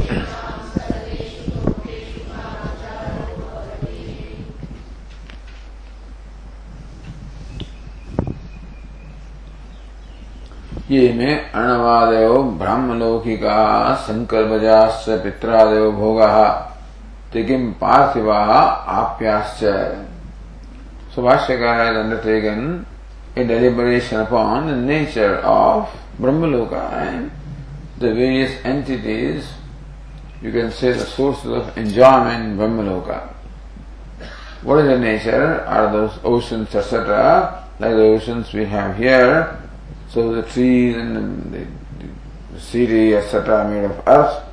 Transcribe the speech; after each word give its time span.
ये 10.92 11.14
में 11.14 11.52
अणवादयो 11.52 12.44
ब्रह्मलौकिका 12.44 13.94
संकल्पजाश्च 13.96 15.10
पित्रादयो 15.10 15.92
भोगः। 15.92 16.50
ते 17.34 17.44
किं 17.44 17.72
पार्थिवाः 17.72 18.52
आप्याश्च। 19.00 19.64
has 21.20 21.98
undertaken 21.98 22.91
a 23.36 23.44
deliberation 23.44 24.20
upon 24.20 24.68
the 24.68 24.76
nature 24.76 25.38
of 25.38 25.90
Brahmaloka 26.20 26.92
and 26.94 27.32
the 27.98 28.14
various 28.14 28.64
entities, 28.66 29.48
you 30.42 30.52
can 30.52 30.72
say 30.72 30.92
the 30.92 31.06
sources 31.06 31.46
of 31.46 31.78
enjoyment 31.78 32.44
in 32.44 32.58
Brahmaloka. 32.58 33.34
What 34.64 34.80
is 34.80 34.88
the 34.88 35.00
nature? 35.00 35.62
Are 35.62 35.92
those 35.92 36.20
oceans, 36.24 36.76
etc., 36.76 37.68
like 37.80 37.92
the 37.92 38.04
oceans 38.04 38.52
we 38.54 38.66
have 38.66 38.98
here? 38.98 39.60
So 40.10 40.36
the 40.36 40.44
trees 40.44 40.98
and 40.98 41.54
the, 41.54 41.68
the, 42.54 42.60
city, 42.60 43.16
etc., 43.16 43.68
made 43.70 43.86
of 43.86 44.04
earth, 44.06 44.44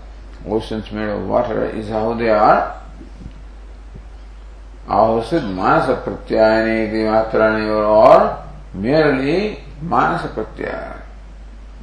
oceans 0.46 0.90
made 0.92 1.08
of 1.08 1.26
water, 1.26 1.68
is 1.70 1.88
how 1.88 2.14
they 2.14 2.30
are. 2.30 2.80
Ahosit 4.86 5.42
manasa 5.52 6.00
pratyayani 6.02 6.90
matrani 6.92 7.68
or 7.68 8.47
merely 8.78 9.58
manasa 9.82 10.28
pratyaya, 10.28 11.02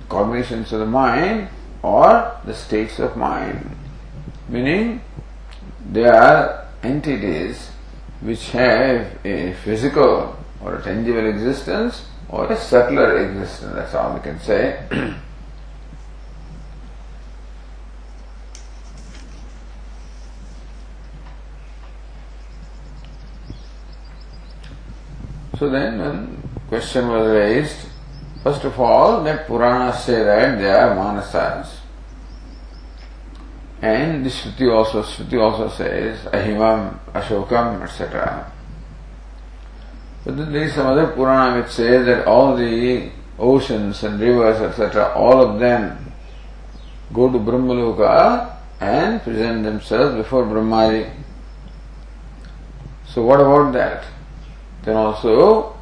cognitions 0.08 0.72
of 0.72 0.80
the 0.80 0.86
mind 0.86 1.50
or 1.84 2.40
the 2.46 2.54
states 2.54 3.00
of 3.00 3.18
mind. 3.18 3.76
Meaning, 4.48 5.02
they 5.92 6.06
are 6.06 6.68
entities 6.82 7.72
which 8.22 8.52
have 8.52 9.18
a 9.26 9.54
physical 9.64 10.38
or 10.62 10.76
a 10.76 10.82
tangible 10.82 11.28
existence 11.28 12.06
or 12.30 12.52
a 12.52 12.58
subtler 12.58 13.18
existence, 13.28 13.74
that's 13.76 13.94
all 13.94 14.14
we 14.14 14.22
can 14.22 14.40
say. 14.40 14.80
so 25.60 25.70
then, 25.70 26.42
question 26.68 27.08
was 27.08 27.28
raised, 27.28 27.88
first 28.44 28.64
of 28.64 28.80
all, 28.80 29.24
that 29.24 29.48
Puranas 29.48 30.04
say 30.04 30.24
that 30.24 30.58
they 30.58 30.72
are 30.72 30.96
manasas. 30.96 31.78
And 33.82 34.26
the 34.26 34.30
Shruti 34.30 34.74
also, 34.74 35.04
Shruti 35.04 35.40
also 35.40 35.70
says 35.70 36.20
Ahimam, 36.26 36.98
Ashokam, 37.14 37.84
etc. 37.84 38.52
But 40.24 40.38
then 40.38 40.52
there 40.52 40.64
is 40.64 40.74
some 40.74 40.88
other 40.88 41.08
Purana 41.08 41.62
which 41.62 41.72
says 41.72 42.06
that 42.08 42.26
all 42.26 42.56
the 42.56 43.12
oceans 43.38 44.04
and 44.04 44.20
rivers, 44.20 44.60
etc., 44.60 45.14
all 45.16 45.42
of 45.42 45.60
them 45.60 46.14
go 47.14 47.32
to 47.32 47.38
Brahmaloka 47.38 48.58
and 48.80 49.22
present 49.22 49.64
themselves 49.64 50.16
before 50.16 50.44
Brahmaji. 50.46 51.12
So 53.08 53.24
what 53.24 53.40
about 53.40 53.74
that? 53.74 54.06
Then 54.84 54.96
also, 54.96 55.75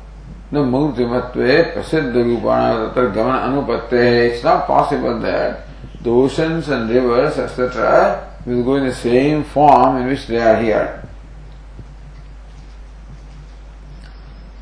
the 0.53 0.59
Murtimatve 0.59 1.73
Prasiddha 1.73 2.21
Rupana 2.21 2.93
Tatra 2.93 3.11
Gaman 3.11 3.41
Anupatte, 3.49 4.33
it's 4.33 4.43
not 4.43 4.67
possible 4.67 5.19
that 5.19 5.65
the 6.01 6.09
oceans 6.11 6.69
and 6.69 6.89
rivers, 6.89 7.39
etc., 7.39 8.37
will 8.45 8.63
go 8.63 8.75
in 8.75 8.85
the 8.85 8.93
same 8.93 9.43
form 9.43 9.97
in 9.97 10.07
which 10.07 10.27
they 10.27 10.37
are 10.37 10.61
here. 10.61 11.09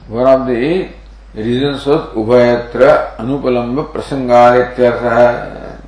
One 0.07 0.27
of 0.27 0.47
the 0.47 0.89
reasons 1.33 1.85
was 1.85 2.15
Ubhayatra 2.15 3.17
Anupalamba 3.17 3.91
Prasangarithyartha. 3.91 5.81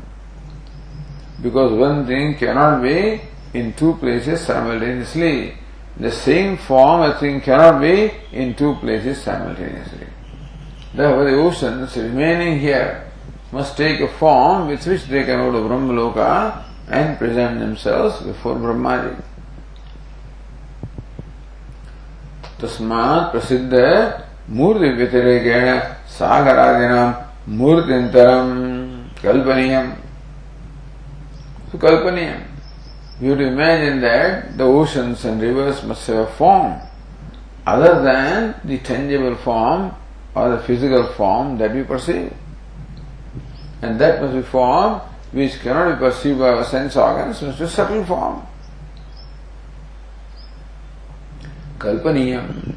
Because 1.41 1.71
one 1.71 2.05
thing 2.05 2.35
cannot 2.35 2.81
be 2.81 3.21
in 3.53 3.73
two 3.73 3.93
places 3.95 4.41
simultaneously. 4.41 5.62
The 5.97 6.11
same 6.11 6.57
form 6.57 7.01
a 7.01 7.19
thing 7.19 7.41
cannot 7.41 7.79
be 7.81 8.11
in 8.31 8.55
two 8.55 8.75
places 8.75 9.21
simultaneously. 9.21 10.07
Therefore 10.93 11.25
the 11.25 11.35
oceans 11.37 11.95
remaining 11.95 12.59
here 12.59 13.11
must 13.51 13.77
take 13.77 13.99
a 13.99 14.07
form 14.07 14.67
with 14.67 14.85
which 14.87 15.05
they 15.05 15.23
can 15.23 15.37
go 15.37 15.51
to 15.51 15.59
Brahmaloka 15.59 16.63
and 16.89 17.17
present 17.17 17.59
themselves 17.59 18.21
before 18.21 18.55
Brahmaji. 18.55 19.21
तस्मात् 22.63 23.31
प्रसिद्ध 23.31 23.73
मूर्ति 24.55 24.89
व्यतिरेकेण 24.97 25.67
सागरादिनां 26.17 27.07
मूर्तिन्तरं 27.59 28.49
कल्पनीयम् 29.23 29.91
So 31.73 31.79
kalpaniyam. 33.23 33.29
You 33.29 33.29
have 33.29 33.39
to 33.39 33.47
imagine 33.47 34.01
that 34.01 34.57
the 34.57 34.63
oceans 34.63 35.25
and 35.25 35.41
rivers 35.41 35.83
must 35.83 36.07
have 36.07 36.17
a 36.17 36.31
form 36.33 36.79
other 37.65 38.01
than 38.01 38.55
the 38.65 38.77
tangible 38.79 39.35
form 39.35 39.95
or 40.35 40.49
the 40.49 40.63
physical 40.63 41.07
form 41.13 41.57
that 41.57 41.73
we 41.73 41.83
perceive. 41.83 42.33
And 43.81 43.99
that 43.99 44.21
must 44.21 44.33
be 44.33 44.41
form 44.41 45.01
which 45.31 45.59
cannot 45.61 45.95
be 45.95 45.99
perceived 45.99 46.39
by 46.39 46.49
our 46.49 46.63
sense 46.63 46.95
organs, 46.95 47.41
must 47.41 47.59
be 47.59 47.67
subtle 47.67 48.05
form. 48.05 48.47
Kalpaniyam. 51.79 52.75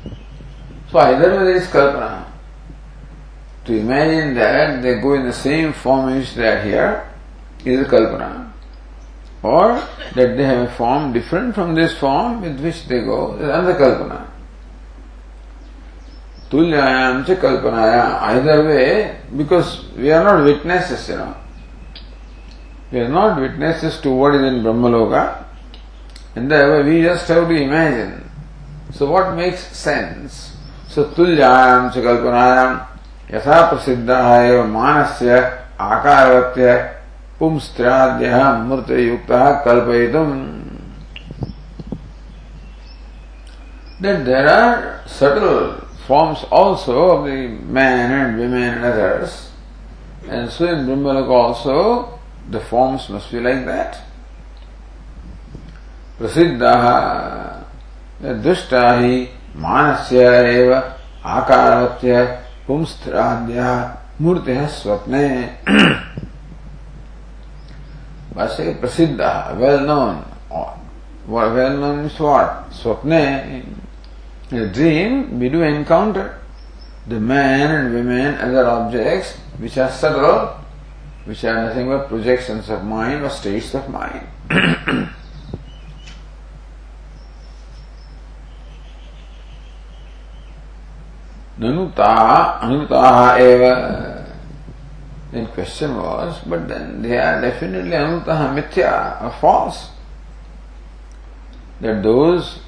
So 0.91 0.99
either 0.99 1.31
way 1.31 1.45
there 1.45 1.57
is 1.57 1.67
kalpana. 1.69 2.25
To 3.65 3.77
imagine 3.77 4.35
that 4.35 4.83
they 4.83 5.01
go 5.01 5.15
in 5.15 5.25
the 5.25 5.33
same 5.33 5.73
form 5.73 6.17
which 6.17 6.35
they 6.35 6.47
are 6.47 6.63
here 6.63 7.11
is 7.65 7.81
a 7.81 7.85
kalpana. 7.85 8.46
Or 9.47 9.81
that 10.17 10.37
they 10.37 10.45
have 10.45 10.69
a 10.69 10.73
form 10.75 11.13
different 11.13 11.55
from 11.55 11.75
this 11.75 11.97
form 11.97 12.41
with 12.41 12.59
which 12.61 12.87
they 12.89 13.01
go 13.03 13.35
is 13.37 13.43
another 13.43 13.75
kalpana. 13.75 14.27
Tulyayam 16.51 17.25
cha 17.27 17.35
kalpanaya. 17.35 18.21
Either 18.23 18.65
way, 18.65 19.21
because 19.37 19.85
we 19.97 20.11
are 20.11 20.25
not 20.25 20.45
witnesses, 20.45 21.09
you 21.09 21.17
know. 21.17 21.37
We 22.91 23.01
are 23.01 23.09
not 23.09 23.41
witnesses 23.41 24.01
to 24.01 24.11
what 24.11 24.35
is 24.35 24.43
in 24.43 24.63
Brahmaloka. 24.65 25.45
And 26.35 26.51
therefore 26.51 26.83
we 26.91 27.03
just 27.03 27.29
have 27.29 27.49
to 27.49 27.55
imagine. 27.55 28.29
So 28.93 29.11
what 29.11 29.37
makes 29.37 29.61
sense? 29.77 30.57
So 30.89 31.05
तुल्यायाम 31.05 31.91
च 31.93 32.03
कल्पनायाम 32.09 32.81
यथा 33.35 33.61
प्रसिद्ध 33.71 34.11
एव 34.11 34.67
मानस्य 34.75 35.41
आकारवत्य 35.81 36.96
पुंस्त्राद्य 37.39 38.43
मूर्त 38.69 38.91
युक्त 38.91 39.33
कल्पयितुम 39.67 40.33
that 44.01 44.25
there 44.25 44.49
are 44.49 45.03
subtle 45.07 45.81
forms 46.07 46.45
also 46.51 47.11
of 47.11 47.25
the 47.25 47.49
man 47.49 48.11
and 48.13 48.39
women 48.39 48.63
and 48.63 48.85
others. 48.85 49.51
And 50.29 50.51
so 50.51 50.67
in 50.67 50.87
Brahmaloka 50.87 51.31
also 51.31 52.19
the 52.51 52.61
forms 52.61 53.09
must 53.09 53.31
be 53.31 53.41
like 53.41 53.65
that. 53.67 54.03
प्रसिद्धाः 56.19 56.85
दुष्टा 58.45 58.85
ही 58.99 59.17
मानस्य 59.61 60.21
एव 60.53 60.73
आकारवत्य 61.37 62.23
पुंस्थिराद्य 62.67 63.61
मूर्ति 64.23 64.57
स्वप्ने 64.77 65.27
बस 68.36 68.58
प्रसिद्ध 68.82 69.22
well 69.62 69.80
known 69.86 70.24
well 71.30 71.80
known 71.80 72.06
is 72.06 72.18
what 72.22 72.72
स्वप्ने 72.82 73.22
In 74.52 74.64
a 74.64 74.68
dream, 74.68 75.40
we 75.40 75.48
do 75.48 75.62
encounter 75.62 76.38
the 77.08 77.18
men 77.18 77.72
and 77.72 77.94
women, 77.94 78.36
other 78.36 78.68
objects 78.68 79.38
which 79.60 79.78
are 79.78 79.90
subtle, 79.90 80.60
which 81.24 81.46
are 81.46 81.68
nothing 81.68 81.88
but 81.88 82.10
projections 82.10 82.70
of 82.70 82.84
mind 82.84 83.24
or 83.24 83.30
states 83.30 83.74
of 83.74 83.88
mind. 83.88 84.28
Nanuta, 91.58 92.60
anutaha 92.60 93.40
eva. 93.40 94.15
then 95.33 95.47
question 95.49 95.97
was, 95.97 96.41
but 96.47 96.69
then 96.69 97.03
they 97.03 97.19
are 97.19 97.41
definitely 97.41 97.91
anutaha 97.91 98.55
mithya, 98.55 99.23
or 99.23 99.31
false. 99.41 99.91
That 101.81 102.03
those 102.03 102.61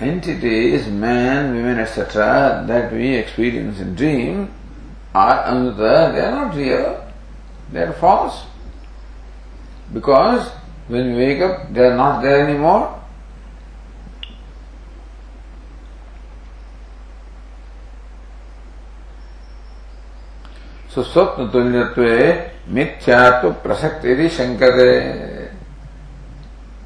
entities, 0.00 0.88
man, 0.88 1.54
women, 1.54 1.78
etc., 1.78 2.64
that 2.66 2.92
we 2.92 3.14
experience 3.14 3.78
in 3.78 3.94
dream 3.94 4.52
are 5.14 5.44
anuta, 5.44 6.12
they 6.12 6.20
are 6.20 6.30
not 6.30 6.54
real, 6.56 7.12
they 7.70 7.82
are 7.82 7.92
false. 7.92 8.44
Because 9.92 10.50
when 10.88 11.14
we 11.14 11.26
wake 11.26 11.42
up, 11.42 11.72
they 11.72 11.84
are 11.84 11.96
not 11.96 12.22
there 12.22 12.48
anymore. 12.48 13.01
सुस्वप्न 20.94 21.46
तुल्यत्व 21.52 22.02
मिथ्या 22.74 23.18
तो 23.42 23.50
प्रसक्त 23.64 24.04
यदि 24.06 24.28
Shankara 24.28 24.78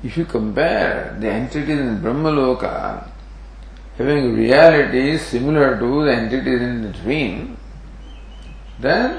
if 0.06 0.18
you 0.18 0.24
compare 0.32 0.92
the 1.20 1.24
entities 1.24 1.78
in 1.78 1.96
Brahma 2.02 2.34
loka 2.34 2.74
having 3.98 4.36
reality 4.36 5.16
similar 5.18 5.74
to 5.80 6.04
the 6.04 6.08
entities 6.08 6.62
in 6.62 6.80
dream 7.00 7.34
then 8.82 9.10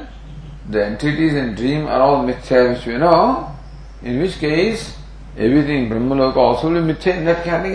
the 0.72 0.84
entities 0.86 1.38
in 1.38 1.54
dream 1.56 1.88
are 1.90 2.02
all 2.02 2.26
mithya 2.26 2.62
which 2.64 2.88
you 2.88 2.98
know 3.00 3.16
in 4.06 4.20
which 4.22 4.36
case 4.44 4.94
everything 5.38 5.90
Brahma 5.90 6.18
loka 6.18 6.42
also 6.42 6.70
will 6.70 6.84
मिथ्या 6.84 7.16
in 7.16 7.26
that 7.26 7.44
ख्याल 7.44 7.66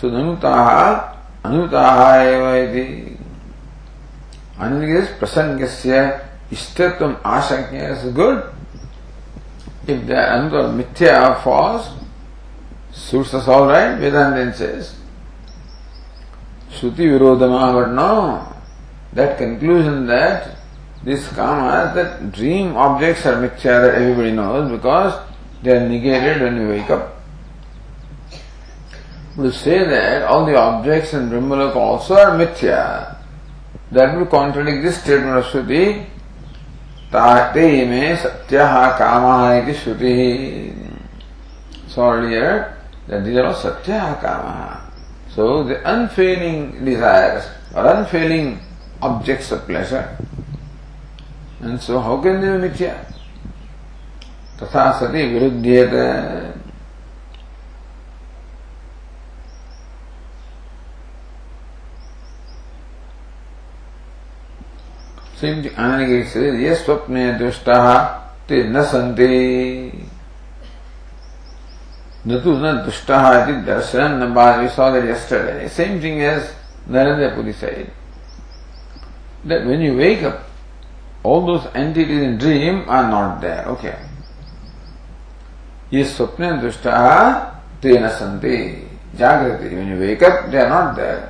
सुनुता 0.00 0.54
Anuta 1.44 1.82
Is 4.62 5.08
prasangasya 5.18 6.22
ishtatvam 6.50 7.20
ashankya 7.22 8.04
is 8.04 8.14
good. 8.14 8.44
If 9.88 10.06
they 10.06 10.14
another 10.14 10.68
mithya 10.70 11.42
false, 11.42 11.90
suits 12.92 13.34
us 13.34 13.48
all 13.48 13.66
right, 13.66 13.98
Vedanta 13.98 14.54
says. 14.54 14.94
Shruti 16.70 17.10
Virodhama, 17.10 17.72
but 17.72 17.92
no. 17.92 18.54
That 19.14 19.36
conclusion 19.36 20.06
that 20.06 20.56
this 21.02 21.26
kama, 21.32 21.92
that 21.96 22.30
dream 22.30 22.76
objects 22.76 23.26
are 23.26 23.34
mithya 23.34 23.82
that 23.82 23.94
everybody 23.96 24.30
knows 24.30 24.70
because 24.70 25.20
they 25.62 25.76
are 25.76 25.88
negated 25.88 26.40
when 26.40 26.56
you 26.56 26.68
wake 26.68 26.88
up. 26.88 27.18
To 29.34 29.50
say 29.50 29.84
that 29.84 30.22
all 30.22 30.46
the 30.46 30.54
objects 30.54 31.14
in 31.14 31.30
Brahmaloka 31.30 31.74
also 31.74 32.14
are 32.14 32.38
mithya, 32.38 33.16
that 33.92 34.16
will 34.16 34.26
contradict 34.26 34.82
this 34.82 35.00
statement 35.02 35.36
of 35.38 35.44
Shruti 35.44 36.06
ताते 37.12 37.84
में 37.86 38.16
सत्य 38.16 38.58
काम 38.98 39.72
श्रुति 39.82 40.18
So 41.88 42.10
earlier 42.10 42.74
that 43.06 43.24
these 43.24 43.36
are 43.36 43.46
all 43.46 43.54
satya 43.54 44.18
kama. 44.22 44.90
So 45.34 45.62
the 45.64 45.76
unfailing 45.84 46.84
desires 46.86 47.44
or 47.74 47.86
unfailing 47.86 48.60
objects 49.02 49.52
of 49.52 49.66
pleasure. 49.66 50.16
And 51.60 51.78
so 51.80 52.00
how 52.00 52.22
can 52.22 52.40
they 52.40 52.56
be 52.56 52.68
mithya? 52.68 52.96
तथा 54.62 54.90
सति 54.98 55.22
विरुद्ध्येत 55.32 55.94
सिद्धांगे 65.42 66.22
से 66.30 66.50
ये 66.62 66.74
स्वप्ने 66.74 67.32
दुष्टा 67.38 67.78
ते 68.48 68.62
न 68.62 68.82
सन्ति 68.86 69.26
न 72.26 72.38
तु 72.42 72.52
न 72.62 72.72
दुष्टा 72.86 73.18
इति 73.38 73.52
दर्शन 73.66 74.12
number 74.22 74.58
we 74.58 74.68
saw 74.76 74.90
that 74.94 75.08
yesterday 75.10 75.66
same 75.78 75.98
thing 76.00 76.22
as 76.22 76.52
Narendra 76.88 77.34
Puri 77.34 77.52
said 77.52 77.90
that 79.44 79.66
when 79.66 79.80
you 79.80 79.96
wake 79.96 80.22
up 80.22 80.44
all 81.24 81.44
those 81.44 81.66
entities 81.74 82.22
in 82.22 82.38
dream 82.38 82.84
are 82.88 83.10
not 83.10 83.40
there 83.40 83.64
okay 83.74 83.98
ये 85.92 86.04
स्वप्ने 86.16 86.52
दुष्टा 86.62 86.98
ते 87.82 87.98
न 87.98 88.08
सन्ति 88.20 88.58
जागृति 89.18 89.74
when 89.74 89.88
you 89.88 89.98
wake 90.06 90.22
up 90.22 90.50
they 90.52 90.62
are 90.62 90.70
not 90.70 90.94
there 90.94 91.22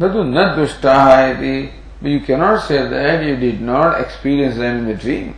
न 0.00 0.12
तु 0.12 0.22
न 0.22 0.54
दुष्टा 0.56 0.96
इति 1.26 1.56
but 2.00 2.10
you 2.10 2.20
cannot 2.20 2.62
say 2.62 2.88
that 2.88 3.24
you 3.24 3.36
did 3.36 3.60
not 3.60 4.00
experience 4.00 4.56
them 4.56 4.78
in 4.78 4.86
the 4.86 4.94
dream. 4.94 5.34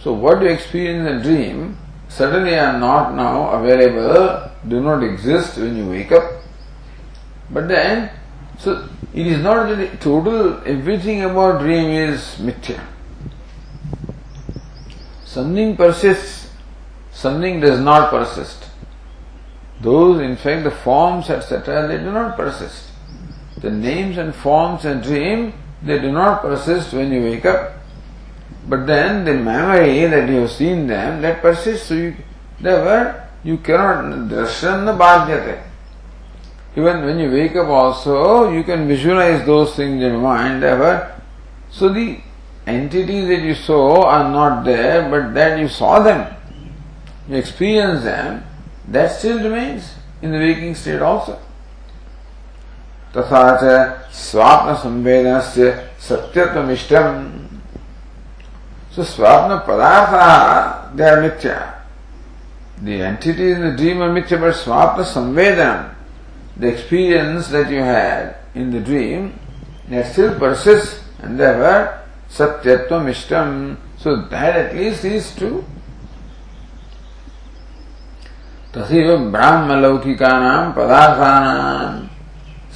So 0.00 0.12
what 0.12 0.40
you 0.40 0.48
experience 0.48 1.08
in 1.08 1.16
the 1.16 1.22
dream 1.22 1.76
suddenly 2.08 2.58
are 2.58 2.78
not 2.78 3.14
now 3.14 3.50
available, 3.50 4.50
do 4.66 4.80
not 4.80 5.02
exist 5.02 5.58
when 5.58 5.76
you 5.76 5.88
wake 5.88 6.12
up. 6.12 6.42
But 7.50 7.68
then, 7.68 8.10
so 8.58 8.88
it 9.12 9.26
is 9.26 9.42
not 9.42 9.68
that 9.68 10.00
total, 10.00 10.62
everything 10.64 11.22
about 11.22 11.60
dream 11.60 11.90
is 11.90 12.36
mithya. 12.38 12.82
Something 15.24 15.76
persists, 15.76 16.50
something 17.12 17.60
does 17.60 17.80
not 17.80 18.10
persist. 18.10 18.64
Those, 19.80 20.20
in 20.20 20.36
fact, 20.36 20.64
the 20.64 20.70
forms, 20.70 21.30
etc., 21.30 21.86
they 21.86 21.98
do 21.98 22.10
not 22.10 22.36
persist. 22.36 22.87
The 23.60 23.70
names 23.70 24.18
and 24.18 24.34
forms 24.34 24.84
and 24.84 25.02
dream, 25.02 25.52
they 25.82 25.98
do 25.98 26.12
not 26.12 26.42
persist 26.42 26.92
when 26.92 27.12
you 27.12 27.22
wake 27.22 27.44
up. 27.44 27.74
But 28.68 28.86
then 28.86 29.24
the 29.24 29.34
memory 29.34 30.06
that 30.06 30.28
you 30.28 30.40
have 30.42 30.50
seen 30.50 30.86
them, 30.86 31.22
that 31.22 31.40
persists. 31.40 31.88
So 31.88 31.94
you, 31.94 32.16
therefore, 32.60 33.28
you 33.42 33.58
cannot 33.58 34.28
darshan 34.30 34.96
bhadyate. 34.98 35.62
Even 36.76 37.04
when 37.04 37.18
you 37.18 37.30
wake 37.30 37.56
up 37.56 37.68
also, 37.68 38.52
you 38.52 38.62
can 38.62 38.86
visualize 38.86 39.44
those 39.46 39.74
things 39.74 40.02
in 40.02 40.16
mind, 40.16 40.62
therefore. 40.62 41.20
So 41.70 41.88
the 41.88 42.20
entities 42.66 43.28
that 43.28 43.40
you 43.42 43.54
saw 43.54 44.04
are 44.04 44.30
not 44.30 44.64
there, 44.64 45.08
but 45.10 45.34
that 45.34 45.58
you 45.58 45.68
saw 45.68 46.00
them, 46.00 46.34
you 47.28 47.36
experience 47.36 48.04
them, 48.04 48.44
that 48.86 49.10
still 49.12 49.38
remains 49.42 49.94
in 50.22 50.30
the 50.30 50.38
waking 50.38 50.74
state 50.74 51.00
also. 51.00 51.40
तथा 53.16 53.44
च 53.62 53.64
स्वाप्न 54.14 54.74
संवेदन 54.84 55.40
से 55.54 55.70
सत्यत्वमिष्टम 56.08 57.14
So 58.98 59.04
swapna 59.04 59.64
padartha, 59.64 60.96
they 60.96 61.08
are 61.08 61.22
mithya. 61.22 61.74
The 62.82 63.02
entity 63.02 63.52
in 63.52 63.60
the 63.60 63.76
dream 63.76 64.02
are 64.02 64.10
mithya, 64.10 64.40
but 64.40 64.54
swapna 64.54 65.04
samvedana, 65.04 65.94
the 66.56 66.66
experience 66.66 67.46
that 67.48 67.70
you 67.70 67.78
had 67.78 68.38
in 68.56 68.72
the 68.72 68.80
dream, 68.80 69.38
that 69.88 70.10
still 70.10 70.36
persists 70.36 71.00
and 71.20 71.38
therefore 71.38 72.02
satyatvam 72.28 73.06
ishtam. 73.08 73.76
So 73.98 74.16
that 74.16 74.56
at 74.56 74.74
least 74.74 75.04
is 75.04 75.34
true. 75.36 75.64
तथैव 78.74 79.32
ब्राह्मलौकिकानां 79.32 80.72
पदार्थानां 80.76 82.17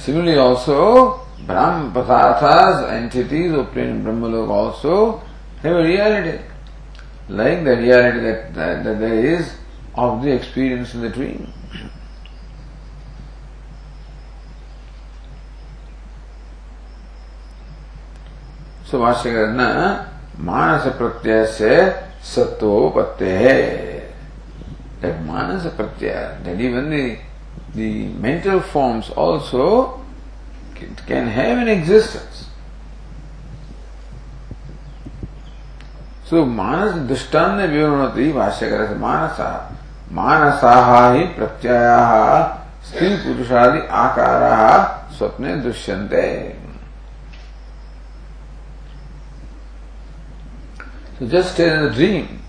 Similarly 0.03 0.37
also, 0.37 1.21
Brahm 1.47 1.93
Padarthas, 1.93 2.91
entities 2.91 3.53
obtained 3.53 3.89
in 3.89 4.03
Brahmalok 4.03 4.49
also 4.49 5.23
have 5.61 5.77
a 5.77 5.83
reality. 5.83 6.43
Like 7.29 7.63
the 7.63 7.77
reality 7.77 8.19
that, 8.19 8.53
that, 8.53 8.83
that 8.83 8.99
there 8.99 9.25
is 9.25 9.55
of 9.95 10.21
the 10.23 10.31
experience 10.31 10.93
in 10.93 11.01
the 11.01 11.09
dream. 11.09 11.53
So 18.83 18.99
भाष्यकर 18.99 19.47
न 19.55 19.63
मानस 20.45 20.87
प्रत्यय 20.99 21.45
से 21.57 21.75
है 23.39 24.03
that 25.03 25.25
manas 25.25 25.65
pratyaya, 25.65 26.43
that 26.43 26.59
even 26.59 26.89
the 27.74 27.78
the 27.78 28.08
mental 28.08 28.60
forms 28.60 29.10
also 29.10 30.04
can 31.06 31.26
have 31.26 31.58
an 31.58 31.68
existence. 31.68 32.46
So 36.24 36.44
manas 36.44 36.94
drishtanya 37.08 37.68
vivaranati 37.72 38.32
भाष्यकर 38.32 38.96
मानसा 38.98 39.50
मानसाः 40.12 40.90
हि 41.14 41.24
प्रत्ययाः 41.38 42.12
स्त्री 42.88 43.08
पुरुषादि 43.24 43.80
आकाराः 44.02 44.62
स्वप्ने 45.16 45.56
दृश्यन्ते 45.64 46.56
So 51.18 51.26
just 51.26 51.58
in 51.58 51.82
the 51.82 51.90
dream, 51.90 52.40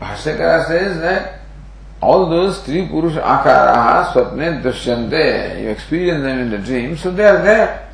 Bhashyakara 0.00 0.66
says 0.66 1.00
that 1.00 1.35
all 2.01 2.29
those 2.29 2.61
three 2.63 2.87
Purusha 2.87 3.21
Akaraha 3.21 4.11
Swapne 4.11 4.61
Dushyante, 4.61 5.61
you 5.61 5.69
experience 5.69 6.23
them 6.23 6.39
in 6.39 6.49
the 6.51 6.57
dream, 6.57 6.95
so 6.95 7.11
they 7.11 7.25
are 7.25 7.41
there. 7.41 7.91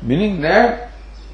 Meaning 0.00 0.40
that 0.40 0.90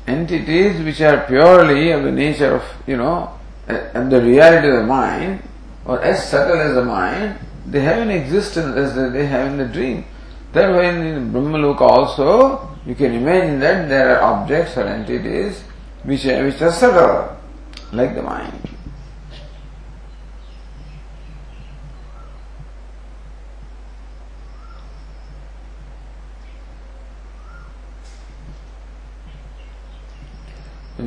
entities 0.07 0.83
which 0.83 1.01
are 1.01 1.25
purely 1.27 1.91
of 1.93 2.03
the 2.03 2.11
nature 2.11 2.57
of, 2.57 2.65
you 2.87 2.97
know, 2.97 3.31
and 3.69 4.11
the 4.11 4.21
reality 4.21 4.69
of 4.69 4.77
the 4.77 4.87
mind, 4.87 5.43
or 5.85 6.03
as 6.03 6.29
subtle 6.29 6.61
as 6.61 6.75
the 6.75 6.85
mind, 6.85 7.39
they 7.67 7.81
have 7.81 7.99
an 7.99 8.11
existence 8.11 8.77
as 8.77 8.95
they 9.13 9.27
have 9.27 9.53
in 9.53 9.59
the 9.59 9.67
dream. 9.67 10.05
Therefore, 10.53 10.83
in 10.83 11.33
Brahmaloka 11.33 11.81
also, 11.81 12.69
you 12.87 12.95
can 12.95 13.15
imagine 13.15 13.61
that 13.61 13.89
there 13.89 14.19
are 14.19 14.23
objects 14.23 14.77
or 14.77 14.87
entities 14.87 15.63
which 16.03 16.27
are, 16.27 16.45
which 16.45 16.61
are 16.61 16.71
subtle, 16.71 17.37
like 17.93 18.15
the 18.15 18.23
mind. 18.23 18.74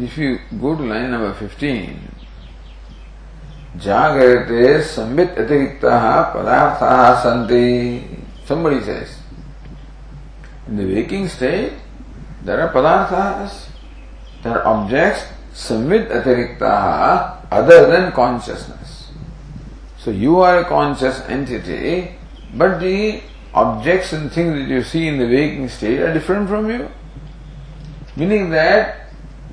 If 0.04 0.18
you 0.18 0.40
go 0.60 0.76
to 0.76 0.84
line 0.84 1.12
number 1.12 1.34
15, 1.34 2.12
Jagrate 3.78 4.82
Sambit 4.84 5.36
Atiriktaha 5.36 6.34
Padarthaha 6.34 7.22
Santi. 7.22 8.24
Somebody 8.46 8.82
says, 8.82 9.18
in 10.68 10.78
the 10.78 10.86
waking 10.86 11.28
state, 11.28 11.74
there 12.44 12.62
are 12.62 12.72
padarthas, 12.74 13.68
there 14.44 14.62
are 14.62 14.68
objects, 14.68 15.26
samvit 15.54 16.10
atiriktaha, 16.10 17.46
other 17.52 17.88
than 17.88 18.12
consciousness. 18.12 19.12
So 19.98 20.12
you 20.12 20.40
are 20.40 20.60
a 20.60 20.66
conscious 20.66 21.20
entity, 21.28 22.16
but 22.54 22.80
the 22.80 23.22
objects 23.54 24.14
and 24.14 24.32
things 24.32 24.54
that 24.60 24.68
you 24.68 24.84
see 24.84 25.08
in 25.08 25.18
the 25.18 25.26
waking 25.26 25.70
state 25.70 26.00
are 26.00 26.14
different 26.14 26.48
from 26.48 26.70
you. 26.70 26.90
Meaning 28.16 28.52
that 28.52 29.07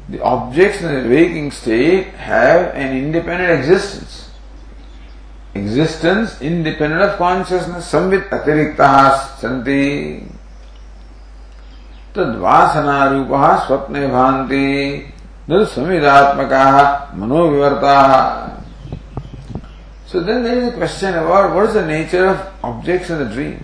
the 0.09 0.23
objects 0.23 0.81
in 0.81 1.03
the 1.03 1.09
waking 1.09 1.51
state 1.51 2.07
have 2.15 2.73
an 2.75 2.97
independent 2.97 3.59
existence. 3.59 4.31
Existence 5.53 6.41
independent 6.41 7.01
of 7.01 7.17
consciousness, 7.17 7.91
samvit 7.91 8.29
atiriktaha 8.29 9.37
santi. 9.37 10.23
तद्वासना 12.15 13.05
रूप 13.11 13.29
स्वप्ने 13.65 14.07
भांति 14.07 14.65
संविदात्मका 15.49 16.65
मनोविवर्ता 17.15 17.97
So 20.07 20.21
then 20.21 20.43
there 20.43 20.57
is 20.57 20.73
a 20.73 20.77
question 20.77 21.13
about 21.13 21.53
what 21.53 21.67
is 21.67 21.75
the 21.75 21.85
nature 21.85 22.25
of 22.29 22.51
objects 22.63 23.11
in 23.11 23.19
the 23.19 23.25
dream. 23.25 23.63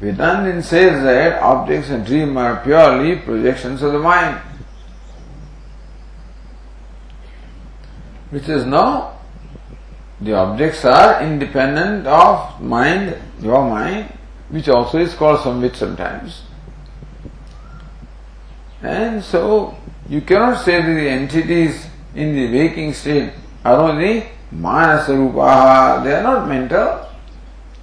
Vedantin 0.00 0.60
says 0.60 1.04
that 1.04 1.40
objects 1.40 1.88
in 1.88 2.02
dream 2.02 2.36
are 2.36 2.56
purely 2.64 3.14
projections 3.14 3.80
of 3.82 3.92
the 3.92 4.00
mind. 4.00 4.40
Which 8.29 8.49
is 8.49 8.65
no. 8.65 9.13
The 10.19 10.33
objects 10.33 10.83
are 10.83 11.21
independent 11.21 12.07
of 12.07 12.59
mind, 12.61 13.15
your 13.39 13.69
mind, 13.69 14.11
which 14.49 14.67
also 14.67 14.97
is 14.97 15.13
called 15.13 15.39
samvit 15.39 15.75
sometimes. 15.75 16.43
And 18.81 19.23
so 19.23 19.77
you 20.09 20.21
cannot 20.21 20.63
say 20.63 20.81
that 20.81 20.93
the 20.93 21.09
entities 21.09 21.87
in 22.15 22.35
the 22.35 22.51
waking 22.51 22.93
state 22.93 23.33
are 23.63 23.77
only 23.77 24.25
manasarupaha. 24.53 26.03
They 26.03 26.15
are 26.15 26.23
not 26.23 26.47
mental. 26.47 27.07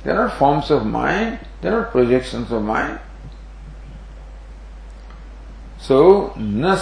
They 0.02 0.10
are 0.10 0.26
not 0.26 0.38
forms 0.38 0.70
of 0.70 0.84
mind. 0.86 1.38
They 1.60 1.68
are 1.68 1.82
not 1.82 1.92
projections 1.92 2.50
of 2.50 2.62
mind. 2.62 2.98
So, 5.78 6.32
na 6.36 6.76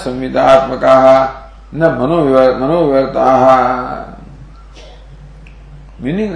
न 1.74 1.82
मनोविवर, 2.00 2.54
मनोविवर्ता। 2.58 3.24
Meaning 6.02 6.34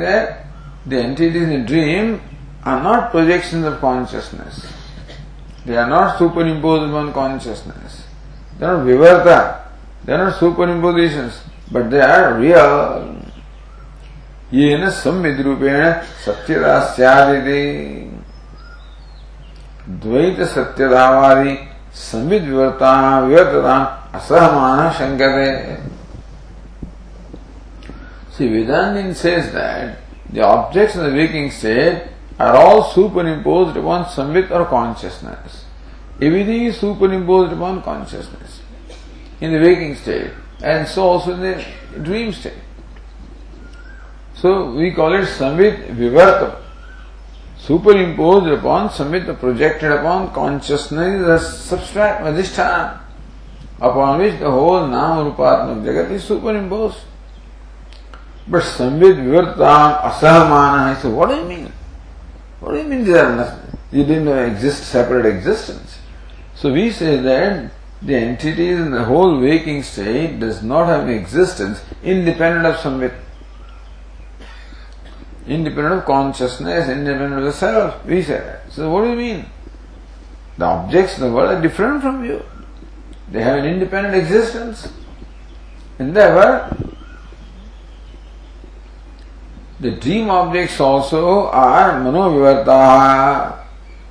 the 0.88 0.92
entities 0.92 1.50
in 1.52 1.64
dream 1.66 2.16
are 2.66 2.80
not 2.82 3.10
projection 3.10 3.64
of 3.66 3.80
consciousness 3.80 4.64
they 5.66 5.76
are 5.76 5.86
not 5.88 6.08
superimpose 6.46 6.80
on 6.94 7.10
consciousness 7.12 8.04
they 8.58 8.66
are 8.66 8.74
vivarta 8.86 9.38
they 10.06 10.12
are 10.12 10.18
not 10.18 10.32
superimposition 10.70 11.30
but 11.72 11.84
they 11.90 12.00
are 12.00 12.32
real 12.38 12.72
ये 14.54 14.76
न 14.78 14.90
संविध 14.94 15.40
रूपेण 15.40 15.92
सत्यता 16.24 16.78
सदि 16.88 17.62
द्वैत 20.02 20.38
सत्यतावादी 20.48 21.54
संविध 21.94 22.42
विवर्ता 22.44 23.18
विवर्तता। 23.20 23.76
asahmana 24.18 24.92
shankare. 24.92 25.80
See, 28.32 28.48
Vedantin 28.48 29.14
says 29.14 29.52
that 29.52 29.98
the 30.30 30.42
objects 30.42 30.96
in 30.96 31.04
the 31.04 31.16
waking 31.16 31.50
state 31.50 32.02
are 32.38 32.54
all 32.54 32.84
superimposed 32.84 33.76
upon 33.76 34.04
samvit 34.04 34.50
or 34.50 34.66
consciousness. 34.66 35.64
Everything 36.20 36.64
is 36.64 36.78
superimposed 36.78 37.52
upon 37.52 37.82
consciousness 37.82 38.60
in 39.40 39.52
the 39.52 39.58
waking 39.58 39.94
state 39.94 40.30
and 40.62 40.86
so 40.88 41.02
also 41.02 41.32
in 41.32 41.40
the 41.40 41.64
dream 42.02 42.32
state. 42.32 42.52
So 44.34 44.70
we 44.72 44.92
call 44.92 45.14
it 45.14 45.26
samvit 45.26 45.96
vivartam. 45.96 46.56
Superimposed 47.58 48.48
upon 48.48 48.90
samvit 48.90 49.38
projected 49.38 49.92
upon 49.92 50.32
consciousness 50.32 51.26
as 51.26 51.42
substrat 51.70 53.05
upon 53.78 54.20
which 54.20 54.38
the 54.38 54.50
whole 54.50 54.86
nama 54.86 55.30
rupatmak 55.30 55.84
jagat 55.84 56.10
is 56.10 56.24
superimposed. 56.24 56.98
But 58.48 58.62
samvit 58.62 59.16
vivartam 59.16 60.02
asahamana, 60.02 61.00
so 61.00 61.10
what 61.10 61.28
do 61.28 61.36
you 61.36 61.44
mean? 61.44 61.72
What 62.60 62.72
do 62.72 62.78
you 62.78 62.84
mean 62.84 63.04
these 63.04 63.16
are 63.16 63.36
nothing? 63.36 63.78
You 63.92 64.04
didn't 64.04 64.28
exist 64.28 64.84
separate 64.84 65.26
existence. 65.26 65.98
So 66.54 66.72
we 66.72 66.90
say 66.90 67.18
that 67.20 67.70
the 68.02 68.14
entities 68.14 68.78
in 68.78 68.90
the 68.90 69.04
whole 69.04 69.40
waking 69.40 69.82
state 69.82 70.38
does 70.40 70.62
not 70.62 70.86
have 70.86 71.08
existence 71.08 71.82
independent 72.02 72.66
of 72.66 72.76
samvit. 72.76 73.14
Independent 75.46 76.00
of 76.00 76.04
consciousness, 76.04 76.88
independent 76.88 77.34
of 77.34 77.44
the 77.44 77.52
self. 77.52 78.04
We 78.04 78.22
say 78.22 78.38
that. 78.38 78.72
So 78.72 78.90
what 78.90 79.04
do 79.04 79.10
you 79.10 79.16
mean? 79.16 79.46
The 80.58 80.64
objects 80.64 81.18
in 81.18 81.24
the 81.24 81.32
world 81.32 81.50
are 81.50 81.60
different 81.60 82.02
from 82.02 82.24
you. 82.24 82.42
They 83.30 83.42
have 83.42 83.58
an 83.58 83.66
independent 83.66 84.14
existence. 84.14 84.88
And 85.98 86.14
therefore, 86.14 86.76
the 89.80 89.90
dream 89.92 90.30
objects 90.30 90.80
also 90.80 91.48
are 91.48 92.00
manovivartaha 92.00 93.58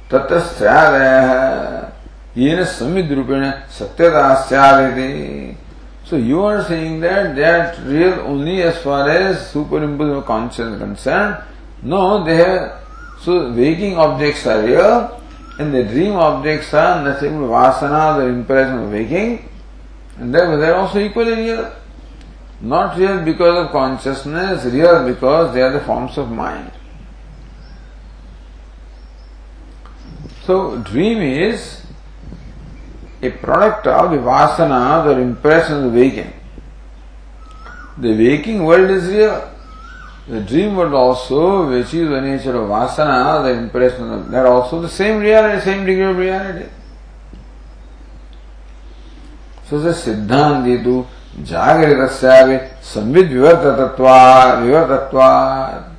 tatasthadaya 0.10 1.92
yena 2.36 2.66
samidrupena 2.66 3.66
satyadasyaditi. 3.68 5.56
So 6.04 6.18
you 6.18 6.44
are 6.44 6.64
saying 6.64 7.00
that 7.02 7.36
they 7.36 7.44
are 7.44 7.74
real 7.84 8.20
only 8.22 8.62
as 8.62 8.78
far 8.84 9.10
as 9.10 9.50
superimposed 9.50 10.28
consciousness 10.28 10.76
is 10.76 10.80
concerned. 10.80 11.44
No, 11.82 12.24
they 12.24 12.36
have, 12.36 12.82
so 13.22 13.52
waking 13.52 13.98
objects 13.98 14.46
are 14.46 14.62
real 14.62 15.22
and 15.58 15.74
the 15.74 15.84
dream 15.84 16.14
objects 16.14 16.74
are 16.74 17.04
nothing 17.04 17.40
but 17.40 17.48
vasana, 17.48 18.18
the 18.18 18.26
impression 18.26 18.80
of 18.80 18.92
waking, 18.92 19.50
and 20.18 20.34
therefore 20.34 20.58
they 20.58 20.68
are 20.68 20.76
also 20.76 21.00
equally 21.00 21.34
real. 21.34 21.74
Not 22.62 22.98
real 22.98 23.24
because 23.24 23.66
of 23.66 23.72
consciousness, 23.72 24.66
real 24.66 25.06
because 25.06 25.54
they 25.54 25.62
are 25.62 25.72
the 25.72 25.82
forms 25.82 26.18
of 26.18 26.32
mind. 26.32 26.72
So, 30.46 30.78
dream 30.80 31.22
is 31.22 31.82
a 33.22 33.32
product 33.32 33.88
of 33.88 34.12
the 34.12 34.18
vasana 34.18 35.06
or 35.06 35.20
impression 35.20 35.86
of 35.86 35.94
waking. 35.94 36.34
The 37.98 38.16
waking 38.16 38.64
world 38.64 38.90
is 38.92 39.08
real. 39.08 39.55
The 40.28 40.42
dream 40.42 40.76
world 40.76 40.94
also, 40.94 41.70
which 41.70 41.94
is 41.94 42.10
the 42.10 42.20
nature 42.20 42.56
of 42.56 42.68
vasana, 42.70 43.44
the 43.44 43.52
impression 43.60 44.12
of 44.12 44.32
that 44.32 44.46
also 44.48 44.82
the 44.82 44.90
same 44.90 45.20
reality, 45.20 45.64
same 45.64 45.86
degree 45.86 46.04
of 46.04 46.18
reality. 46.18 46.68
So 49.70 49.80
the 49.80 49.92
Siddhanti 49.92 50.84
to 50.84 51.08
Jagritasyavi 51.44 52.80
Samvid 52.82 53.30
Vivartatatva 53.30 54.64
Vivartatva 54.64 55.92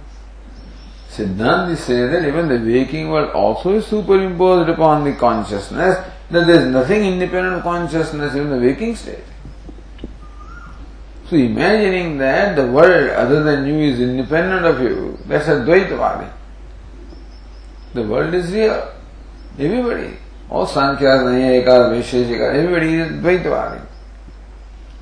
Siddhanti 1.08 1.76
says 1.76 2.10
that 2.10 2.26
even 2.26 2.48
the 2.48 2.58
waking 2.58 3.10
world 3.10 3.30
also 3.30 3.74
is 3.74 3.86
superimposed 3.86 4.68
upon 4.68 5.04
the 5.04 5.12
consciousness, 5.14 5.98
that 6.30 6.46
there 6.46 6.62
is 6.62 6.66
nothing 6.66 7.04
independent 7.04 7.56
of 7.56 7.62
consciousness 7.62 8.34
in 8.34 8.50
the 8.50 8.58
waking 8.58 8.96
state. 8.96 9.22
So 11.28 11.36
imagining 11.36 12.18
that 12.18 12.54
the 12.54 12.66
world 12.66 13.10
other 13.10 13.42
than 13.42 13.66
you 13.66 13.78
is 13.92 14.00
independent 14.00 14.64
of 14.64 14.80
you, 14.80 15.18
that's 15.26 15.48
a 15.48 15.56
Dvaitavadi. 15.56 16.32
The 17.94 18.02
world 18.02 18.32
is 18.32 18.52
real. 18.52 18.92
Everybody. 19.58 20.16
All 20.48 20.66
Sankhyas, 20.66 21.24
Naiyayikas, 21.24 21.90
Vaisheshikas, 21.90 22.54
everybody 22.54 22.94
is 22.94 23.10
Dvaitavadi. 23.12 23.84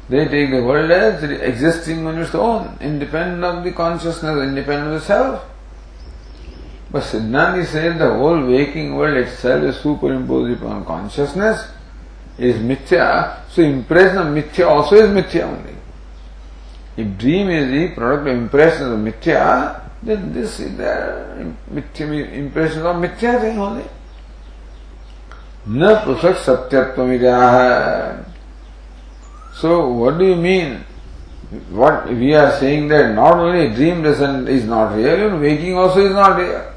They 0.09 0.25
take 0.29 0.51
the 0.51 0.63
world 0.63 0.91
as 0.91 1.23
existing 1.23 2.07
on 2.07 2.19
its 2.19 2.35
own, 2.35 2.79
independent 2.81 3.45
of 3.45 3.65
the 3.65 3.73
consciousness, 3.73 4.39
independent 4.43 4.95
of 4.95 5.01
the 5.01 5.01
self. 5.01 5.45
But 6.91 7.03
Siddhanti 7.03 7.67
says 7.67 7.99
the 7.99 8.15
whole 8.15 8.47
waking 8.47 8.95
world 8.95 9.17
itself 9.17 9.65
is 9.65 9.77
superimposed 9.81 10.63
upon 10.63 10.85
consciousness, 10.85 11.69
is 12.39 12.57
mithya, 12.57 13.41
so 13.51 13.63
impression 13.63 14.19
of 14.19 14.27
mithya 14.27 14.69
also 14.69 14.97
is 14.97 15.11
mithya 15.11 15.43
only. 15.43 15.74
If 16.97 17.19
dream 17.19 17.49
is 17.51 17.71
the 17.71 17.95
product 17.95 18.29
of 18.29 18.37
impression 18.37 18.93
of 18.93 18.99
mithya, 18.99 19.81
then 20.03 20.33
this 20.33 20.61
is 20.61 20.77
the 20.77 21.53
mithya, 21.73 22.33
impression 22.33 22.87
of 22.87 22.97
mithya 22.97 23.41
thing 23.41 23.59
only. 23.59 23.85
न 25.67 25.95
पृथक 26.05 26.37
सत्यत्व 26.45 28.25
So 29.55 29.89
what 29.89 30.19
do 30.19 30.27
you 30.27 30.37
mean? 30.37 30.85
What 31.71 32.09
we 32.09 32.35
are 32.35 32.51
saying 32.59 32.89
that 32.89 33.15
not 33.15 33.39
only 33.39 33.75
dream 33.75 34.03
doesn't 34.03 34.49
is 34.49 34.65
not 34.65 34.95
real, 34.95 35.15
even 35.15 35.41
waking 35.41 35.79
also 35.79 36.05
is 36.07 36.13
not 36.13 36.37
real. 36.37 36.73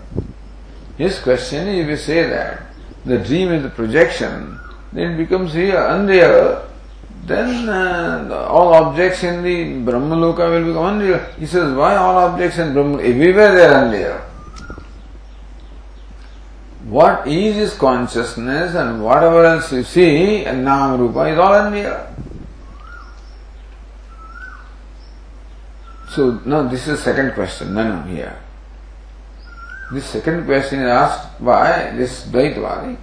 His 0.97 1.19
question 1.19 1.67
is 1.67 1.84
if 1.84 1.89
you 1.89 1.97
say 1.97 2.30
that 2.30 2.62
the 3.06 3.17
dream 3.17 3.51
is 3.51 3.63
the 3.63 3.69
projection, 3.69 4.60
then 4.93 5.13
it 5.13 5.17
becomes 5.17 5.56
real, 5.56 5.77
unreal. 5.89 6.66
Then 7.28 7.68
uh, 7.68 8.48
all 8.50 8.74
objects 8.74 9.22
in 9.24 9.44
the 9.44 9.92
Brahmaloka 9.92 10.50
will 10.50 10.68
become 10.68 10.96
unreal. 10.96 11.20
He 11.38 11.46
says, 11.46 11.74
why 11.76 11.98
all 11.98 12.18
objects 12.20 12.58
in 12.58 12.74
Brahma? 12.74 13.04
Everywhere 13.04 13.54
they 13.54 13.66
are 13.66 13.84
unreal. 13.84 14.22
What 16.88 17.28
is 17.28 17.58
is 17.58 17.74
consciousness 17.74 18.76
and 18.76 19.04
whatever 19.04 19.44
else 19.44 19.74
you 19.74 19.84
see, 19.84 20.46
and 20.46 20.63
Nam 20.63 21.02
Rupa 21.02 21.26
is 21.26 21.38
all 21.38 21.54
unreal. 21.54 22.08
So 26.12 26.40
now 26.46 26.63
this 26.63 26.88
is 26.88 27.04
second 27.04 27.34
question, 27.34 27.74
no, 27.74 27.84
no, 27.84 28.02
here. 28.04 28.40
This 29.92 30.06
second 30.06 30.46
question 30.46 30.80
is 30.80 30.88
asked 30.88 31.44
by 31.44 31.92
this 31.92 32.26
Dvaitwadi. 32.26 32.98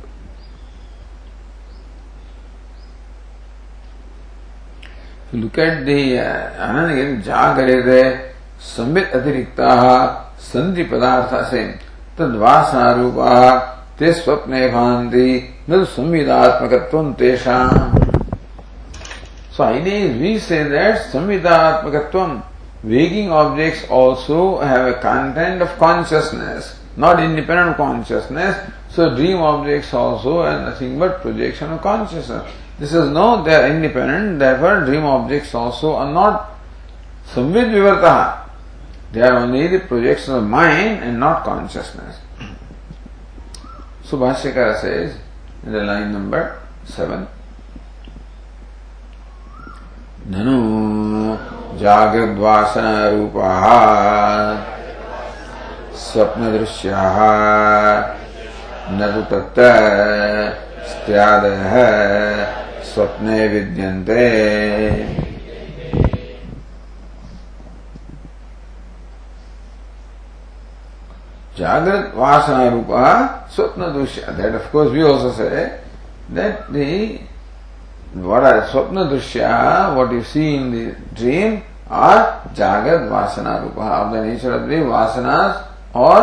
look 5.34 5.58
at 5.58 5.84
the 5.84 6.18
uh, 6.18 6.66
Ananagin 6.66 7.22
Jagarede 7.22 8.32
Sambit 8.60 9.10
Atiriktaha 9.10 10.24
Sandhi 10.38 10.88
Padarthase 10.88 11.78
Tadvasarupaha 12.16 13.70
ते 13.98 14.12
स्वप्ने 14.12 14.66
भांति 14.68 15.28
न 15.70 15.72
तो 15.72 15.84
संविदात्मकत्व 15.86 17.12
तेषाम। 17.18 17.98
So 19.56 19.62
I 19.62 19.80
D 19.80 19.98
we 20.18 20.38
say 20.46 20.58
that 20.70 21.14
waking 22.84 23.30
objects 23.32 23.90
also 23.98 24.40
have 24.64 24.88
a 24.88 24.92
content 25.04 25.62
of 25.62 25.78
consciousness 25.80 26.74
not 27.04 27.20
independent 27.20 27.76
consciousness 27.76 28.54
so 28.96 29.08
dream 29.14 29.42
objects 29.52 29.94
also 29.94 30.34
and 30.46 30.58
nothing 30.68 30.98
but 31.00 31.22
projection 31.22 31.72
of 31.74 31.82
consciousness 31.82 32.42
This 32.78 32.92
is 32.92 33.08
no, 33.10 33.42
they 33.44 33.54
are 33.54 33.68
independent, 33.68 34.38
therefore 34.38 34.84
dream 34.84 35.04
objects 35.04 35.54
also 35.54 35.94
are 35.94 36.12
not 36.12 36.50
samvid 37.26 37.70
vivartaha. 37.70 38.48
They 39.12 39.22
are 39.22 39.38
only 39.38 39.68
the 39.68 39.78
projection 39.78 40.34
of 40.34 40.44
mind 40.44 41.04
and 41.04 41.20
not 41.20 41.44
consciousness. 41.44 42.18
So 44.02 44.18
says 44.34 45.16
in 45.64 45.72
the 45.72 45.84
line 45.84 46.12
number 46.12 46.60
7, 46.84 47.28
ननु 50.30 51.38
जागृद्वासनारूपाः 51.78 53.64
स्वप्नदृश्याः 55.94 57.18
न 58.98 59.00
तु 59.14 59.22
तत्र 59.30 59.62
स्त्यादयः 60.90 61.74
स्वप्ने 62.94 63.46
विद्यन्ते। 63.48 64.24
जागृत 71.58 72.12
वासना 72.16 72.68
रूप 72.68 72.86
स्वप्न 73.54 73.92
दृश्य। 73.94 74.32
That 74.32 74.54
of course 74.54 74.90
we 74.92 75.02
also 75.02 75.30
say 75.32 75.48
that 76.30 76.70
the 76.70 76.94
what 78.16 78.44
are 78.44 78.60
स्वप्न 78.66 79.08
दृश्य 79.08 79.48
what 79.94 80.12
you 80.12 80.22
see 80.22 80.54
in 80.54 80.70
the 80.72 80.74
dream 81.16 81.58
are 82.02 82.18
जागृत 82.56 83.10
वासना 83.10 83.56
रूप। 83.58 83.78
Of 83.78 84.12
the 84.14 84.24
nature 84.24 84.54
of 84.54 84.68
the 84.68 84.80
vasana 84.84 85.36
or 85.96 86.20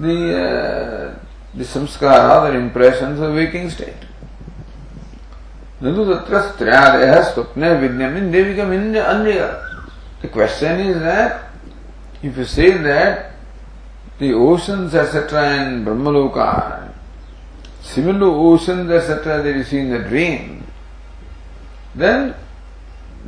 the 0.00 1.64
samskara 1.64 2.20
or 2.30 2.56
impression 2.56 3.12
of 3.14 3.30
waking 3.32 3.68
state 3.70 4.11
Nandu 5.82 6.06
tatra 6.06 6.52
stryadeha 6.52 7.34
swapne 7.34 7.80
vidyamin 7.80 8.30
become 8.30 8.72
unreal. 8.72 9.60
The 10.20 10.28
question 10.28 10.78
is 10.78 11.00
that 11.00 11.50
if 12.22 12.36
you 12.36 12.44
say 12.44 12.70
that 12.78 13.32
the 14.20 14.32
oceans, 14.32 14.94
etc., 14.94 15.66
in 15.66 15.84
Brahmaloka, 15.84 16.92
similar 17.80 18.28
oceans, 18.28 18.88
etc., 18.90 19.42
that 19.42 19.56
you 19.56 19.64
see 19.64 19.80
in 19.80 19.90
the 19.90 19.98
dream, 19.98 20.64
then 21.96 22.32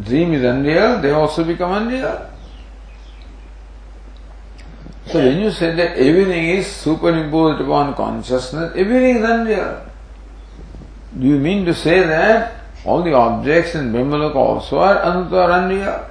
dream 0.01 0.33
is 0.35 0.45
unreal, 0.45 1.01
they 1.01 1.11
also 1.11 1.43
become 1.43 1.73
unreal. 1.73 2.31
So 5.07 5.19
when 5.19 5.41
you 5.41 5.51
say 5.51 5.75
that 5.75 5.97
everything 5.99 6.51
is 6.51 6.69
superimposed 6.69 7.63
upon 7.63 7.95
consciousness, 7.95 8.73
everything 8.77 9.17
is 9.17 9.25
unreal. 9.25 9.91
Do 11.18 11.28
you 11.28 11.40
mean 11.40 11.66
to 11.66 11.74
say 11.74 12.00
that 12.06 12.56
all 12.86 13.04
the 13.04 13.14
objects 13.14 13.76
in 13.76 13.92
Brahmaloka 13.92 14.36
also 14.36 14.80
are, 14.80 14.98
are 14.98 15.52
unreal? 15.52 16.06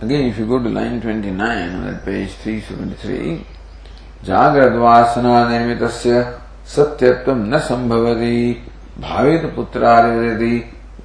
Again, 0.00 0.26
if 0.26 0.38
you 0.38 0.46
go 0.46 0.62
to 0.62 0.68
line 0.68 1.00
29 1.00 1.74
on 1.76 1.84
that 1.86 2.04
page 2.04 2.32
373, 2.32 3.46
जागृद्वासना 4.24 5.32
निर्मित 5.48 5.82
सत्यत्व 6.74 7.32
न 7.32 7.58
संभवती 7.68 8.52
भावित 8.99 9.45
पुत्रादि 9.55 10.55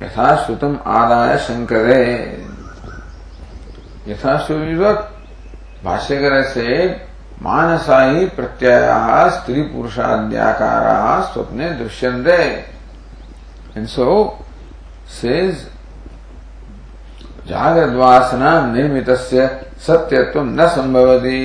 यथाश्रुतम 0.02 0.78
आदाय 0.86 1.36
शंकरे 1.38 2.04
यथाश्रुत 4.08 5.10
भाष्यकर 5.84 6.42
से 6.44 6.86
मानसा 7.42 8.02
ही 8.02 8.26
प्रत्यय 8.26 8.88
स्त्री 9.30 9.62
पुरुषाद्याकार 9.62 11.22
स्वप्ने 11.22 11.70
दृश्यन्ते। 11.70 12.42
And 13.76 13.86
so 13.86 14.08
says 15.10 15.66
जागृद्वासना 17.48 18.50
निर्मित 18.66 19.10
सत्यत्व 19.10 20.40
न 20.42 20.66
संभवती 20.68 21.40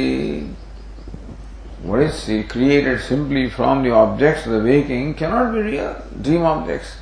What 1.82 2.02
is 2.02 2.26
created 2.50 3.00
simply 3.00 3.50
from 3.50 3.84
the 3.84 3.92
objects 3.92 4.46
of 4.46 4.52
the 4.52 4.60
waking 4.60 5.14
cannot 5.16 5.54
be 5.54 5.60
real. 5.60 5.96
Dream 6.22 6.44
objects. 6.44 6.98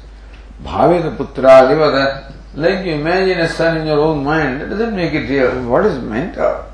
Bhavita 0.63 1.17
putra 1.17 1.67
divada. 1.67 2.33
Like 2.53 2.85
you 2.85 2.93
imagine 2.93 3.39
a 3.39 3.47
sun 3.47 3.77
in 3.77 3.87
your 3.87 3.99
own 3.99 4.23
mind, 4.23 4.61
that 4.61 4.69
doesn't 4.69 4.95
make 4.95 5.13
it 5.13 5.29
real. 5.29 5.67
What 5.69 5.85
is 5.85 6.01
mental? 6.01 6.65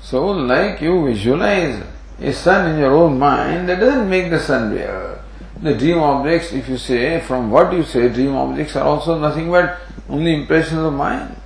So, 0.00 0.26
like 0.26 0.80
you 0.80 1.04
visualize 1.06 1.82
a 2.20 2.32
sun 2.32 2.72
in 2.72 2.78
your 2.80 2.92
own 2.94 3.18
mind, 3.18 3.68
that 3.68 3.80
doesn't 3.80 4.08
make 4.08 4.30
the 4.30 4.40
sun 4.40 4.72
real. 4.72 5.18
The 5.62 5.74
dream 5.74 5.98
objects, 5.98 6.52
if 6.52 6.68
you 6.68 6.78
say, 6.78 7.20
from 7.20 7.50
what 7.50 7.72
you 7.72 7.82
say, 7.82 8.08
dream 8.08 8.34
objects 8.34 8.76
are 8.76 8.84
also 8.84 9.18
nothing 9.18 9.50
but 9.50 9.78
only 10.08 10.34
impressions 10.34 10.80
of 10.80 10.92
mind. 10.92 11.36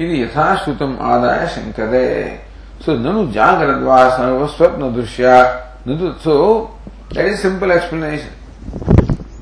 इति 0.00 0.22
यथाश्रुतम् 0.22 0.98
आदाय 0.98 1.46
शङ्कते 1.54 2.43
So 2.84 2.98
Nanu 2.98 3.32
Jagradvas, 3.32 4.18
Nanu 4.18 4.40
was 4.40 4.52
Swapna 4.52 4.92
Dushya, 4.92 5.86
Nanu. 5.86 6.20
So 6.20 6.76
that 7.12 7.24
is 7.24 7.40
simple 7.40 7.72
explanation. 7.72 8.30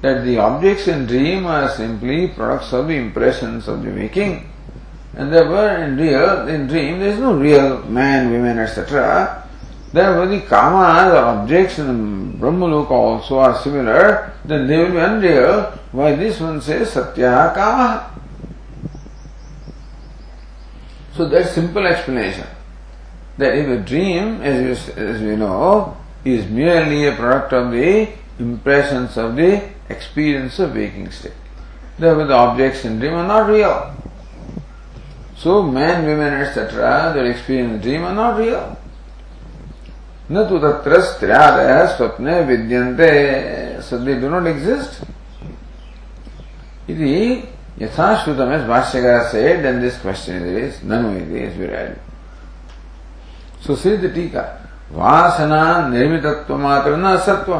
That 0.00 0.24
the 0.24 0.38
objects 0.38 0.86
in 0.86 1.06
dream 1.06 1.46
are 1.46 1.68
simply 1.68 2.28
products 2.28 2.72
of 2.72 2.86
the 2.86 2.94
impressions 2.94 3.66
of 3.66 3.82
the 3.82 3.90
waking. 3.90 4.48
And 5.14 5.32
therefore 5.32 5.70
in 5.82 5.96
real, 5.96 6.46
in 6.46 6.68
dream 6.68 7.00
there 7.00 7.08
is 7.10 7.18
no 7.18 7.34
real 7.34 7.82
man, 7.82 8.30
women, 8.30 8.60
etc. 8.60 9.48
Therefore 9.92 10.28
the 10.28 10.40
kamas 10.42 11.10
the 11.10 11.18
objects 11.18 11.80
in 11.80 11.86
the 11.88 12.38
Brahmaloka 12.38 12.92
also 12.92 13.38
are 13.40 13.58
similar, 13.60 14.34
then 14.44 14.68
they 14.68 14.78
will 14.78 14.92
be 14.92 14.98
unreal. 14.98 15.62
Why 15.90 16.14
this 16.14 16.38
one 16.38 16.60
says 16.60 16.92
Satya 16.92 17.50
Kama? 17.56 18.08
So 21.16 21.28
that's 21.28 21.50
simple 21.50 21.84
explanation. 21.84 22.46
That 23.37 23.55
if 23.55 23.67
a 23.67 23.77
dream, 23.77 24.41
as, 24.41 24.87
you, 24.87 24.93
as 24.95 25.21
we 25.21 25.35
know, 25.35 25.97
is 26.25 26.47
merely 26.47 27.07
a 27.07 27.15
product 27.15 27.53
of 27.53 27.71
the 27.71 28.09
impressions 28.39 29.17
of 29.17 29.35
the 29.35 29.69
experience 29.89 30.59
of 30.59 30.75
waking 30.75 31.11
state. 31.11 31.33
Therefore 31.97 32.25
the 32.25 32.33
objects 32.33 32.85
in 32.85 32.99
dream 32.99 33.13
are 33.13 33.27
not 33.27 33.49
real. 33.49 33.95
So 35.35 35.61
men, 35.63 36.05
women, 36.05 36.33
etc., 36.33 37.13
that 37.15 37.25
experience 37.25 37.75
in 37.75 37.81
dream 37.81 38.03
are 38.03 38.13
not 38.13 38.37
real. 38.37 38.77
न 40.29 40.43
तो 40.43 40.57
तत्र 40.59 40.99
स्त्रियादय 41.07 41.85
स्वप्ने 41.95 42.39
विद्यन्ते 42.47 43.81
so 43.81 43.97
they 43.97 44.19
do 44.19 44.29
not 44.29 44.45
exist. 44.45 45.05
इति 46.89 47.47
यथाश्रुतम 47.79 48.51
as 48.51 48.61
Bhashyakara 48.67 49.31
said, 49.31 49.63
then 49.63 49.79
this 49.81 49.97
question 49.99 50.43
is 50.43 50.79
nanu 50.79 51.15
iti 51.15 51.95
सुसिद्ध 53.66 54.04
टीका। 54.14 54.42
वासना 54.92 55.88
निर्मित 55.88 56.26
मात्र 56.50 56.96
न 56.96 57.16
सत्व 57.26 57.52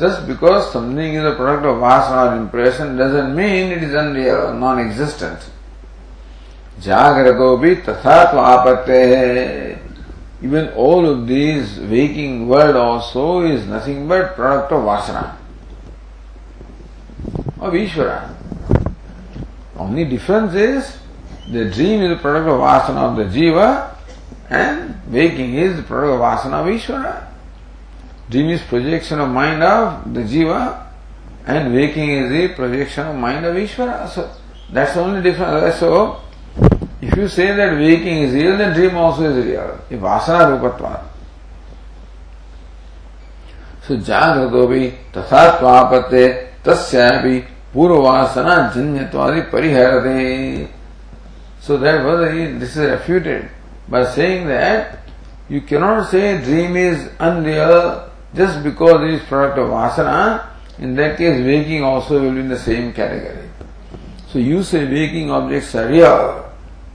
just 0.00 0.20
because 0.28 0.62
something 0.72 1.14
is 1.16 1.24
a 1.24 1.30
product 1.36 1.66
of 1.66 1.78
vasana 1.80 2.22
or 2.22 2.36
impression 2.36 2.96
doesn't 2.96 3.28
mean 3.36 3.72
it 3.72 3.82
is 3.82 3.96
an 3.96 4.16
non 4.60 4.80
existent 4.80 5.38
जागृतो 6.84 7.56
भी 7.56 7.74
तथा 7.86 8.22
तो 8.32 8.38
आपत्ते 8.38 9.00
है 9.06 9.70
even 10.44 10.68
all 10.78 11.06
of 11.10 11.24
these 11.26 11.78
waking 11.90 12.48
world 12.50 12.76
also 12.76 13.26
is 13.46 13.68
nothing 13.72 14.08
but 14.08 14.36
product 14.36 14.72
of 14.72 14.82
vasana 14.84 15.22
or 17.62 17.76
Ishvara 17.76 18.08
only 19.80 20.04
difference 20.04 20.54
is 20.68 20.94
the 21.52 21.70
dream 21.74 22.04
is 22.04 22.12
the 22.12 22.18
product 22.22 22.48
of 22.48 22.60
vasana 22.60 23.00
of 23.02 23.20
the 23.20 23.28
jiva 23.30 23.60
and 24.48 24.94
waking 25.10 25.54
is 25.54 25.76
the 25.76 25.82
of 25.82 26.66
Ishvara. 26.66 27.26
Dream 28.30 28.50
is 28.50 28.62
projection 28.62 29.20
of 29.20 29.30
mind 29.30 29.62
of 29.62 30.14
the 30.14 30.20
jiva 30.20 30.86
and 31.46 31.74
waking 31.74 32.10
is 32.10 32.30
the 32.30 32.54
projection 32.54 33.06
of 33.06 33.16
mind 33.16 33.44
of 33.44 33.54
Ishvara. 33.54 34.08
So 34.08 34.30
that's 34.70 34.94
the 34.94 35.00
only 35.00 35.22
difference. 35.22 35.76
So 35.78 36.20
if 37.00 37.16
you 37.16 37.28
say 37.28 37.54
that 37.54 37.78
waking 37.78 38.22
is 38.22 38.34
real, 38.34 38.56
then 38.56 38.74
dream 38.74 38.96
also 38.96 39.30
is 39.30 39.44
real. 39.44 39.80
If 39.90 40.00
vasana 40.00 40.58
rupatva. 40.58 41.04
So 43.82 43.96
jagrato 43.96 44.92
तथा 45.14 45.42
त्वापत्ते 45.58 46.26
तस्यापि 46.64 47.38
पूर्ववासना 47.74 48.56
जन्यत्वादि 48.74 49.40
परिहरते 49.52 50.68
So 51.60 51.76
therefore 51.78 52.28
this 52.58 52.76
is 52.76 52.90
refuted 52.90 53.48
by 53.87 54.05
saying 54.05 54.47
that 54.47 54.99
you 55.49 55.61
cannot 55.61 56.09
say 56.09 56.41
dream 56.43 56.75
is 56.77 57.09
unreal 57.19 58.09
just 58.33 58.63
because 58.63 59.01
it 59.01 59.15
is 59.15 59.21
product 59.27 59.59
of 59.59 59.69
vasana. 59.69 60.47
In 60.79 60.95
that 60.95 61.17
case, 61.17 61.43
waking 61.43 61.83
also 61.83 62.21
will 62.21 62.31
be 62.31 62.39
in 62.39 62.47
the 62.49 62.57
same 62.57 62.93
category. 62.93 63.49
So 64.29 64.39
you 64.39 64.63
say 64.63 64.85
waking 64.85 65.29
objects 65.29 65.75
are 65.75 65.89
real, 65.89 66.51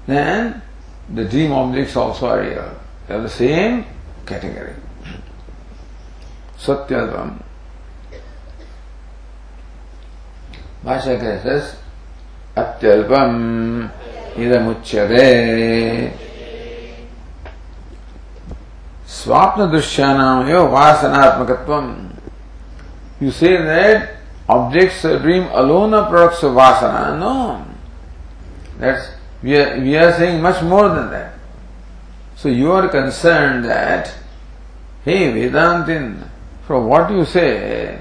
then 0.07 0.62
the 1.12 1.24
dream 1.24 1.52
objects 1.52 1.94
also 1.94 2.29
are 2.29 2.40
real. 2.40 2.81
They 3.07 3.14
are 3.14 3.20
the 3.22 3.29
same 3.29 3.85
category. 4.24 4.74
Satyadvam. 6.59 7.42
Bhashyakara 10.83 11.42
says, 11.42 11.76
अत्यल्पम् 12.57 13.90
इदमुच्यते 14.40 15.26
Swapna 19.12 19.69
Dushyanam 19.69 20.47
eva. 20.47 22.17
You 23.19 23.30
say 23.30 23.58
that 23.58 24.15
objects 24.47 25.02
dream 25.02 25.50
alone 25.52 25.93
are 25.93 26.10
products 26.10 26.41
of 26.43 26.54
vasana. 26.54 27.19
No. 27.19 27.65
That's, 28.80 29.12
we 29.43 29.58
are, 29.97 30.13
saying 30.13 30.41
much 30.41 30.63
more 30.63 30.88
than 30.88 31.12
that. 31.12 31.34
So 32.38 32.47
you 32.47 32.71
are 32.71 32.88
concerned 32.88 33.65
that, 33.65 34.13
hey 35.04 35.34
Vedantin, 35.34 36.30
from 36.65 36.88
what 36.88 37.12
you 37.12 37.26
say, 37.26 38.00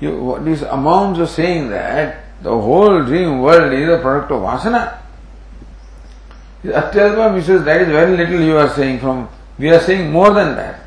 you, 0.00 0.16
what 0.22 0.44
this 0.46 0.62
of 0.62 1.28
saying 1.28 1.68
that 1.68 2.24
the 2.42 2.50
whole 2.50 3.04
dream 3.04 3.40
world 3.40 3.74
is 3.74 3.90
a 3.90 3.98
product 4.00 4.32
of 4.32 4.40
vasana. 4.40 4.98
Atyadva 6.64 7.44
says 7.44 7.62
that 7.64 7.82
is 7.82 7.88
very 7.88 8.16
little 8.16 8.40
you 8.40 8.56
are 8.56 8.70
saying 8.70 8.98
from 8.98 9.28
we 9.58 9.70
are 9.70 9.80
saying 9.80 10.10
more 10.10 10.32
than 10.32 10.54
that. 10.56 10.80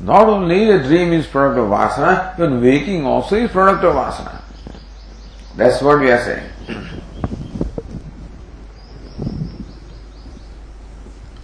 Not 0.00 0.28
only 0.28 0.66
the 0.66 0.78
dream 0.84 1.12
is 1.12 1.26
product 1.26 1.58
of 1.58 1.68
vasana, 1.68 2.34
even 2.34 2.60
waking 2.60 3.04
also 3.04 3.36
is 3.36 3.50
product 3.50 3.84
of 3.84 3.94
vasana. 3.94 4.42
That's 5.56 5.82
what 5.82 6.00
we 6.00 6.10
are 6.10 6.22
saying. 6.22 6.50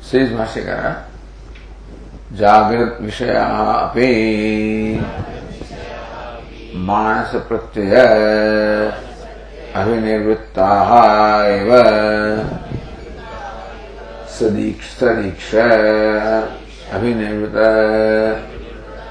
Says 0.01 0.31
Bhashikara, 0.31 1.05
जागृत 2.39 3.01
विषया 3.01 3.45
अपि 3.91 4.09
मानस 6.87 7.35
प्रत्यय 7.49 7.95
अभिनिवृत्ताः 9.81 10.91
सदीक्ष 14.39 14.91
सदीक्ष 14.99 15.55
अभिनिवृत 16.92 17.57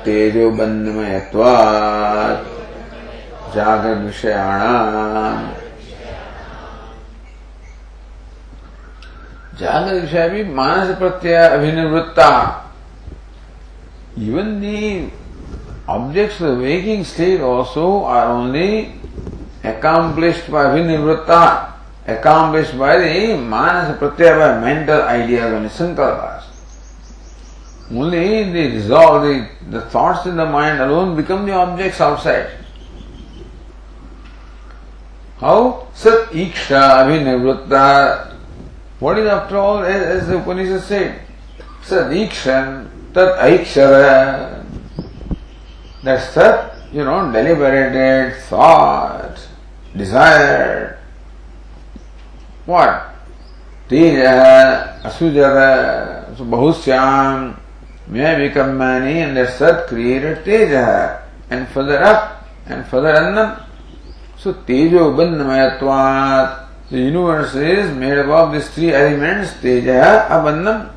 तेजोबन्धमयत्वात् 0.05 1.41
जागृत 3.55 3.99
विषयाणाम 4.05 5.39
जागृत 9.59 10.01
विषय 10.01 10.29
भी 10.29 10.43
मानस 10.53 10.89
प्रत्यय 10.97 11.37
अभिनिवृत्ता 11.47 12.29
objects 15.87 16.39
of 16.39 16.57
the 16.57 16.63
waking 16.63 17.03
state 17.03 17.41
also 17.41 18.03
are 18.03 18.27
only 18.27 18.93
accomplished 19.63 20.49
by 20.49 20.65
vinivritta, 20.65 21.73
accomplished 22.07 22.77
by 22.77 22.97
the 22.97 23.37
manas 23.37 23.97
pratyaya, 23.97 24.61
by 24.61 24.61
mental 24.61 25.01
ideas 25.01 25.53
and 25.53 25.69
sankalpas. 25.69 26.32
Only 27.93 28.51
the 28.51 28.71
resolve, 28.71 29.21
the, 29.21 29.47
the 29.69 29.81
thoughts 29.81 30.25
in 30.25 30.35
the 30.35 30.45
mind 30.45 30.81
alone 30.81 31.15
become 31.15 31.45
the 31.45 31.53
objects 31.53 32.01
outside. 32.01 32.49
How? 35.37 35.87
Sat 35.93 36.29
iksha 36.29 37.03
abhinivritta. 37.03 38.33
What 38.99 39.19
is 39.19 39.27
after 39.27 39.57
all, 39.57 39.83
as, 39.83 40.21
as 40.21 40.27
the 40.27 40.37
Upanishad 40.39 40.81
said? 40.81 41.21
Sat 41.83 42.09
ikshan 42.11 42.89
tat 43.13 43.37
aikshara. 43.39 44.65
That 46.03 46.33
sat, 46.33 46.75
you 46.91 47.03
know, 47.03 47.31
deliberated, 47.31 48.41
thought, 48.43 49.37
desired. 49.95 50.97
What? 52.65 53.13
Teja, 53.87 54.99
asujara, 55.03 56.35
so 56.35 56.43
many, 58.07 59.21
and 59.21 59.37
that 59.37 59.57
sat 59.57 59.87
created 59.87 60.43
teja, 60.43 61.23
and 61.49 61.67
further 61.69 62.03
up, 62.03 62.45
and 62.65 62.85
further 62.87 63.09
annam. 63.09 63.63
So 64.37 64.53
Tejo 64.53 65.15
Bandhamayatvat, 65.15 66.67
the 66.89 66.99
universe 66.99 67.55
is 67.55 67.95
made 67.95 68.17
up 68.17 68.27
of 68.27 68.53
these 68.53 68.69
three 68.69 68.93
elements, 68.93 69.53
Teja, 69.61 70.27
Abandham. 70.29 70.91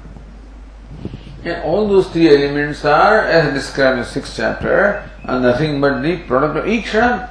And 1.44 1.62
all 1.62 1.86
those 1.86 2.08
three 2.08 2.28
elements 2.28 2.84
are, 2.84 3.20
as 3.20 3.54
described 3.54 3.98
in 3.98 4.04
the 4.04 4.04
sixth 4.04 4.36
chapter, 4.36 5.08
are 5.24 5.40
nothing 5.40 5.80
but 5.80 6.02
the 6.02 6.18
product 6.26 6.56
of 6.56 6.64
Iksham. 6.64 7.30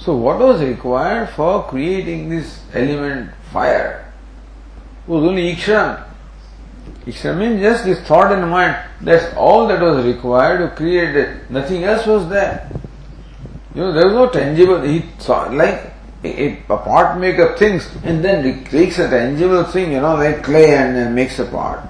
So 0.00 0.16
what 0.16 0.40
was 0.40 0.60
required 0.60 1.30
for 1.30 1.62
creating 1.64 2.28
this 2.28 2.60
element 2.74 3.30
fire? 3.52 4.12
was 5.06 5.24
only 5.24 5.54
Iksham. 5.54 6.04
Iksham 7.08 7.38
means 7.38 7.62
just 7.62 7.84
this 7.84 8.00
thought 8.06 8.30
in 8.32 8.46
mind. 8.48 8.76
That's 9.00 9.34
all 9.34 9.66
that 9.68 9.80
was 9.80 10.04
required 10.04 10.58
to 10.58 10.76
create 10.76 11.16
it. 11.16 11.50
Nothing 11.50 11.84
else 11.84 12.06
was 12.06 12.28
there. 12.28 12.70
You 13.74 13.80
know, 13.80 13.92
there 13.92 14.04
was 14.06 14.14
no 14.14 14.28
tangible, 14.28 14.82
he 14.82 15.04
saw, 15.18 15.48
like 15.48 15.94
a, 16.22 16.58
a 16.68 16.76
pot 16.76 17.18
maker 17.18 17.56
thinks 17.56 17.88
and 18.04 18.22
then 18.22 18.64
takes 18.64 18.98
a 18.98 19.08
tangible 19.08 19.64
thing, 19.64 19.92
you 19.92 20.00
know, 20.00 20.16
like 20.16 20.42
clay 20.42 20.74
and 20.74 20.96
then 20.96 21.14
makes 21.14 21.38
a 21.38 21.46
pot. 21.46 21.88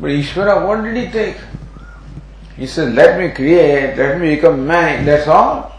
But 0.00 0.10
Ishvara, 0.10 0.66
what 0.66 0.82
did 0.82 0.96
he 0.96 1.12
take? 1.12 1.36
He 2.56 2.66
said, 2.66 2.94
let 2.94 3.20
me 3.20 3.30
create, 3.30 3.96
let 3.96 4.20
me 4.20 4.34
become 4.34 4.66
man, 4.66 5.04
that's 5.04 5.28
all. 5.28 5.78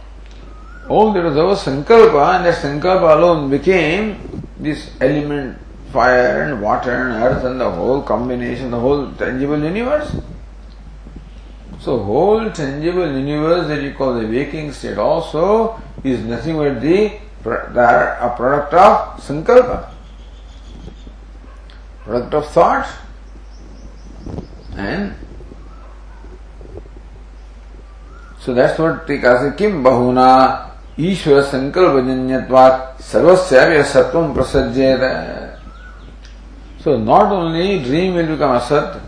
All 0.88 1.12
there 1.12 1.24
was, 1.24 1.36
was 1.36 1.66
Sankalpa 1.66 2.38
and 2.38 2.46
that 2.46 2.56
Sankalpa 2.56 3.18
alone 3.18 3.50
became 3.50 4.48
this 4.60 4.92
element, 5.02 5.58
fire 5.94 6.42
and 6.42 6.62
water 6.62 6.92
and 6.92 7.24
earth 7.24 7.44
and 7.46 7.62
the 7.62 7.70
whole 7.70 8.02
combination, 8.02 8.72
the 8.72 8.80
whole 8.80 9.12
tangible 9.14 9.64
universe. 9.64 10.16
So 11.80 12.04
whole 12.04 12.50
tangible 12.50 13.06
universe 13.06 13.68
that 13.68 13.84
you 13.84 13.94
call 13.94 14.16
the 14.16 14.28
waking 14.28 14.72
state 14.72 14.98
also 14.98 15.80
is 16.04 16.20
nothing 16.22 16.58
but 16.58 16.82
the, 16.82 17.20
the 17.44 18.26
a 18.26 18.34
product 18.36 18.74
of 18.74 19.22
sankalpa, 19.22 19.92
product 22.04 22.34
of 22.34 22.48
thought, 22.50 22.88
and 24.76 25.14
so 28.40 28.54
that's 28.54 28.80
what 28.80 29.06
Tika 29.06 29.38
says, 29.40 29.56
Kim 29.58 29.84
bahuna 29.84 30.74
ईश्वर 31.00 31.42
संकल्प 31.42 31.96
जन्यत्वात् 32.06 33.02
सर्वस्य 33.02 33.84
सत्वम 33.94 34.34
प्रसज्येत 34.34 35.02
So 36.84 36.98
not 36.98 37.32
only 37.32 37.82
dream 37.82 38.16
will 38.16 38.28
become 38.28 38.56
a 38.56 38.62
sat, 38.62 39.00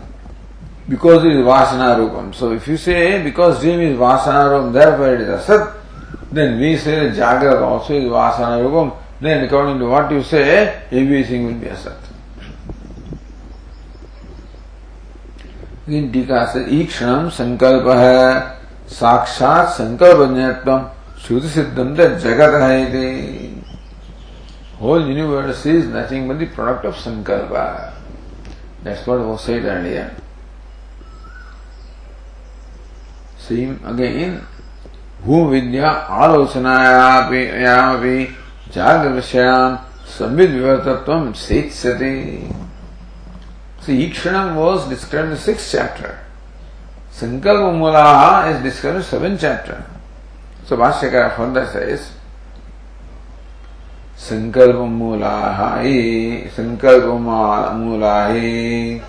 because 0.88 1.24
it 1.24 1.32
is 1.32 1.44
vasana 1.44 1.96
rupam. 1.98 2.34
So 2.34 2.52
if 2.52 2.66
you 2.68 2.76
say 2.78 3.22
because 3.22 3.60
dream 3.60 3.80
is 3.80 3.98
vasana 3.98 4.48
rupam, 4.50 4.72
therefore 4.72 5.14
it 5.14 5.20
is 5.20 5.28
asat, 5.28 5.74
then 6.32 6.58
we 6.58 6.76
say 6.78 7.10
jagrat 7.10 7.60
also 7.60 7.92
is 7.92 8.04
vasana 8.04 8.64
rupam, 8.64 8.96
then 9.20 9.44
according 9.44 9.78
to 9.78 9.86
what 9.86 10.10
you 10.10 10.22
say, 10.22 10.84
everything 10.90 11.46
will 11.46 11.54
be 11.54 11.66
asat. 11.66 11.98
In 15.88 16.10
टीका 16.12 16.44
से 16.52 16.64
ईक्षण 16.80 17.28
संकल्प 17.30 17.86
है 17.86 18.40
साक्षात 18.90 19.68
संकल्प 19.76 20.94
श्रुति 21.26 21.48
सिद्धम 21.48 21.94
जगत 21.94 22.60
है 22.62 23.45
whole 24.78 25.06
universe 25.06 25.64
is 25.66 25.86
nothing 25.86 26.28
but 26.28 26.38
the 26.38 26.46
product 26.46 26.84
of 26.84 26.94
sankalpa. 26.94 27.92
That's 28.82 29.06
what 29.06 29.20
was 29.20 29.44
said 29.44 29.64
earlier. 29.64 30.14
Same 33.38 33.80
again. 33.84 34.46
Bhoom 35.24 35.48
Vidya 35.48 35.90
आलोचनायामपि 36.22 38.18
जागृश्याम 38.74 39.76
संविद 40.18 40.50
विवर्तत्व 40.50 41.32
सेत्स्यते 41.46 42.14
So 43.80 43.92
Ikshanam 43.92 44.56
was 44.56 44.88
described 44.88 45.26
in 45.26 45.30
the 45.30 45.36
sixth 45.36 45.70
chapter. 45.70 46.18
Sankalpa 47.12 47.70
Mulaha 47.72 48.52
is 48.52 48.62
described 48.62 48.96
in 48.96 49.02
the 49.02 49.06
seventh 49.06 49.40
chapter. 49.40 49.84
So 50.64 50.76
Bhashyakara 50.76 51.36
further 51.36 51.66
says, 51.66 52.10
Sankalpa 54.16 54.88
Mulaha 54.88 55.84
Sankalpa 56.50 57.72
Mulahi 57.76 59.00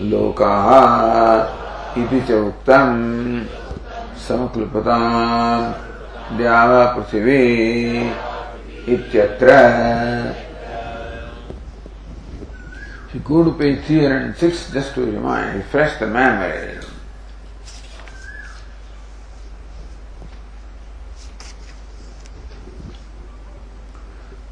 Lokaha 0.00 1.58
इति 1.98 2.20
च 2.28 2.30
उक्तम् 2.30 2.98
समक्लृपताम् 4.26 5.72
द्यावा 6.38 6.84
पृथिवी 6.94 7.42
इत्यत्र 8.94 9.48
If 13.08 13.14
you 13.14 13.20
go 13.20 13.42
to 13.42 13.52
page 13.54 13.80
306, 13.86 14.70
just 14.70 14.94
to 14.94 15.06
remind, 15.06 15.56
refresh 15.56 15.98
the 15.98 16.06
memory. 16.06 16.77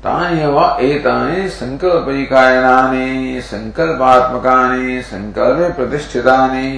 तान्यव 0.07 0.59
एतानि 0.87 1.49
संकल्पैकायनानि 1.51 3.41
संकल्पात्मकानि 3.51 5.03
संकल्पे 5.11 5.73
प्रतिष्ठितानि 5.79 6.71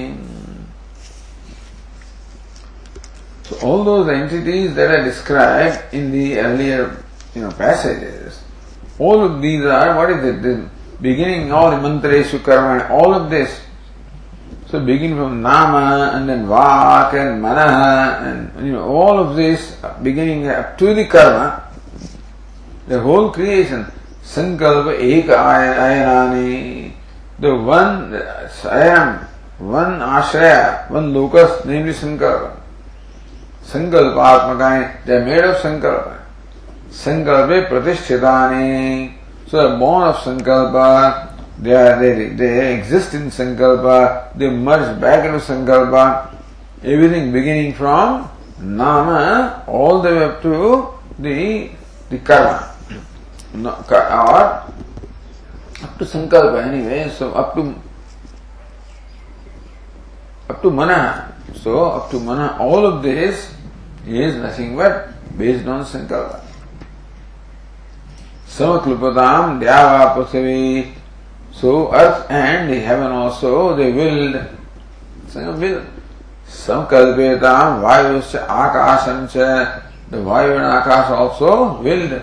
So 3.49 3.57
all 3.67 3.83
those 3.83 4.09
entities 4.09 4.75
that 4.75 4.91
are 4.91 5.03
described 5.05 5.95
in 5.95 6.11
the 6.13 6.39
earlier 6.39 7.03
you 7.35 7.41
know, 7.41 7.51
passages, 7.51 8.43
all 8.99 9.25
of 9.25 9.41
these 9.41 9.65
are, 9.65 9.97
what 9.97 10.11
is 10.11 10.23
it? 10.23 10.43
The 10.43 10.69
beginning, 11.01 11.51
all 11.51 11.71
mantreshu 11.73 12.43
karma, 12.45 12.87
all 12.93 13.15
of 13.15 13.31
this. 13.31 13.61
So 14.67 14.85
begin 14.85 15.17
from 15.17 15.41
nama 15.41 16.13
and 16.15 16.29
then 16.29 16.47
vak 16.47 17.15
and 17.15 17.43
manaha 17.43 18.21
and 18.21 18.67
you 18.67 18.73
know 18.73 18.85
all 18.85 19.19
of 19.19 19.35
this 19.35 19.77
beginning 20.03 20.47
up 20.47 20.77
to 20.77 20.93
the 20.93 21.07
karma, 21.07 21.68
the 22.89 23.01
whole 23.05 23.29
creation 23.35 23.85
संकल्प 24.35 24.89
एक 24.93 25.31
आयनानी 25.31 26.93
the 27.41 27.53
one 27.67 28.21
स्वयं 28.61 29.13
one 29.71 30.01
आश्रय 30.05 30.55
one 30.91 31.13
locus 31.15 31.63
नहीं 31.67 31.93
संकल्प 31.93 32.55
संकल्प 33.73 34.19
आत्मकाएँ 34.19 34.85
the 35.07 35.23
made 35.27 35.45
of 35.45 35.57
संकल्प 35.63 36.15
संकल्पे 36.97 37.61
प्रतिष्ठितानी 37.71 39.09
सो 39.51 39.63
द 39.63 39.71
बोन 39.81 40.03
ऑफ़ 40.03 40.21
संकल्प 40.25 40.77
they 41.65 41.75
are 41.77 41.95
they 42.01 42.15
they 42.39 42.49
exist 42.63 43.15
in 43.15 43.29
संकल्प 43.37 43.85
दे 44.39 44.51
मर्ज 44.65 44.89
बैक 45.05 45.25
इन 45.33 45.39
संकल्प 45.49 45.95
एवरीथिंग 46.85 47.33
बिगिनिंग 47.33 47.73
फ्रॉम 47.75 48.25
नाम 48.81 49.09
all 49.81 50.03
the 50.03 50.13
way 50.13 50.25
up 50.25 50.41
to 50.43 50.77
the 51.21 52.21
कर्म 52.27 52.68
और 53.55 54.43
अप 55.85 55.99
टू 55.99 56.05
संकल्प 56.05 56.57
anyway 56.87 57.09
so 57.19 57.31
up 57.33 57.53
to 57.55 57.63
up 60.51 60.61
to 60.63 60.71
मना 60.71 60.99
सो 61.63 61.79
अप 61.79 62.09
टू 62.13 62.21
मना 62.21 62.49
all 62.61 62.87
of 62.87 63.03
this 63.03 63.47
is 64.09 64.37
nothing 64.37 64.77
but 64.79 65.07
based 65.39 65.69
on 65.69 65.83
संकल्प 65.85 66.45
समक्लुपताम 68.59 69.59
द्यावा 69.61 70.05
पृथ्वी 70.15 70.83
so 71.61 71.83
earth 71.95 72.31
and 72.33 72.71
heaven 72.87 73.13
also 73.13 73.73
they 73.77 73.91
willed 73.93 74.37
will 75.61 75.81
संकल्पेताम 76.51 77.81
वायु 77.81 78.21
आकाशं 78.51 79.27
द 80.11 80.25
वायु 80.27 80.53
and 80.53 80.65
Akash 80.65 81.11
also 81.13 81.55
willed 81.83 82.21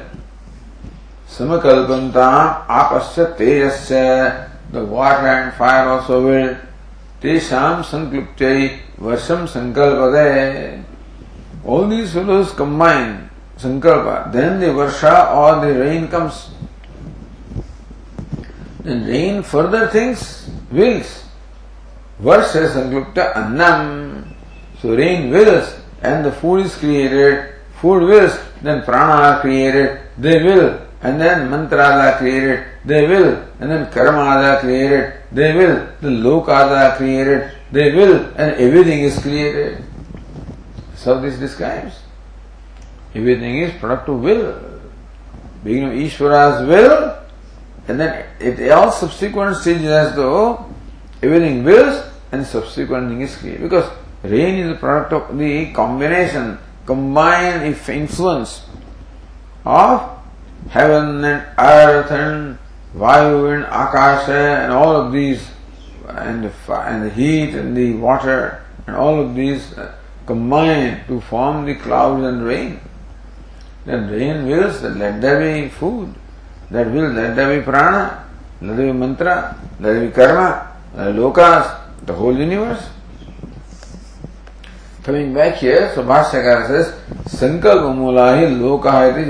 Samakalpantam 1.35 2.65
Apasya 2.65 3.35
Tejasya. 3.35 4.49
The 4.71 4.85
water 4.85 5.27
and 5.27 5.53
fire 5.53 5.89
also 5.89 6.23
willed. 6.23 6.57
Tesham 7.19 7.83
Sankluptai 7.83 8.79
Varsham 8.97 9.43
Sankalpade. 9.43 10.81
All 11.65 11.87
these 11.87 12.13
fellows 12.13 12.51
combine 12.51 13.29
Sankalpa, 13.57 14.31
then 14.31 14.61
the 14.61 14.67
Varsha 14.67 15.35
or 15.35 15.65
the 15.65 15.77
rain 15.77 16.07
comes. 16.07 16.51
Then 18.83 19.05
rain 19.05 19.43
further 19.43 19.89
things 19.89 20.49
wills. 20.71 21.25
Varsha 22.21 22.69
Sanklupta 22.71 23.35
Annam. 23.35 24.35
So 24.81 24.95
rain 24.95 25.29
wills 25.31 25.75
and 26.01 26.23
the 26.23 26.31
food 26.31 26.65
is 26.65 26.75
created, 26.75 27.55
food 27.81 28.03
wills, 28.03 28.39
then 28.61 28.83
prana 28.83 29.35
are 29.35 29.41
created, 29.41 29.99
they 30.17 30.41
will, 30.43 30.84
and 31.05 31.21
then 31.21 31.51
mantras 31.51 31.95
are 32.03 32.17
created, 32.17 32.65
they 32.83 33.05
will, 33.05 33.37
and 33.59 33.69
then 33.69 33.85
karmas 33.91 34.41
are 34.43 34.59
created, 34.59 35.13
they 35.31 35.53
will, 35.53 35.87
the 36.01 36.09
lokas 36.09 36.71
are 36.71 36.97
created, 36.97 37.51
they 37.71 37.93
will, 37.93 38.25
and 38.37 38.55
everything 38.57 39.01
is 39.01 39.19
created. 39.19 39.83
So 40.95 41.21
this 41.21 41.37
describes. 41.37 41.99
Everything 43.13 43.59
is 43.59 43.79
product 43.79 44.09
of 44.09 44.19
will. 44.19 44.81
Beginning 45.63 45.89
of 45.89 46.11
Ishvara's 46.11 46.67
will, 46.67 47.21
and 47.87 47.99
then 47.99 48.25
it 48.39 48.71
all 48.71 48.91
subsequent 48.91 49.57
stages 49.57 49.85
as 49.85 50.15
though 50.15 50.65
everything 51.21 51.63
wills 51.63 52.03
and 52.31 52.43
subsequent 52.43 53.09
thing 53.09 53.21
is 53.21 53.35
created. 53.37 53.61
Because 53.61 53.91
rain 54.23 54.55
is 54.55 54.73
the 54.73 54.79
product 54.79 55.13
of 55.13 55.37
the 55.37 55.71
combination, 55.71 56.57
combined 56.87 57.63
influence 57.63 58.65
of 59.63 60.14
heaven 60.69 61.23
and 61.23 61.45
earth 61.57 62.11
and 62.11 62.57
Vayu 62.95 63.55
and 63.55 63.63
Akasha 63.65 64.63
and 64.63 64.71
all 64.71 64.95
of 64.95 65.11
these 65.11 65.49
and 66.07 66.45
the, 66.45 66.73
and 66.73 67.05
the 67.05 67.09
heat 67.09 67.55
and 67.55 67.75
the 67.75 67.93
water 67.93 68.63
and 68.87 68.95
all 68.95 69.19
of 69.19 69.35
these 69.35 69.77
uh, 69.77 69.93
combine 70.25 71.05
to 71.07 71.19
form 71.21 71.65
the 71.65 71.75
clouds 71.75 72.23
and 72.23 72.45
rain. 72.45 72.79
Then 73.85 74.09
rain 74.09 74.45
wills 74.47 74.81
that 74.81 74.97
let 74.97 75.21
there 75.21 75.39
be 75.39 75.69
food, 75.69 76.13
that 76.71 76.89
will 76.89 77.09
let 77.11 77.35
there 77.35 77.59
be 77.59 77.63
prana, 77.63 78.25
let 78.61 78.77
there 78.77 78.91
be 78.91 78.97
mantra, 78.97 79.55
let 79.79 79.93
there 79.93 80.07
be 80.07 80.11
karma, 80.11 80.71
be 80.93 80.99
lokas, 81.19 81.81
the 82.05 82.13
whole 82.13 82.35
universe. 82.35 82.89
Coming 85.03 85.35
back 85.35 85.57
here, 85.57 85.91
so 85.93 86.03
Bhashyakara 86.03 86.67
says, 86.67 86.99
Sankalpa 87.25 87.93
mulahi 87.93 88.57
lokaha 88.57 89.11
iti 89.13 89.29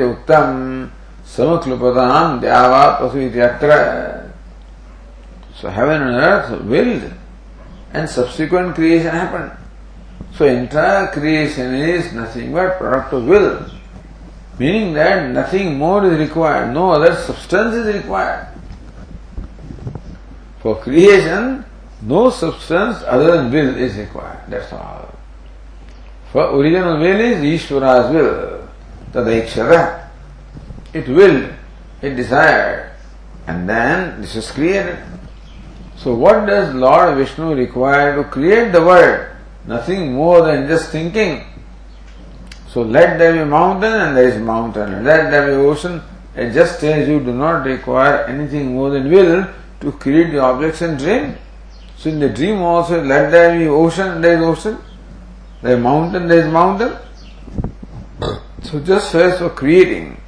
समक्लुपदान 1.27 2.39
द्यावा 2.39 2.85
पशु 3.01 3.19
इत्यत्र 3.19 3.77
so 5.61 5.69
heaven 5.75 6.01
and 6.01 6.21
earth 6.21 6.51
willed 6.71 7.03
and 7.95 8.07
subsequent 8.07 8.73
creation 8.75 9.09
happen 9.09 9.49
so 10.37 10.45
entire 10.45 11.05
creation 11.13 11.75
is 11.75 12.15
nothing 12.17 12.53
but 12.55 12.77
product 12.77 13.13
of 13.13 13.23
will 13.23 13.49
meaning 14.59 14.93
that 14.95 15.23
nothing 15.37 15.77
more 15.77 16.05
is 16.05 16.17
required 16.19 16.71
no 16.73 16.89
other 16.89 17.13
substance 17.23 17.73
is 17.73 17.89
required 17.89 18.53
for 20.63 20.81
creation 20.83 21.63
no 22.03 22.29
substance 22.39 23.03
other 23.03 23.31
than 23.31 23.49
will 23.51 23.83
is 23.85 23.97
required 23.99 24.49
that's 24.51 24.73
all 24.73 25.05
for 26.33 26.57
original 26.57 26.97
will 26.97 27.21
is 27.25 27.45
ईश्वराज 27.45 28.11
will 28.15 28.31
तदैक्षर 29.13 29.73
है 29.73 30.04
It 30.95 31.07
will, 31.07 31.51
it 32.01 32.15
desired. 32.15 32.91
And 33.45 33.69
then 33.69 34.21
this 34.21 34.35
is 34.35 34.49
created. 34.49 34.97
So 35.95 36.15
what 36.15 36.47
does 36.47 36.73
Lord 36.73 37.17
Vishnu 37.17 37.53
require 37.53 38.15
to 38.15 38.23
create 38.23 38.71
the 38.71 38.81
world? 38.81 39.27
Nothing 39.67 40.13
more 40.13 40.41
than 40.41 40.67
just 40.67 40.89
thinking 40.89 41.45
so 42.75 42.81
let 42.81 43.17
there 43.17 43.31
be 43.31 43.49
mountain 43.49 43.93
and 43.93 44.17
there 44.17 44.27
is 44.27 44.37
mountain. 44.37 45.05
Let 45.05 45.31
there 45.31 45.47
be 45.47 45.53
ocean. 45.53 46.01
It 46.35 46.51
just 46.51 46.81
says 46.81 47.07
you 47.07 47.21
do 47.21 47.31
not 47.33 47.65
require 47.65 48.25
anything 48.25 48.73
more 48.73 48.89
than 48.89 49.09
will 49.09 49.47
to 49.79 49.91
create 49.93 50.33
the 50.33 50.39
objects 50.39 50.81
and 50.81 50.99
dream. 50.99 51.37
So 51.95 52.09
in 52.09 52.19
the 52.19 52.27
dream 52.27 52.61
also, 52.61 53.01
let 53.01 53.31
there 53.31 53.57
be 53.57 53.69
ocean, 53.69 54.19
there 54.19 54.35
is 54.35 54.43
ocean. 54.43 54.77
There 55.61 55.77
is 55.77 55.81
mountain, 55.81 56.27
there 56.27 56.45
is 56.45 56.51
mountain. 56.51 56.97
So 58.63 58.81
just 58.81 59.15
as 59.15 59.39
for 59.39 59.51
creating 59.51 60.19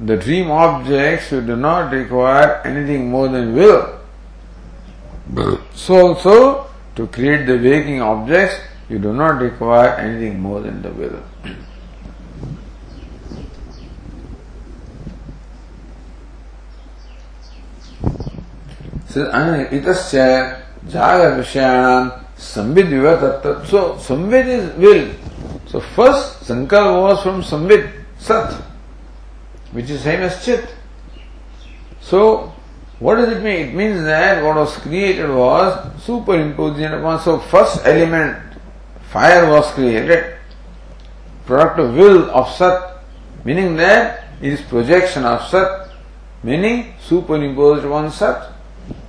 the 0.00 0.16
dream 0.16 0.50
objects, 0.50 1.30
you 1.30 1.40
do 1.42 1.56
not 1.56 1.92
require 1.92 2.62
anything 2.64 3.10
more 3.10 3.28
than 3.28 3.54
will. 3.54 3.98
So 5.74 6.08
also, 6.08 6.66
to 6.96 7.06
create 7.06 7.46
the 7.46 7.58
waking 7.58 8.00
objects, 8.00 8.56
you 8.88 8.98
do 8.98 9.12
not 9.12 9.40
require 9.40 9.94
anything 9.96 10.40
more 10.40 10.60
than 10.60 10.82
the 10.82 10.90
will. 10.90 11.22
jaga 20.88 21.36
vishayanam 21.38 22.24
samvid 22.36 22.88
vivatat. 22.88 23.66
So 23.66 23.94
samvid 23.94 24.46
is 24.46 24.76
will. 24.76 25.12
So 25.66 25.80
first 25.80 26.40
sankar 26.44 27.00
was 27.00 27.22
from 27.22 27.42
samvid, 27.42 27.92
sat, 28.18 28.54
which 29.72 29.90
is 29.90 30.02
same 30.02 30.20
as 30.20 30.44
chit. 30.44 30.74
So 32.00 32.52
what 32.98 33.16
does 33.16 33.28
it 33.36 33.42
mean? 33.42 33.68
It 33.68 33.74
means 33.74 34.02
that 34.04 34.42
what 34.44 34.56
was 34.56 34.76
created 34.76 35.30
was 35.30 35.74
superimposition 36.02 36.98
upon. 36.98 37.20
So 37.20 37.38
first 37.38 37.86
element, 37.86 38.38
fire 39.10 39.48
was 39.48 39.70
created, 39.72 40.36
product 41.46 41.80
of 41.80 41.94
will 41.94 42.30
of 42.30 42.50
sat, 42.54 42.98
meaning 43.44 43.76
that 43.76 44.24
it 44.42 44.52
is 44.52 44.60
projection 44.62 45.24
of 45.24 45.46
sat, 45.48 45.90
meaning 46.42 46.94
superimposed 47.00 47.84
upon 47.84 48.10
sat. 48.10 48.52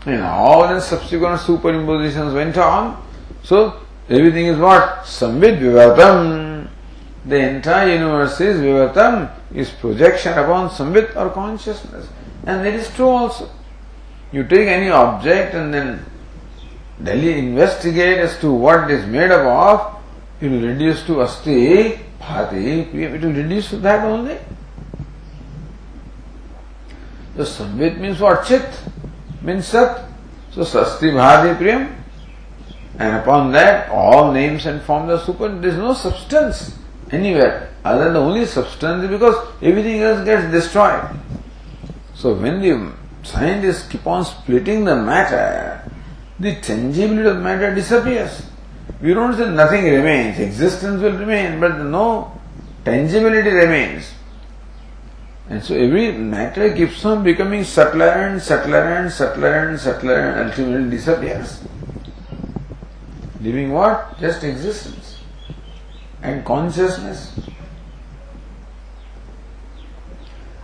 And 0.05 0.21
all 0.23 0.67
the 0.67 0.79
subsequent 0.79 1.41
superimpositions 1.41 2.33
went 2.33 2.57
on. 2.57 3.05
So 3.43 3.81
everything 4.09 4.45
is 4.45 4.57
what? 4.57 5.03
Samvid 5.03 5.59
Vivatam. 5.59 6.50
The 7.25 7.37
entire 7.37 7.93
universe 7.93 8.41
is 8.41 8.59
Vivatam, 8.59 9.31
is 9.53 9.69
projection 9.69 10.33
upon 10.33 10.69
Samvit 10.69 11.15
or 11.15 11.29
consciousness. 11.29 12.07
And 12.45 12.65
it 12.65 12.73
is 12.73 12.89
true 12.95 13.09
also. 13.09 13.49
You 14.31 14.43
take 14.43 14.67
any 14.67 14.89
object 14.89 15.53
and 15.53 15.73
then 15.73 16.05
Delhi 17.03 17.37
investigate 17.37 18.17
as 18.17 18.39
to 18.39 18.51
what 18.51 18.89
it 18.89 18.99
is 18.99 19.05
made 19.05 19.29
up 19.29 19.45
of, 19.45 20.01
it 20.41 20.49
will 20.49 20.67
reduce 20.67 21.05
to 21.05 21.21
Asti, 21.21 21.99
Bhati, 22.19 22.93
it 22.93 23.21
will 23.21 23.33
reduce 23.33 23.69
to 23.69 23.77
that 23.77 24.03
only. 24.03 24.39
So 27.35 27.43
Samvit 27.43 27.99
means 27.99 28.19
what? 28.19 28.45
Chit 28.45 28.67
means 29.41 29.67
Sat. 29.67 30.07
So 30.51 30.61
Sasti 30.61 31.11
Bhati 31.11 31.55
Priyam. 31.57 31.97
And 32.97 33.17
upon 33.17 33.51
that, 33.51 33.89
all 33.89 34.31
names 34.31 34.65
and 34.65 34.81
forms 34.81 35.11
are 35.11 35.23
super. 35.23 35.49
There 35.49 35.69
is 35.69 35.77
no 35.77 35.93
substance 35.93 36.77
anywhere 37.11 37.69
other 37.83 38.05
than 38.05 38.13
the 38.13 38.19
only 38.19 38.45
substance 38.45 39.09
because 39.09 39.35
everything 39.61 40.01
else 40.01 40.23
gets 40.25 40.51
destroyed. 40.51 41.03
So 42.13 42.33
when 42.33 42.61
the 42.61 42.93
scientists 43.23 43.87
keep 43.89 44.05
on 44.05 44.25
splitting 44.25 44.85
the 44.85 44.95
matter, 44.95 45.83
the 46.39 46.55
tangibility 46.61 47.27
of 47.29 47.37
matter 47.37 47.73
disappears. 47.73 48.43
We 49.01 49.13
don't 49.13 49.35
say 49.35 49.49
nothing 49.49 49.85
remains, 49.85 50.39
existence 50.39 51.01
will 51.01 51.17
remain, 51.17 51.59
but 51.59 51.77
no 51.79 52.39
tangibility 52.85 53.49
remains. 53.49 54.11
And 55.49 55.63
so 55.63 55.75
every 55.75 56.11
matter 56.13 56.73
keeps 56.73 57.03
on 57.03 57.23
becoming 57.23 57.63
subtler 57.63 58.05
and 58.05 58.41
subtler 58.41 58.83
and 58.95 59.11
subtler 59.11 59.67
and 59.67 59.79
subtler 59.79 60.15
and 60.15 60.49
ultimately 60.49 60.89
disappears. 60.89 61.61
Leaving 63.41 63.71
what? 63.71 64.19
Just 64.19 64.43
existence 64.43 65.00
and 66.21 66.45
consciousness. 66.45 67.39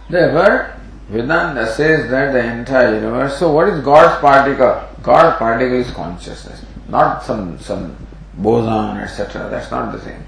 Therefore, 0.09 0.75
Vedanta 1.09 1.67
says 1.67 2.09
that 2.09 2.33
the 2.33 2.43
entire 2.43 2.95
universe. 2.95 3.39
So, 3.39 3.51
what 3.51 3.69
is 3.69 3.83
God's 3.83 4.19
particle? 4.21 4.83
God's 5.01 5.37
particle 5.37 5.77
is 5.77 5.91
consciousness, 5.91 6.65
not 6.87 7.23
some 7.23 7.59
some 7.59 7.95
boson, 8.35 8.97
etc. 8.97 9.49
That's 9.49 9.71
not 9.71 9.91
the 9.91 9.99
thing. 9.99 10.23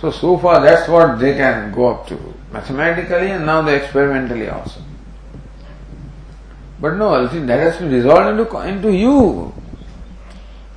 So, 0.00 0.10
so 0.10 0.38
far 0.38 0.60
that's 0.60 0.88
what 0.88 1.18
they 1.18 1.34
can 1.34 1.72
go 1.72 1.88
up 1.88 2.06
to 2.08 2.18
mathematically 2.52 3.30
and 3.30 3.46
now 3.46 3.62
they 3.62 3.76
experimentally 3.76 4.48
also. 4.48 4.80
But 6.80 6.94
no, 6.94 7.26
that 7.26 7.60
has 7.60 7.76
to 7.76 7.84
be 7.84 7.96
resolved 7.96 8.40
into, 8.40 8.58
into 8.60 8.92
you. 8.92 9.52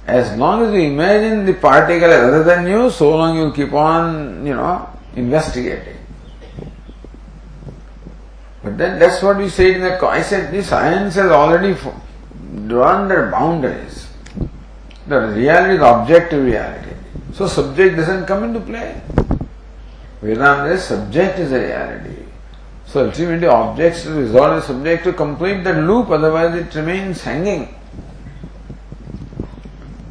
As 0.06 0.38
long 0.38 0.64
as 0.64 0.74
you 0.74 0.82
imagine 0.82 1.46
the 1.46 1.54
particle 1.54 2.10
other 2.10 2.44
than 2.44 2.68
you, 2.68 2.90
so 2.90 3.16
long 3.16 3.38
you 3.38 3.54
keep 3.54 3.74
on, 3.74 4.46
you 4.46 4.54
know, 4.54 4.90
investigating. 5.16 5.98
But 8.64 8.78
then 8.78 9.00
that's 9.00 9.22
what 9.22 9.38
we 9.38 9.50
said 9.50 9.76
in 9.76 9.82
the, 9.82 10.06
I 10.06 10.22
said 10.22 10.54
the 10.54 10.64
science 10.64 11.16
has 11.16 11.32
already 11.32 11.78
drawn 12.68 13.08
their 13.08 13.32
boundaries. 13.32 14.10
The 15.08 15.20
reality 15.20 15.76
is 15.76 15.82
objective 15.82 16.46
reality. 16.46 16.96
So 17.34 17.48
subject 17.48 17.98
doesn't 17.98 18.26
come 18.26 18.44
into 18.44 18.60
play. 18.62 19.02
Vedanta 20.22 20.72
is 20.72 20.84
subject 20.84 21.40
is 21.40 21.52
a 21.52 21.60
reality. 21.60 22.24
So 22.86 23.06
ultimately 23.06 23.48
objects 23.48 24.04
to 24.04 24.12
resolve 24.12 24.56
the 24.56 24.62
subject 24.62 25.04
to 25.06 25.14
complete 25.14 25.64
that 25.64 25.84
loop, 25.84 26.10
otherwise 26.10 26.56
it 26.56 26.74
remains 26.76 27.22
hanging. 27.22 27.76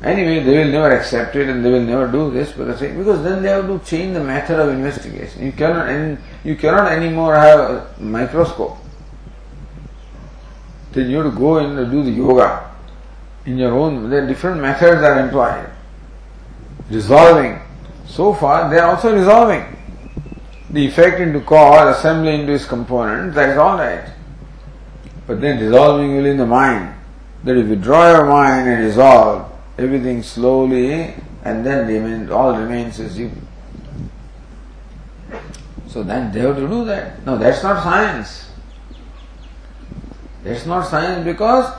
Anyway, 0.03 0.43
they 0.43 0.59
will 0.59 0.73
never 0.73 0.97
accept 0.97 1.37
it 1.37 1.49
and 1.49 1.65
they 1.65 1.71
will 1.71 1.83
never 1.83 2.11
do 2.11 2.31
this 2.31 2.53
because 2.53 3.23
then 3.23 3.43
they 3.43 3.49
have 3.49 3.67
to 3.67 3.79
change 3.89 4.15
the 4.15 4.23
method 4.23 4.59
of 4.59 4.69
investigation. 4.71 5.45
You 5.45 5.53
cannot 5.53 6.19
you 6.45 6.57
cannot 6.57 6.91
anymore 6.91 7.37
have 7.37 7.61
a 7.61 7.95
microscope. 8.01 8.79
Then 10.91 11.09
you 11.09 11.19
have 11.19 11.33
to 11.33 11.39
go 11.39 11.59
and 11.59 11.91
do 11.91 12.03
the 12.03 12.11
yoga 12.11 12.69
in 13.47 13.59
your 13.59 13.73
own. 13.75 14.11
There 14.11 14.27
different 14.27 14.61
methods 14.61 15.03
are 15.03 15.21
employed. 15.21 15.71
Resolving. 16.91 17.61
So 18.07 18.35
far, 18.35 18.69
they 18.69 18.79
are 18.79 18.91
also 18.91 19.15
resolving 19.15 19.65
the 20.71 20.87
effect 20.87 21.21
into 21.21 21.41
cause, 21.41 21.97
assembly 21.97 22.35
into 22.35 22.55
its 22.55 22.65
components. 22.65 23.37
That 23.37 23.51
is 23.51 23.59
all 23.59 23.77
right. 23.77 24.11
But 25.27 25.41
then 25.41 25.61
resolving 25.61 26.17
in 26.17 26.37
the 26.37 26.47
mind. 26.47 26.95
That 27.45 27.57
if 27.57 27.69
you 27.69 27.77
draw 27.77 28.11
your 28.11 28.27
mind 28.27 28.69
and 28.69 28.85
resolve, 28.85 29.52
everything 29.83 30.23
slowly 30.23 31.15
and 31.45 31.67
then 31.67 31.87
remains, 31.87 32.31
all 32.31 32.57
remains 32.57 33.01
as 33.01 33.19
you. 33.19 33.31
So 35.89 36.03
then 36.03 36.33
they 36.33 36.41
have 36.41 36.57
to 36.57 36.69
do 36.69 36.85
that. 36.87 37.25
No, 37.27 37.37
that's 37.37 37.63
not 37.63 37.83
science. 37.83 38.49
That's 40.43 40.65
not 40.67 40.87
science 40.87 41.25
because 41.25 41.73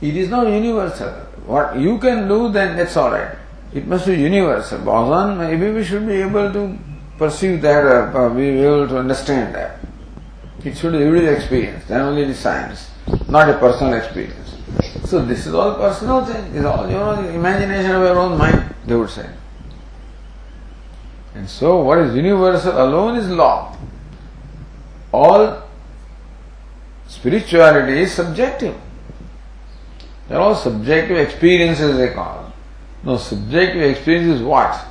it 0.00 0.16
is 0.16 0.28
not 0.28 0.46
universal. 0.46 1.10
What 1.46 1.78
you 1.78 1.98
can 1.98 2.28
do, 2.28 2.50
then 2.50 2.76
that's 2.76 2.96
alright. 2.96 3.36
It 3.72 3.86
must 3.86 4.06
be 4.06 4.14
universal. 4.14 4.78
Boson, 4.80 5.38
maybe 5.38 5.70
we 5.70 5.84
should 5.84 6.06
be 6.06 6.14
able 6.14 6.52
to 6.52 6.78
perceive 7.18 7.62
that, 7.62 8.14
uh, 8.14 8.28
be 8.30 8.48
able 8.60 8.88
to 8.88 8.98
understand 8.98 9.54
that. 9.54 9.78
It 10.64 10.76
should 10.76 10.92
be 10.92 11.02
everyday 11.02 11.34
experience, 11.34 11.84
then 11.86 12.00
only 12.00 12.22
is 12.22 12.38
science, 12.38 12.90
not 13.28 13.48
a 13.48 13.58
personal 13.58 13.94
experience. 13.94 14.45
So 15.04 15.24
this 15.24 15.46
is 15.46 15.54
all 15.54 15.74
personal 15.76 16.24
thing. 16.24 16.54
It's 16.54 16.64
all 16.64 16.90
your 16.90 17.00
own 17.00 17.26
imagination 17.26 17.92
of 17.92 18.02
your 18.02 18.18
own 18.18 18.36
mind, 18.36 18.74
they 18.86 18.96
would 18.96 19.10
say. 19.10 19.28
And 21.34 21.48
so 21.48 21.82
what 21.82 21.98
is 21.98 22.14
universal 22.16 22.72
alone 22.72 23.16
is 23.16 23.28
law. 23.28 23.76
All 25.12 25.62
spirituality 27.06 28.00
is 28.00 28.12
subjective. 28.12 28.74
They're 30.28 30.40
all 30.40 30.56
subjective 30.56 31.18
experiences 31.18 31.96
they 31.96 32.12
call. 32.12 32.52
No, 33.04 33.16
subjective 33.16 33.82
experience 33.82 34.40
is 34.40 34.42
what? 34.42 34.84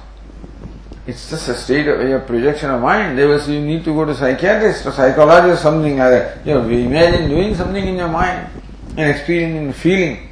It's 1.05 1.29
just 1.29 1.49
a 1.49 1.55
state 1.55 1.87
of 1.87 1.99
a 1.99 2.25
projection 2.25 2.69
of 2.69 2.81
mind. 2.81 3.17
They 3.17 3.25
will 3.25 3.39
say 3.39 3.55
you 3.55 3.61
need 3.61 3.83
to 3.83 3.93
go 3.93 4.05
to 4.05 4.15
psychiatrist 4.15 4.85
or 4.85 4.91
psychologist, 4.91 5.59
or 5.59 5.61
something 5.61 5.97
like 5.97 6.09
that. 6.09 6.47
You 6.47 6.53
know, 6.53 6.69
imagine 6.69 7.29
doing 7.29 7.53
something 7.53 7.85
in 7.85 7.97
your 7.97 8.07
mind 8.07 8.49
and 8.97 9.09
experiencing 9.11 9.73
feeling 9.73 10.29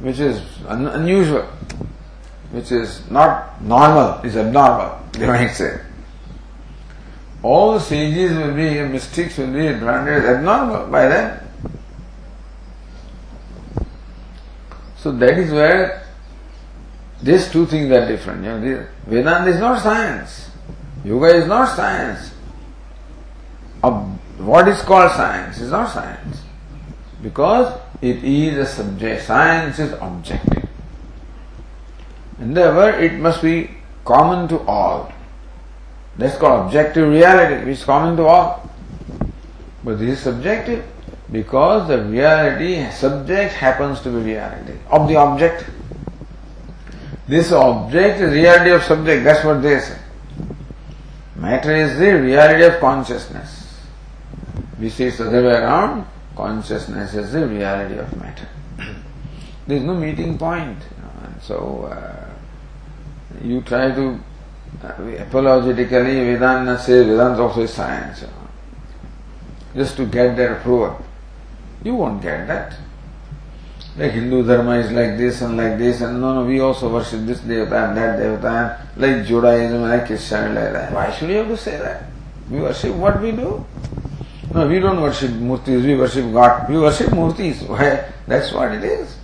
which 0.00 0.18
is 0.18 0.42
un- 0.66 0.86
unusual, 0.86 1.44
which 2.50 2.70
is 2.70 3.08
not 3.10 3.62
normal, 3.62 4.20
is 4.22 4.36
abnormal, 4.36 4.98
they 5.12 5.26
might 5.26 5.48
say. 5.48 5.80
All 7.42 7.74
the 7.74 7.80
sages 7.80 8.36
will 8.36 8.54
be, 8.54 8.80
mystics 8.82 9.38
will 9.38 9.46
be 9.46 9.72
branded 9.78 10.24
as 10.24 10.36
abnormal 10.36 10.86
by 10.88 11.08
them. 11.08 11.40
So 14.96 15.12
that 15.12 15.38
is 15.38 15.52
where 15.52 16.06
these 17.22 17.50
two 17.50 17.66
things 17.66 17.90
are 17.92 18.06
different. 18.08 18.44
You 18.44 18.58
know, 18.58 18.86
Vedanta 19.06 19.50
is 19.50 19.60
not 19.60 19.82
science. 19.82 20.50
Yoga 21.04 21.26
is 21.36 21.46
not 21.46 21.76
science. 21.76 22.32
Of 23.82 23.94
What 24.40 24.66
is 24.68 24.80
called 24.80 25.10
science 25.12 25.60
is 25.60 25.70
not 25.70 25.90
science. 25.90 26.40
Because 27.22 27.78
it 28.04 28.22
is 28.22 28.58
a 28.58 28.66
subject. 28.66 29.22
Science 29.22 29.78
is 29.78 29.92
objective. 29.92 30.68
And 32.38 32.54
therefore 32.54 32.90
it 33.00 33.14
must 33.14 33.40
be 33.40 33.70
common 34.04 34.46
to 34.48 34.60
all. 34.60 35.10
That's 36.18 36.36
called 36.36 36.66
objective 36.66 37.08
reality, 37.08 37.64
which 37.64 37.78
is 37.78 37.84
common 37.84 38.16
to 38.18 38.24
all. 38.24 38.70
But 39.82 39.98
this 39.98 40.18
is 40.18 40.20
subjective 40.20 40.84
because 41.32 41.88
the 41.88 42.04
reality, 42.04 42.90
subject 42.90 43.54
happens 43.54 44.00
to 44.02 44.10
be 44.10 44.32
reality 44.32 44.78
of 44.90 45.08
the 45.08 45.16
object. 45.16 45.64
This 47.26 47.52
object 47.52 48.20
is 48.20 48.32
reality 48.34 48.70
of 48.70 48.82
subject, 48.82 49.24
that's 49.24 49.44
what 49.44 49.62
they 49.62 49.80
say. 49.80 49.98
Matter 51.36 51.74
is 51.74 51.98
the 51.98 52.20
reality 52.20 52.64
of 52.64 52.80
consciousness. 52.80 53.80
We 54.78 54.90
see 54.90 55.04
it's 55.04 55.18
the 55.18 55.28
other 55.28 55.42
way 55.42 55.54
around. 55.54 56.06
Consciousness 56.36 57.14
is 57.14 57.32
the 57.32 57.46
reality 57.46 57.98
of 57.98 58.16
matter. 58.20 58.48
there 59.66 59.76
is 59.76 59.82
no 59.82 59.94
meeting 59.94 60.36
point. 60.36 60.78
And 61.24 61.42
so 61.42 61.88
uh, 61.90 62.24
you 63.42 63.60
try 63.62 63.92
to 63.92 64.20
uh, 64.82 65.02
apologetically 65.18 66.34
Vedanta 66.34 66.78
says 66.78 67.06
Vedanta 67.06 67.42
also 67.42 67.62
is 67.62 67.72
science. 67.72 68.22
You 68.22 68.26
know, 68.26 68.44
just 69.76 69.96
to 69.96 70.06
get 70.06 70.36
their 70.36 70.56
approval. 70.56 71.04
You 71.82 71.94
won't 71.94 72.22
get 72.22 72.46
that. 72.46 72.76
Like 73.96 74.12
Hindu 74.12 74.44
Dharma 74.44 74.78
is 74.78 74.90
like 74.90 75.16
this 75.16 75.40
and 75.42 75.56
like 75.56 75.78
this, 75.78 76.00
and 76.00 76.20
no, 76.20 76.34
no, 76.34 76.44
we 76.44 76.58
also 76.58 76.92
worship 76.92 77.26
this 77.26 77.40
devata 77.40 77.88
and 77.88 77.96
that 77.96 78.18
devata, 78.18 78.80
like 78.96 79.24
Judaism, 79.24 79.82
like 79.82 80.06
Christianity, 80.06 80.54
like 80.54 80.72
that. 80.72 80.92
Why 80.92 81.12
should 81.12 81.30
you 81.30 81.36
have 81.36 81.48
to 81.48 81.56
say 81.56 81.78
that? 81.78 82.04
We 82.50 82.60
worship 82.60 82.94
what 82.96 83.20
we 83.20 83.30
do. 83.30 83.64
No, 84.54 84.68
we 84.68 84.78
don't 84.78 85.00
worship 85.02 85.30
murtis, 85.30 85.82
we 85.84 85.96
worship 85.96 86.32
God. 86.32 86.70
We 86.70 86.78
worship 86.78 87.08
murtis. 87.08 87.68
Why? 87.68 88.08
That's 88.26 88.52
what 88.52 88.70
it 88.72 88.84
is. 88.84 89.16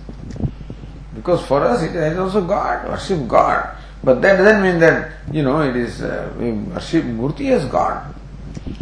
Because 1.15 1.45
for 1.45 1.63
us 1.63 1.83
it 1.83 1.95
is 1.95 2.17
also 2.17 2.45
God, 2.45 2.89
worship 2.89 3.27
God. 3.29 3.77
But 4.03 4.21
that 4.21 4.37
doesn't 4.37 4.61
mean 4.61 4.79
that, 4.79 5.11
you 5.31 5.43
know, 5.43 5.61
it 5.61 5.75
is, 5.75 6.01
uh, 6.01 6.33
we 6.37 6.51
worship 6.51 7.05
Murti 7.05 7.51
as 7.51 7.65
God. 7.65 8.13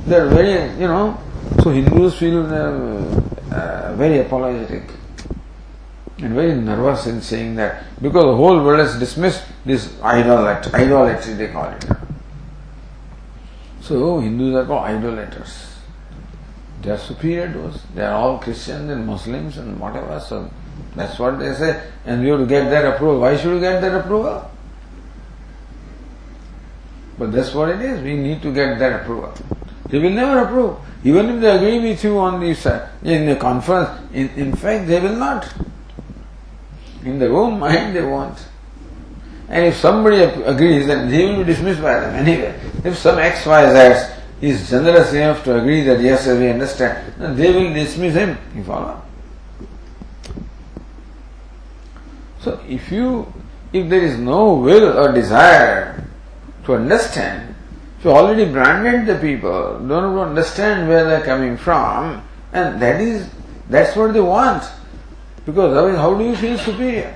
They 0.08 0.16
are 0.16 0.30
very, 0.30 0.72
you 0.80 0.88
know, 0.88 1.20
so 1.62 1.72
Hindus 1.72 2.18
feel 2.18 2.46
uh, 2.46 3.54
uh, 3.54 3.96
very 3.96 4.20
apologetic 4.20 4.84
and 6.20 6.34
very 6.34 6.56
nervous 6.56 7.08
in 7.08 7.22
saying 7.22 7.56
that 7.56 7.84
because 8.02 8.24
the 8.24 8.36
whole 8.36 8.64
world 8.64 8.80
has 8.80 8.98
dismissed 8.98 9.44
this 9.66 10.02
idolatry, 10.02 10.72
idolatry 10.74 11.34
they 11.34 11.48
call 11.48 11.70
it. 11.70 11.86
So 13.82 14.20
Hindus 14.20 14.56
are 14.56 14.66
called 14.66 14.86
idolaters. 14.86 15.69
They 16.82 16.92
are 16.92 16.98
superior 16.98 17.52
to 17.52 17.68
us. 17.68 17.84
They 17.94 18.04
are 18.04 18.14
all 18.14 18.40
Christians 18.40 18.90
and 18.90 19.06
Muslims 19.06 19.58
and 19.58 19.80
whatever. 19.80 20.20
So 20.20 20.50
that's 20.96 21.20
what 21.20 21.40
they 21.40 21.54
say. 21.54 21.82
And 22.06 22.24
we 22.24 22.32
will 22.32 22.46
get 22.46 22.70
their 22.70 22.94
approval. 22.94 23.20
Why 23.22 23.36
should 23.36 23.54
we 23.54 23.60
get 23.60 23.82
their 23.82 24.00
approval? 24.00 24.50
But 27.18 27.34
that's 27.34 27.54
what 27.54 27.70
it 27.70 27.82
is. 27.82 28.02
We 28.02 28.16
need 28.16 28.42
to 28.44 28.54
get 28.54 28.80
their 28.80 29.02
approval. 29.02 29.34
They 29.90 30.00
will 30.00 30.12
never 30.12 30.44
approve. 30.44 30.78
Even 31.04 31.30
if 31.30 31.42
they 31.42 31.50
agree 31.50 31.80
with 31.90 32.04
you 32.04 32.18
on 32.18 32.40
this 32.40 32.66
uh, 32.66 32.90
in 33.04 33.26
the 33.26 33.36
conference, 33.36 33.90
in, 34.14 34.30
in 34.30 34.56
fact 34.56 34.88
they 34.88 35.00
will 35.00 35.16
not. 35.16 35.52
In 37.04 37.20
their 37.20 37.36
own 37.36 37.60
mind 37.60 37.96
they 37.96 38.04
won't. 38.04 38.38
And 39.50 39.66
if 39.66 39.78
somebody 39.78 40.22
agrees, 40.22 40.86
then 40.86 41.10
they 41.10 41.26
will 41.26 41.38
be 41.38 41.44
dismissed 41.46 41.82
by 41.82 42.00
them 42.00 42.16
anyway. 42.16 42.58
If 42.84 42.98
some 42.98 43.18
XYZ 43.18 44.19
is 44.42 44.70
generous 44.70 45.14
enough 45.14 45.44
to 45.44 45.60
agree 45.60 45.82
that 45.84 46.00
yes, 46.00 46.28
we 46.28 46.50
understand, 46.50 47.14
then 47.18 47.36
they 47.36 47.52
will 47.52 47.74
dismiss 47.74 48.14
him. 48.14 48.38
You 48.56 48.64
follow? 48.64 49.02
So 52.42 52.60
if 52.68 52.92
you, 52.92 53.32
if 53.74 53.90
there 53.90 54.02
is 54.02 54.18
no 54.18 54.56
will 54.56 54.98
or 54.98 55.12
desire 55.12 56.08
to 56.66 56.76
understand, 56.76 57.56
if 57.98 58.06
you 58.06 58.12
already 58.12 58.50
branded 58.50 59.08
the 59.08 59.20
people, 59.20 59.80
don't 59.86 60.18
understand 60.18 60.88
where 60.88 61.04
they 61.06 61.16
are 61.16 61.26
coming 61.26 61.58
from, 61.58 62.26
and 62.54 62.82
that 62.82 63.02
is, 63.02 63.30
that's 63.70 63.96
what 63.96 64.14
they 64.14 64.22
want. 64.22 64.64
Because 65.46 65.76
otherwise, 65.76 65.98
how 65.98 66.14
do 66.16 66.24
you 66.24 66.36
feel 66.36 66.58
superior? 66.58 67.16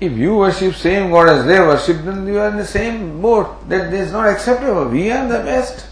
If 0.00 0.12
you 0.12 0.36
worship 0.36 0.74
same 0.74 1.10
God 1.10 1.28
as 1.28 1.44
they 1.44 1.58
worship, 1.58 2.04
then 2.04 2.26
you 2.26 2.38
are 2.38 2.50
in 2.50 2.56
the 2.56 2.64
same 2.64 3.20
boat. 3.20 3.68
That 3.68 3.92
is 3.92 4.12
not 4.12 4.28
acceptable. 4.28 4.88
We 4.88 5.10
are 5.10 5.26
the 5.26 5.42
best. 5.42 5.86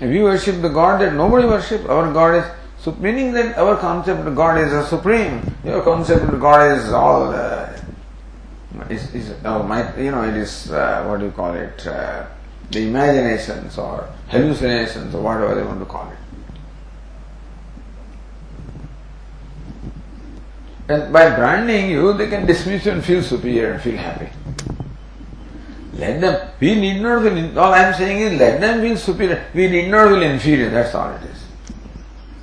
If 0.00 0.22
worship 0.22 0.62
the 0.62 0.68
God 0.68 1.00
that 1.02 1.14
nobody 1.14 1.46
worships, 1.46 1.84
our 1.84 2.10
God 2.12 2.34
is 2.36 2.44
so 2.78 2.92
meaning 2.92 3.32
that 3.32 3.58
our 3.58 3.76
concept 3.76 4.26
of 4.26 4.34
God 4.34 4.58
is 4.58 4.72
a 4.72 4.86
supreme. 4.86 5.54
Your 5.62 5.82
concept 5.82 6.24
of 6.24 6.40
God 6.40 6.78
is 6.78 6.90
all 6.90 7.28
uh, 7.28 7.70
is, 8.88 9.14
is 9.14 9.34
oh, 9.44 9.62
my, 9.62 9.94
you 9.98 10.10
know 10.10 10.22
it 10.22 10.36
is 10.36 10.70
uh, 10.70 11.04
what 11.04 11.20
do 11.20 11.26
you 11.26 11.32
call 11.32 11.54
it 11.54 11.86
uh, 11.86 12.24
the 12.70 12.86
imaginations 12.86 13.76
or 13.76 14.08
hallucinations 14.28 15.14
or 15.14 15.22
whatever 15.22 15.54
they 15.54 15.62
want 15.62 15.80
to 15.80 15.86
call 15.86 16.10
it. 16.10 16.16
And 20.88 21.12
by 21.12 21.34
branding 21.36 21.90
you, 21.90 22.14
they 22.14 22.28
can 22.28 22.46
dismiss 22.46 22.86
you 22.86 22.92
and 22.92 23.04
feel 23.04 23.22
superior 23.22 23.72
and 23.72 23.82
feel 23.82 23.96
happy. 23.96 24.28
Let 26.00 26.18
them, 26.22 26.50
we 26.58 26.74
need 26.76 27.02
not 27.02 27.22
feel, 27.22 27.58
all 27.58 27.74
I 27.74 27.82
am 27.82 27.94
saying 27.94 28.20
is 28.22 28.40
let 28.40 28.58
them 28.58 28.80
feel 28.80 28.96
superior. 28.96 29.44
We 29.52 29.68
need 29.68 29.90
not 29.90 30.08
feel 30.08 30.22
inferior, 30.22 30.70
that's 30.70 30.94
all 30.94 31.12
it 31.14 31.22
is. 31.24 31.44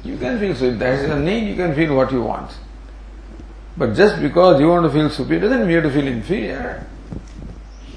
You 0.03 0.16
can 0.18 0.39
feel 0.39 0.53
superior, 0.53 0.78
that 0.78 0.99
is 0.99 1.10
a 1.10 1.20
need, 1.20 1.49
you 1.49 1.55
can 1.55 1.74
feel 1.74 1.95
what 1.95 2.12
you 2.12 2.22
want. 2.22 2.51
But 3.76 3.95
just 3.95 4.22
because 4.22 4.60
you 4.60 4.70
want 4.70 4.86
to 4.86 4.91
feel 4.91 5.10
superior 5.10 5.41
doesn't 5.41 5.62
mean 5.62 5.70
you 5.70 5.76
have 5.78 5.86
to 5.86 5.91
feel 5.91 6.08
inferior. 6.08 6.86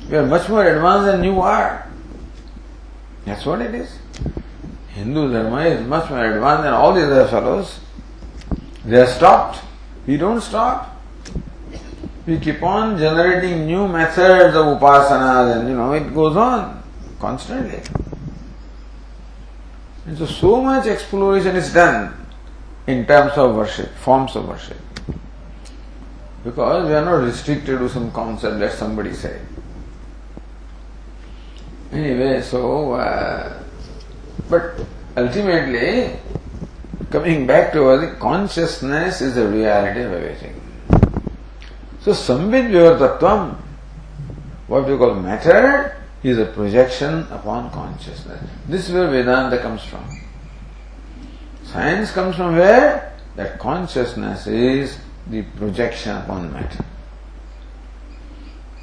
We 0.08 0.16
are 0.16 0.26
much 0.26 0.48
more 0.48 0.66
advanced 0.66 1.12
than 1.12 1.24
you 1.24 1.42
are. 1.42 1.86
That's 3.26 3.44
what 3.44 3.60
it 3.60 3.74
is. 3.74 3.98
Hindu 4.88 5.30
Dharma 5.30 5.66
is 5.66 5.86
much 5.86 6.08
more 6.08 6.24
advanced 6.24 6.62
than 6.64 6.72
all 6.72 6.94
the 6.94 7.04
other 7.04 7.28
fellows. 7.28 7.80
They 8.86 8.98
are 8.98 9.06
stopped. 9.06 9.62
We 10.06 10.16
don't 10.16 10.40
stop. 10.40 10.89
We 12.30 12.38
keep 12.38 12.62
on 12.62 12.96
generating 12.96 13.66
new 13.66 13.88
methods 13.88 14.54
of 14.54 14.78
upasanas 14.78 15.56
and 15.56 15.68
you 15.68 15.74
know, 15.74 15.92
it 15.94 16.14
goes 16.14 16.36
on 16.36 16.80
constantly. 17.18 17.82
And 20.06 20.16
so, 20.16 20.26
so 20.26 20.62
much 20.62 20.86
exploration 20.86 21.56
is 21.56 21.74
done 21.74 22.14
in 22.86 23.04
terms 23.04 23.32
of 23.32 23.56
worship, 23.56 23.92
forms 23.96 24.36
of 24.36 24.46
worship. 24.46 24.76
Because 26.44 26.86
we 26.86 26.94
are 26.94 27.04
not 27.04 27.24
restricted 27.24 27.80
to 27.80 27.88
some 27.88 28.12
concept 28.12 28.60
that 28.60 28.74
somebody 28.74 29.12
said. 29.12 29.44
Anyway, 31.90 32.42
so, 32.42 32.92
uh, 32.92 33.60
but 34.48 34.78
ultimately, 35.16 36.16
coming 37.10 37.44
back 37.44 37.72
to 37.72 37.98
the 37.98 38.14
consciousness 38.20 39.20
is 39.20 39.34
the 39.34 39.48
reality 39.48 40.02
of 40.02 40.12
everything. 40.12 40.59
So, 42.02 42.12
Sambit 42.12 42.70
Vivartatvam, 42.70 43.56
what 44.66 44.88
we 44.88 44.96
call 44.96 45.14
matter, 45.14 45.96
is 46.22 46.38
a 46.38 46.46
projection 46.46 47.26
upon 47.30 47.70
consciousness. 47.70 48.42
This 48.66 48.88
is 48.88 48.94
where 48.94 49.08
Vedanta 49.08 49.58
comes 49.58 49.82
from. 49.84 50.08
Science 51.64 52.10
comes 52.12 52.36
from 52.36 52.56
where? 52.56 53.14
That 53.36 53.58
consciousness 53.58 54.46
is 54.46 54.98
the 55.26 55.42
projection 55.42 56.16
upon 56.16 56.52
matter. 56.52 56.84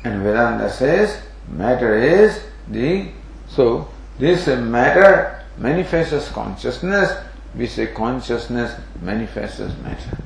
And 0.04 0.24
Vedanta 0.24 0.70
says 0.70 1.20
matter 1.50 1.96
is 1.98 2.42
the 2.68 3.10
so 3.48 3.88
this 4.20 4.48
matter 4.48 5.44
manifests 5.58 6.30
consciousness, 6.32 7.12
we 7.56 7.68
say 7.68 7.88
consciousness 7.88 8.80
manifests 9.02 9.60
matter. 9.84 10.18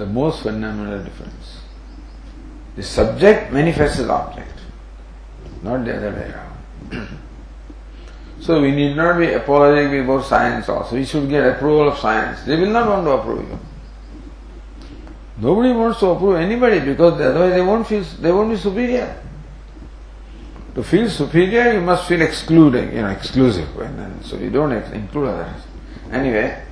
The 0.00 0.06
most 0.06 0.44
fundamental 0.44 1.04
difference. 1.04 1.60
The 2.74 2.82
subject 2.82 3.52
manifests 3.52 3.98
as 3.98 4.08
object, 4.08 4.58
not 5.62 5.84
the 5.84 5.94
other 5.94 6.10
way 6.12 6.32
around. 6.32 7.18
so 8.40 8.62
we 8.62 8.70
need 8.70 8.96
not 8.96 9.18
be 9.18 9.30
apologetic 9.34 10.02
about 10.02 10.24
science 10.24 10.70
also. 10.70 10.96
We 10.96 11.04
should 11.04 11.28
get 11.28 11.46
approval 11.46 11.88
of 11.88 11.98
science. 11.98 12.44
They 12.44 12.56
will 12.56 12.70
not 12.70 12.88
want 12.88 13.04
to 13.04 13.10
approve 13.10 13.46
you. 13.46 13.58
Nobody 15.36 15.72
wants 15.72 16.00
to 16.00 16.06
approve 16.06 16.36
anybody 16.36 16.80
because 16.80 17.20
otherwise 17.20 17.52
they 17.52 17.60
won't 17.60 17.86
feel 17.86 18.02
they 18.22 18.32
won't 18.32 18.48
be 18.48 18.56
superior. 18.56 19.22
To 20.76 20.82
feel 20.82 21.10
superior, 21.10 21.74
you 21.74 21.82
must 21.82 22.08
feel 22.08 22.22
excluding, 22.22 22.96
you 22.96 23.02
know, 23.02 23.10
exclusive, 23.10 23.68
and 23.78 24.24
so 24.24 24.38
you 24.38 24.48
don't 24.48 24.72
include 24.72 25.28
others. 25.28 25.62
Anyway, 26.10 26.64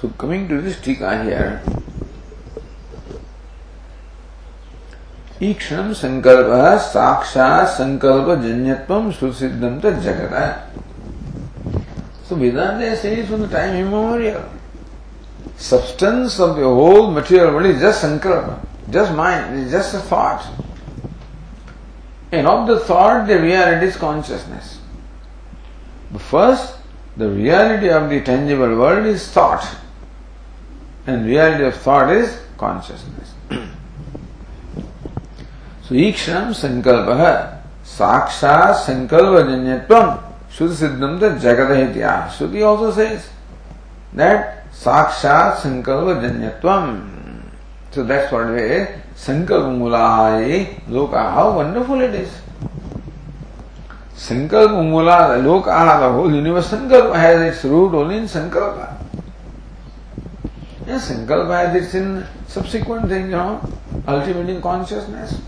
So 0.00 0.08
coming 0.10 0.48
to 0.48 0.60
this 0.60 0.80
tika 0.80 1.22
here, 1.24 1.60
ईक्षण 5.42 5.92
संकल्प 5.94 6.48
साक्षात 6.82 7.66
संकल्प 7.76 8.28
जन्यत्व 8.42 9.10
सुसिद्धम 9.18 9.78
तो 9.80 9.90
जगत 10.02 10.68
So 12.28 12.34
Vedanta 12.34 12.94
says 12.96 13.26
from 13.26 13.42
the 13.42 13.48
time 13.48 13.74
immemorial, 13.74 14.42
substance 15.56 16.38
of 16.38 16.56
the 16.56 16.62
whole 16.62 17.10
material 17.10 17.54
world 17.54 17.66
is 17.66 17.80
just 17.80 18.04
sankalpa, 18.04 18.58
just 18.90 19.14
mind, 19.14 19.58
it's 19.60 19.70
just 19.70 19.94
a 19.94 19.98
thought. 19.98 20.46
And 22.30 22.46
of 22.46 22.66
the 22.66 22.80
thought, 22.80 23.26
the 23.26 23.40
reality 23.40 23.86
is 23.86 23.96
consciousness. 23.96 24.78
But 26.12 26.20
first, 26.20 26.74
the 27.16 27.30
reality 27.30 27.88
of 27.88 28.10
the 28.10 28.20
tangible 28.20 28.76
world 28.76 29.06
is 29.06 29.26
thought. 29.30 29.66
And 31.05 31.25
reality 31.25 31.65
of 31.65 31.75
thought 31.75 32.11
is 32.11 32.39
consciousness. 32.57 33.33
so 35.83 35.95
Ikshanam 35.95 36.53
Sankalpaha 36.53 37.61
Saksha 37.83 38.73
Sankalpa 38.75 39.43
Janyatvam 39.43 40.23
Shuddha 40.49 40.73
Siddham 40.73 41.19
Jagadahitya. 41.39 42.29
Shruti 42.29 42.65
also 42.65 42.91
says 42.91 43.29
that 44.13 44.71
Saksha 44.71 45.55
Sankalpa 45.55 46.21
Janyatvam. 46.21 47.41
So 47.91 48.03
that's 48.03 48.31
what 48.31 48.49
is. 48.51 48.87
Sankalpa 49.15 49.77
Mulahai 49.77 50.81
Loka. 50.87 51.33
How 51.33 51.55
wonderful 51.55 51.99
it 52.01 52.15
is. 52.15 52.43
Sankalpa 54.23 54.81
Mula, 54.89 55.41
Loka, 55.43 55.99
the 55.99 56.13
whole 56.13 56.33
universe, 56.33 56.69
Sankalpa 56.71 57.15
has 57.15 57.55
its 57.55 57.65
root 57.65 57.93
only 57.93 58.17
in 58.17 58.23
Sankalpa. 58.23 59.02
Yes, 60.93 61.09
Sankalpa 61.09 61.73
has 61.73 61.95
in 61.95 62.23
subsequent 62.45 63.09
thing, 63.09 63.25
you 63.25 63.31
know, 63.31 63.59
ultimate 64.07 64.47
in 64.47 64.61
consciousness. 64.61 65.41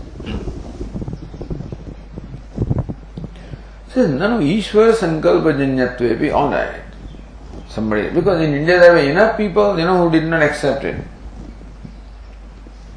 Says, 3.90 4.10
no, 4.10 4.26
no, 4.26 4.38
Ishvara 4.40 4.92
Sankalpa 4.92 5.54
Janyatve 5.54 6.18
be 6.18 6.32
alright. 6.32 6.82
Somebody, 7.68 8.10
because 8.10 8.42
in 8.42 8.54
India 8.54 8.80
there 8.80 8.94
were 8.94 8.98
enough 8.98 9.36
people, 9.36 9.78
you 9.78 9.84
know, 9.84 10.02
who 10.02 10.10
did 10.10 10.28
not 10.28 10.42
accept 10.42 10.82
it. 10.82 11.00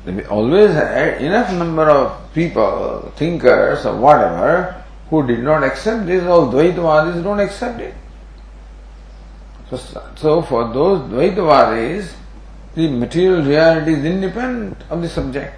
We 0.07 0.25
always 0.25 0.71
enough 0.71 1.53
number 1.53 1.87
of 1.87 2.33
people, 2.33 3.13
thinkers 3.15 3.85
or 3.85 3.95
whatever, 3.95 4.83
who 5.11 5.27
did 5.27 5.43
not 5.43 5.63
accept 5.63 6.07
this, 6.07 6.23
all 6.23 6.51
Dvaitavadis 6.51 7.23
don't 7.23 7.41
accept 7.41 7.79
it. 7.79 7.93
So, 9.69 9.77
so 10.15 10.41
for 10.41 10.73
those 10.73 11.01
Dvaitavadis, 11.11 12.15
the 12.79 12.89
material 12.89 13.43
reality 13.43 13.93
is 13.93 14.05
independent 14.05 14.77
of 14.89 15.01
the 15.01 15.09
subject. 15.09 15.53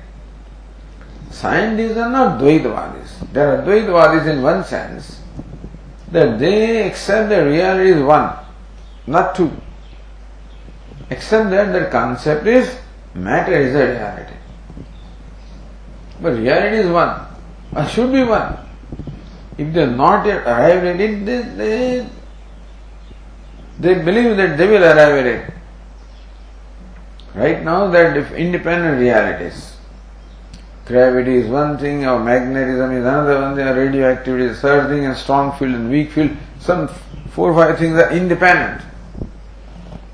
Scientists 1.30 1.98
are 1.98 2.10
not 2.10 2.42
Dvaitavadis. 2.42 3.32
There 3.32 3.48
are 3.54 3.62
Dvaitavadis 3.64 4.28
in 4.28 4.42
one 4.42 4.64
sense 4.64 5.22
that 6.12 6.40
they 6.40 6.88
accept 6.88 7.30
that 7.30 7.42
reality 7.42 7.92
is 7.92 8.04
one, 8.04 8.36
not 9.06 9.36
two. 9.36 9.52
Except 11.12 11.52
that 11.52 11.72
their 11.72 11.90
concept 11.92 12.48
is 12.48 12.76
matter 13.14 13.54
is 13.54 13.76
a 13.76 13.86
reality. 13.94 14.38
But 16.22 16.34
reality 16.38 16.78
is 16.78 16.90
one, 16.90 17.28
or 17.76 17.88
should 17.88 18.12
be 18.12 18.24
one. 18.24 18.58
If 19.58 19.74
they 19.74 19.84
are 19.84 19.96
not 20.04 20.26
yet 20.26 20.48
arrived 20.48 20.86
at 20.86 21.00
it, 21.00 21.26
they, 21.26 21.42
they, 21.60 22.10
they 23.80 23.94
believe 24.04 24.38
that 24.38 24.58
they 24.58 24.68
will 24.68 24.84
arrive 24.84 25.18
at 25.22 25.26
it. 25.26 25.54
Right 27.34 27.64
now, 27.64 27.90
they're 27.90 28.16
independent 28.36 29.00
realities. 29.00 29.78
Gravity 30.86 31.38
is 31.38 31.48
one 31.48 31.78
thing, 31.78 32.06
or 32.06 32.20
magnetism 32.20 32.92
is 32.92 33.06
another 33.06 33.42
one 33.42 33.56
thing, 33.56 33.68
or 33.68 33.76
radioactivity 33.76 34.46
is 34.46 34.60
third 34.60 34.90
thing, 34.90 35.06
and 35.06 35.16
strong 35.16 35.58
field 35.58 35.76
and 35.76 35.90
weak 35.90 36.12
field. 36.12 36.32
Some 36.60 36.90
four 37.30 37.52
or 37.52 37.56
five 37.56 37.80
things 37.80 37.98
are 37.98 38.12
independent. 38.12 38.82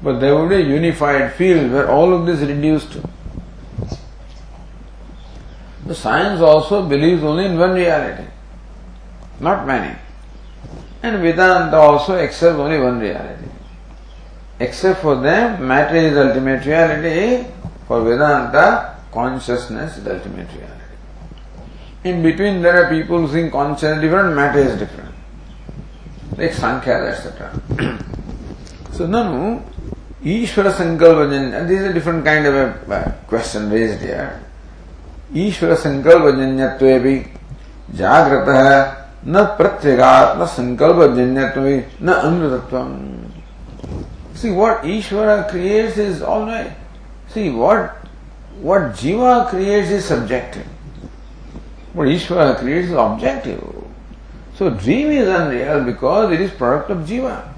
But 0.04 0.20
there 0.20 0.36
would 0.36 0.50
be 0.50 0.56
a 0.56 0.60
unified 0.60 1.34
field 1.34 1.72
where 1.72 1.90
all 1.90 2.14
of 2.14 2.26
this 2.28 2.42
is 2.42 2.50
reduced 2.50 2.92
to. 2.92 3.10
The 5.88 5.96
science 5.96 6.42
also 6.42 6.88
believes 6.88 7.24
only 7.24 7.46
in 7.46 7.58
one 7.58 7.74
reality, 7.74 8.28
not 9.40 9.66
many. 9.66 9.98
And 11.02 11.22
Vedanta 11.22 11.78
also 11.78 12.16
accepts 12.16 12.60
only 12.60 12.80
one 12.80 13.00
reality. 13.00 13.47
Except 14.60 15.02
for 15.02 15.16
them, 15.16 15.68
matter 15.68 15.96
is 15.96 16.18
ultimate 16.18 16.66
reality. 16.66 17.46
For 17.88 18.02
Vedanta, 18.02 18.98
consciousness 19.12 19.98
is 19.98 20.08
ultimate 20.08 20.48
reality. 20.48 20.74
In 22.04 22.24
between, 22.24 22.62
there 22.62 22.84
are 22.84 22.90
people 22.90 23.26
who 23.26 23.28
think 23.28 23.52
consciousness 23.52 23.98
is 23.98 24.02
different, 24.02 24.36
matter 24.36 24.60
is 24.60 24.80
different. 24.80 25.14
Like 26.38 26.54
Sankhya, 26.54 26.96
etc. 27.08 27.60
so, 28.92 29.06
now, 29.06 29.64
Ishvara 30.24 30.72
Sankalpa 30.74 31.68
this 31.68 31.80
is 31.80 31.86
a 31.88 31.94
different 31.94 32.26
kind 32.26 32.46
of 32.46 32.56
a 32.56 33.24
question 33.28 33.70
raised 33.70 34.02
here. 34.02 34.44
ईश्वर 35.36 35.74
संकल्प 35.76 36.26
जन्यत्व 36.36 36.86
जागृत 37.98 38.50
है 38.50 38.76
न 39.28 39.44
प्रत्यगात्म 39.58 40.46
संकल्प 40.56 41.02
जन्यत्व 41.16 41.66
न 42.06 42.14
अमृतत्व 42.14 42.78
See 44.38 44.52
what 44.52 44.84
Ishvara 44.84 45.50
creates 45.50 45.98
is 45.98 46.22
always 46.22 46.72
see 47.30 47.50
what 47.50 47.96
what 48.62 48.94
Jiva 48.94 49.50
creates 49.50 49.90
is 49.90 50.06
subjective. 50.06 50.68
What 51.94 52.08
Ishvara 52.08 52.56
creates 52.60 52.90
is 52.90 52.94
objective. 52.94 53.64
So 54.54 54.70
dream 54.70 55.10
is 55.10 55.28
unreal 55.28 55.84
because 55.84 56.32
it 56.32 56.40
is 56.40 56.52
product 56.52 56.92
of 56.92 57.00
Jiva. 57.00 57.52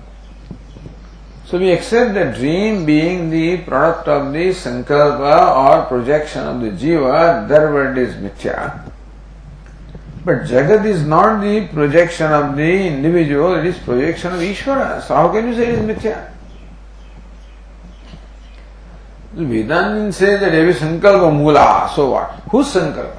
So 1.44 1.60
we 1.60 1.72
accept 1.72 2.14
the 2.14 2.32
dream 2.32 2.86
being 2.86 3.30
the 3.30 3.58
product 3.58 4.08
of 4.08 4.32
the 4.32 4.52
sankalpa 4.52 5.58
or 5.58 5.86
projection 5.88 6.48
of 6.48 6.62
the 6.62 6.70
jiva, 6.70 7.50
that 7.50 7.74
word 7.74 7.98
is 7.98 8.14
mithya. 8.14 8.90
But 10.24 10.44
Jagat 10.44 10.86
is 10.86 11.04
not 11.04 11.42
the 11.42 11.68
projection 11.68 12.32
of 12.32 12.56
the 12.56 12.88
individual, 12.88 13.56
it 13.56 13.66
is 13.66 13.78
projection 13.80 14.32
of 14.32 14.40
Ishvara. 14.40 15.02
So 15.02 15.16
how 15.16 15.30
can 15.34 15.48
you 15.48 15.56
say 15.56 15.74
it 15.74 15.80
is 15.80 15.80
mithya? 15.80 16.39
वेदांत 19.48 20.14
से 20.14 20.36
रेवे 20.50 20.74
संकल्प 20.74 21.22
मूला 21.34 21.66
सो 21.96 22.08
वाट 22.12 22.54
who 22.54 22.64
संकल्प? 22.64 23.16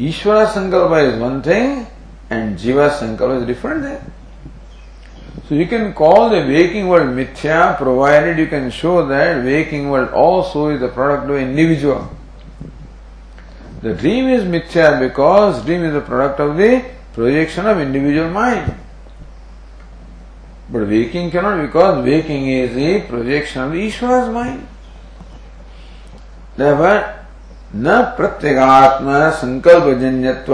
ईश्वर 0.00 0.44
संकल्प 0.46 0.92
is 0.98 1.18
one 1.20 1.40
thing 1.46 1.82
and 2.32 2.56
जीवा 2.58 2.88
संकल्प 3.00 3.40
is 3.40 3.46
different 3.46 3.84
है 3.84 3.98
so 5.48 5.54
you 5.54 5.66
can 5.70 5.90
call 5.92 6.28
the 6.30 6.42
waking 6.46 6.88
world 6.90 7.10
मिथ्या 7.14 7.64
provided 7.78 8.38
you 8.40 8.46
can 8.50 8.70
show 8.80 9.00
that 9.08 9.44
waking 9.44 9.90
world 9.90 10.10
also 10.24 10.70
is 10.72 10.80
the 10.84 10.90
product 10.94 11.30
of 11.30 11.38
individual 11.38 12.02
the 13.84 13.96
dream 14.00 14.28
is 14.34 14.44
मिथ्या 14.48 14.90
because 15.00 15.64
dream 15.64 15.84
is 15.84 15.94
the 15.96 16.02
product 16.06 16.40
of 16.40 16.56
the 16.56 16.80
projection 17.14 17.66
of 17.66 17.78
individual 17.78 18.30
mind 18.32 18.72
But 20.70 20.88
waking 20.88 21.30
cannot 21.30 21.62
because 21.62 22.04
waking 22.04 22.48
is 22.48 22.76
a 22.76 23.06
projection 23.06 23.62
of 23.62 23.72
Ishvara's 23.72 24.32
mind. 24.32 24.66
Therefore, 26.56 27.12
न 27.74 28.02
प्रत्यगात्म 28.16 29.30
संकल्प 29.38 29.86
जन्यत्व 30.00 30.52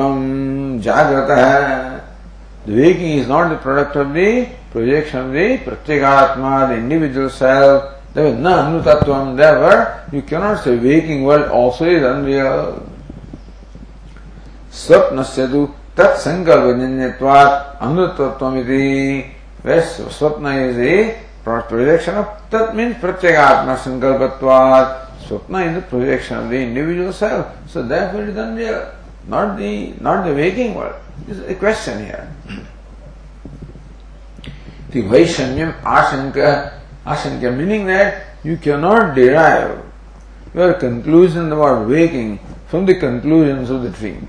जागृत 0.85 1.31
है 1.39 2.75
waking 2.77 3.19
is 3.19 3.29
not 3.29 3.47
the 3.51 3.59
product 3.63 3.97
of 3.97 4.09
the 4.17 4.25
projection 4.73 5.19
of 5.19 5.35
the 5.35 5.59
प्रत्यगात्मा 5.65 6.67
the 6.67 6.79
individual 6.79 7.29
self 7.41 7.93
There 8.15 8.35
न 8.35 8.47
अनुतत्व 8.47 9.37
therefore 9.37 10.05
you 10.13 10.21
cannot 10.23 10.63
say 10.63 10.77
waking 10.77 11.25
world 11.25 11.49
also 11.51 11.87
is 11.87 12.03
unreal. 12.03 12.81
स्वप्न 14.73 15.23
से 15.23 15.47
तत्संकल्प 15.97 16.77
जन्यवाद 16.77 17.49
अनुतत्व 17.87 18.45
Where 19.63 19.81
Swapna 19.81 20.71
is 20.71 20.79
a 20.79 21.23
projection 21.45 22.17
of 22.17 22.27
Tat 22.51 22.75
means 22.75 22.97
Pratyagatma 22.97 23.79
sankalpatvat. 23.79 25.07
Swapna 25.23 25.69
is 25.69 25.75
the 25.77 25.83
projection 25.83 26.37
of 26.39 26.51
the 26.51 26.59
individual 26.59 27.13
self. 27.13 27.47
So 27.69 27.83
therefore 27.83 28.23
it 28.23 28.31
is 28.31 28.37
unreal. 28.37 28.93
Not 29.27 29.57
the, 29.57 29.95
not 30.01 30.27
the 30.27 30.35
waking 30.35 30.75
world. 30.75 30.97
This 31.27 31.39
is 31.39 31.49
a 31.49 31.55
question 31.55 32.05
here. 32.05 32.29
The 34.91 35.03
Vaishanyam 35.03 35.81
Ashanka, 35.83 36.81
Ashanka 37.07 37.57
meaning 37.57 37.87
that 37.87 38.27
you 38.43 38.57
cannot 38.57 39.15
derive 39.15 39.81
your 40.55 40.75
conclusion 40.75 41.53
about 41.53 41.89
waking 41.89 42.41
from 42.67 42.85
the 42.85 42.99
conclusions 42.99 43.71
of 43.71 43.85
the 43.85 43.91
dream. 43.91 44.29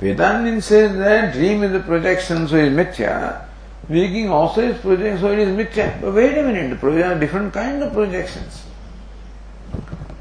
Vedantin 0.00 0.62
says 0.62 0.96
that 0.96 1.32
dream 1.32 1.64
is 1.64 1.72
a 1.74 1.80
projection, 1.80 2.46
so 2.46 2.56
is 2.56 2.72
mithya. 2.72 3.45
Waking 3.88 4.30
also 4.30 4.62
is 4.62 4.80
projection, 4.80 5.18
so 5.20 5.32
it 5.32 5.38
is 5.38 5.48
mithya. 5.48 6.00
But 6.00 6.14
wait 6.14 6.36
a 6.38 6.42
minute, 6.42 6.80
there 6.80 7.12
are 7.12 7.18
different 7.18 7.52
kind 7.52 7.82
of 7.82 7.92
projections. 7.92 8.64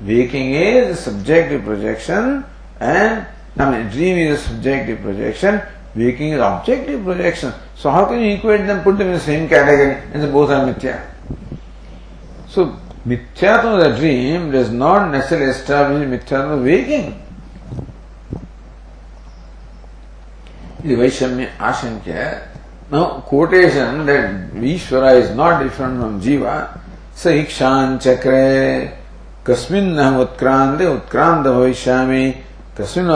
Waking 0.01 0.53
is 0.53 0.99
a 0.99 1.01
subjective 1.01 1.63
projection 1.63 2.45
and 2.79 3.25
I 3.57 3.71
mean 3.71 3.89
dream 3.89 4.17
is 4.17 4.39
a 4.39 4.43
subjective 4.43 5.01
projection 5.01 5.61
Waking 5.95 6.33
is 6.33 6.41
objective 6.41 7.05
projection. 7.05 7.53
So 7.75 7.89
how 7.89 8.05
can 8.05 8.19
you 8.19 8.35
equate 8.35 8.67
them, 8.67 8.83
put 8.83 8.97
them 8.97 9.07
in 9.07 9.13
the 9.13 9.19
same 9.19 9.47
category 9.47 10.01
and 10.13 10.21
say 10.21 10.29
both 10.29 10.49
are 10.49 10.67
mithya? 10.67 11.09
So 12.49 12.77
mithyatvam 13.07 13.79
of 13.79 13.93
the 13.93 13.97
dream 13.97 14.51
does 14.51 14.71
not 14.71 15.09
necessarily 15.11 15.51
establish 15.51 16.05
mithyatvam 16.07 16.57
of 16.57 16.63
waking. 16.63 17.21
The 20.83 20.95
Vaishamya 20.95 21.55
Ashankya. 21.55 22.54
Now, 22.90 23.20
quotation 23.20 24.06
that 24.06 24.52
Vishwara 24.52 25.20
is 25.20 25.34
not 25.36 25.62
different 25.62 26.00
from 26.00 26.20
Jiva. 26.20 26.80
स 27.20 27.26
इक्षान् 27.26 27.98
चक्रे 28.00 28.48
कस्मिन् 29.46 29.98
उत्क्रान्ते 30.20 30.86
उत्क्रान्त 30.88 31.46
भविष्यामि 31.46 32.24
कस्मिन् 32.78 33.10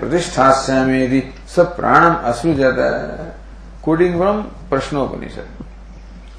प्रतिष्ठास्यामि 0.00 1.02
यदि 1.02 1.22
स 1.54 1.58
प्राणम 1.78 2.14
असृजत 2.30 2.80
quoting 3.86 4.18
from 4.18 4.50
Prashnopanishad. 4.68 5.46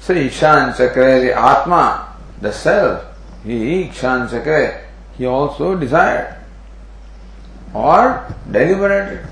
So 0.00 0.14
Ikshan 0.14 0.76
Chakra, 0.76 1.20
the 1.20 1.32
Atma, 1.32 2.14
the 2.42 2.52
self, 2.52 3.04
he 3.42 3.84
Ikshan 3.84 4.28
Chakra, 4.28 4.84
he 5.16 5.24
also 5.24 5.74
desired 5.74 6.36
or 7.72 8.26
deliberated. 8.52 9.26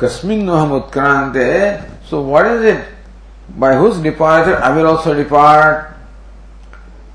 Kasmin 0.00 0.44
noham 0.44 0.80
utkrante. 0.80 1.84
So 2.06 2.22
what 2.22 2.46
is 2.46 2.62
it? 2.74 2.88
By 3.50 3.76
whose 3.76 3.98
departure 3.98 4.56
I 4.56 4.74
will 4.74 4.86
also 4.86 5.12
depart. 5.12 5.94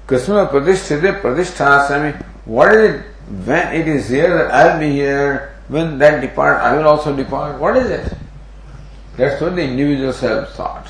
Kasma 0.06 0.48
Pratisthite 0.52 1.22
Pratisthasami. 1.22 2.24
What 2.46 2.76
is 2.76 3.02
it 3.02 3.06
when 3.46 3.74
it 3.74 3.88
is 3.88 4.10
here 4.10 4.30
that 4.38 4.54
I'll 4.54 4.80
be 4.80 4.92
here? 4.92 5.58
When 5.68 5.98
that 5.98 6.22
depart, 6.22 6.62
I 6.62 6.78
will 6.78 6.88
also 6.88 7.16
depart. 7.16 7.60
What 7.60 7.76
is 7.76 7.90
it? 7.90 8.14
That's 9.18 9.42
what 9.42 9.56
the 9.56 9.64
individual 9.64 10.14
self 10.14 10.54
thought. 10.54 10.88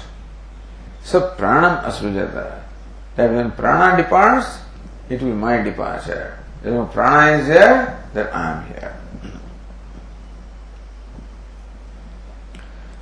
So 1.01 1.33
pranam 1.37 1.81
asrujata. 1.85 2.61
That 3.15 3.31
when 3.31 3.51
prana 3.51 4.03
departs, 4.03 4.59
it 5.07 5.21
will 5.21 5.29
be 5.29 5.35
my 5.35 5.61
departure. 5.61 6.37
When 6.61 6.89
prana 6.89 7.37
is 7.37 7.47
here, 7.47 8.03
that 8.13 8.35
I 8.35 8.51
am 8.51 8.65
here. 8.67 8.97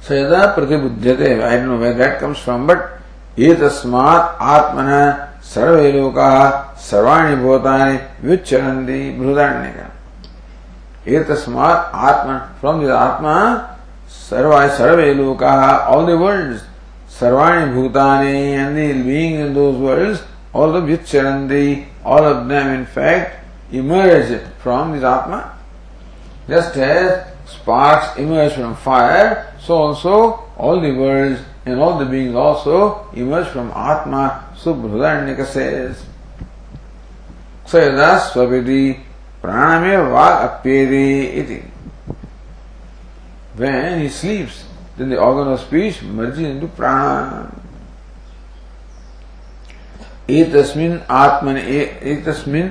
So 0.03 0.14
yada 0.14 0.55
pratibuddhyate, 0.57 1.43
I 1.43 1.57
don't 1.57 1.68
know 1.68 1.78
where 1.78 1.95
that 1.95 2.18
comes 2.20 2.39
from, 2.39 2.66
but 2.66 2.95
एतस्मात् 3.39 4.43
आत्मन 4.43 4.89
सर्वे 5.47 5.91
लोकाः 5.93 6.41
सर्वाणि 6.91 7.34
भूतानि 7.43 7.99
विचरन्ति 8.28 8.99
बृहदारण्यक 9.18 9.78
एतस्मात् 11.18 11.95
आत्मा 12.09 12.36
from 12.61 12.80
this 12.80 12.91
आत्मा 12.91 13.34
सर्वा 14.28 14.66
सर्वे 14.78 15.12
लोकाः 15.14 15.62
all 15.95 16.03
the 16.07 16.18
world's 16.22 16.61
सर्वाणि 17.20 17.64
भूतानि 17.74 18.34
and 18.55 18.76
the 18.76 18.78
being 19.07 19.34
in 19.41 19.55
those 19.55 19.76
worlds 19.86 20.18
all 20.53 20.74
of 20.74 20.84
vicharanti, 20.84 21.86
all 22.05 22.24
of 22.24 22.49
them 22.49 22.80
in 22.80 22.86
fact 22.86 23.45
emerge 23.72 24.41
from 24.59 24.93
this 24.93 25.05
Atma. 25.05 25.57
Just 26.49 26.76
as 26.76 27.28
sparks 27.47 28.18
emerge 28.18 28.55
from 28.55 28.74
fire, 28.74 29.51
so 29.66 29.76
also 29.76 30.43
all 30.57 30.80
the 30.82 30.91
worlds 30.91 31.39
and 31.66 31.80
all 31.80 31.97
the 31.97 32.05
beings 32.05 32.36
also 32.36 33.09
emerge 33.14 33.47
from 33.47 33.72
Atma. 33.72 34.53
So 34.57 34.76
Brahadanyaka 34.76 35.45
says, 35.45 36.05
Sayada 37.66 38.20
Swavidi 38.20 38.99
Praname 39.41 40.11
Vag 40.11 40.64
Apyedi 40.64 41.38
iti. 41.38 41.64
When 43.55 44.01
he 44.01 44.09
sleeps, 44.09 44.66
then 44.97 45.09
the 45.09 45.20
organ 45.20 45.53
of 45.53 45.59
speech 45.59 46.01
merges 46.01 46.39
into 46.39 46.68
prana. 46.68 47.51
एतस्मिन् 50.30 50.99
आत्मनि 51.11 51.61
एतस्मिन् 52.11 52.70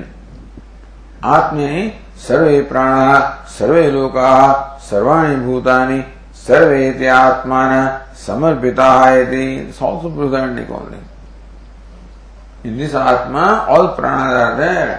आत्मनि 1.21 1.83
सर्वे 2.19 2.61
प्राणाः 2.71 3.45
सर्वे 3.59 3.91
लोकाः 3.93 4.79
सर्वाणि 4.89 5.37
भूतानि 5.45 5.99
सर्वे 6.47 7.07
आत्मा 7.09 7.61
न 7.71 7.75
समर्पिता 8.27 8.91
है 9.01 9.25
दिस 12.65 12.95
आत्मा 12.95 13.45
ऑल 13.75 13.87
प्राण 13.97 14.19
आर 14.33 14.55
देर 14.57 14.91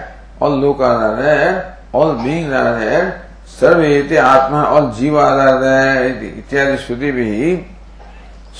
ऑल 0.44 0.58
लोक 0.60 0.82
are 0.82 1.14
there 1.16 1.52
all 1.98 2.14
being 2.16 2.52
are 2.54 2.72
there 2.78 3.12
सर्व 3.60 3.82
ये 3.82 4.16
आत्मा 4.18 4.62
ऑल 4.64 4.90
जीव 4.98 5.18
आर 5.20 5.38
आर 5.40 6.04
इत्यादि 6.24 6.76
श्रुति 6.84 7.12
भी 7.12 7.30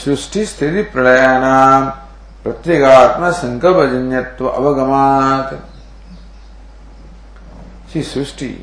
सृष्टि 0.05 0.45
स्थिति 0.47 0.82
प्रलया 0.93 1.39
नाम 1.41 1.91
प्रत्येक 2.45 2.82
संकल्प 3.35 3.82
जन्यत्व 3.91 4.49
अवगमात 4.49 5.61
सृष्टि 7.95 8.55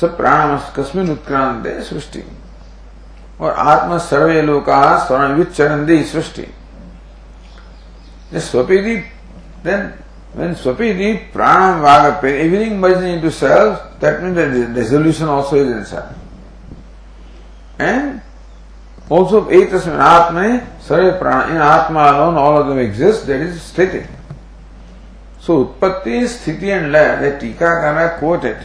सब 0.00 0.16
प्राण 0.16 0.56
कस्मिन 0.76 1.10
उत्क्रांत 1.12 1.66
सृष्टि 1.88 2.22
और 3.40 3.52
आत्म 3.52 3.98
सर्वे 3.98 4.42
लोका 4.42 4.82
स्वर्ण 5.06 5.34
विचरंदी 5.38 6.02
सृष्टि 6.12 6.46
स्वपीति 8.40 9.02
then 9.62 9.92
when 10.34 10.54
swapiti 10.54 11.30
pranam 11.30 11.82
vaga 11.82 12.26
everything 12.26 12.80
merging 12.80 13.14
into 13.14 13.30
self 13.30 13.98
that 14.00 14.22
means 14.22 14.34
that 14.34 14.74
dissolution 14.74 15.28
also 15.28 15.56
is 15.56 15.70
inside 15.70 16.14
and 17.78 18.20
also 19.08 19.44
etasmin 19.50 19.98
atma 19.98 20.66
sarve 20.80 21.20
prana 21.20 21.52
in 21.52 21.58
atma 21.58 22.00
alone 22.12 22.36
all 22.36 22.58
of 22.58 22.66
them 22.66 22.78
exist 22.78 23.26
that 23.26 23.40
is 23.40 23.60
sthiti 23.60 24.06
so 25.38 25.66
utpatti 25.66 26.22
sthiti 26.24 26.76
and 26.76 26.92
laya 26.92 27.20
the 27.20 27.46
tikakara 27.46 28.18
quoted 28.18 28.56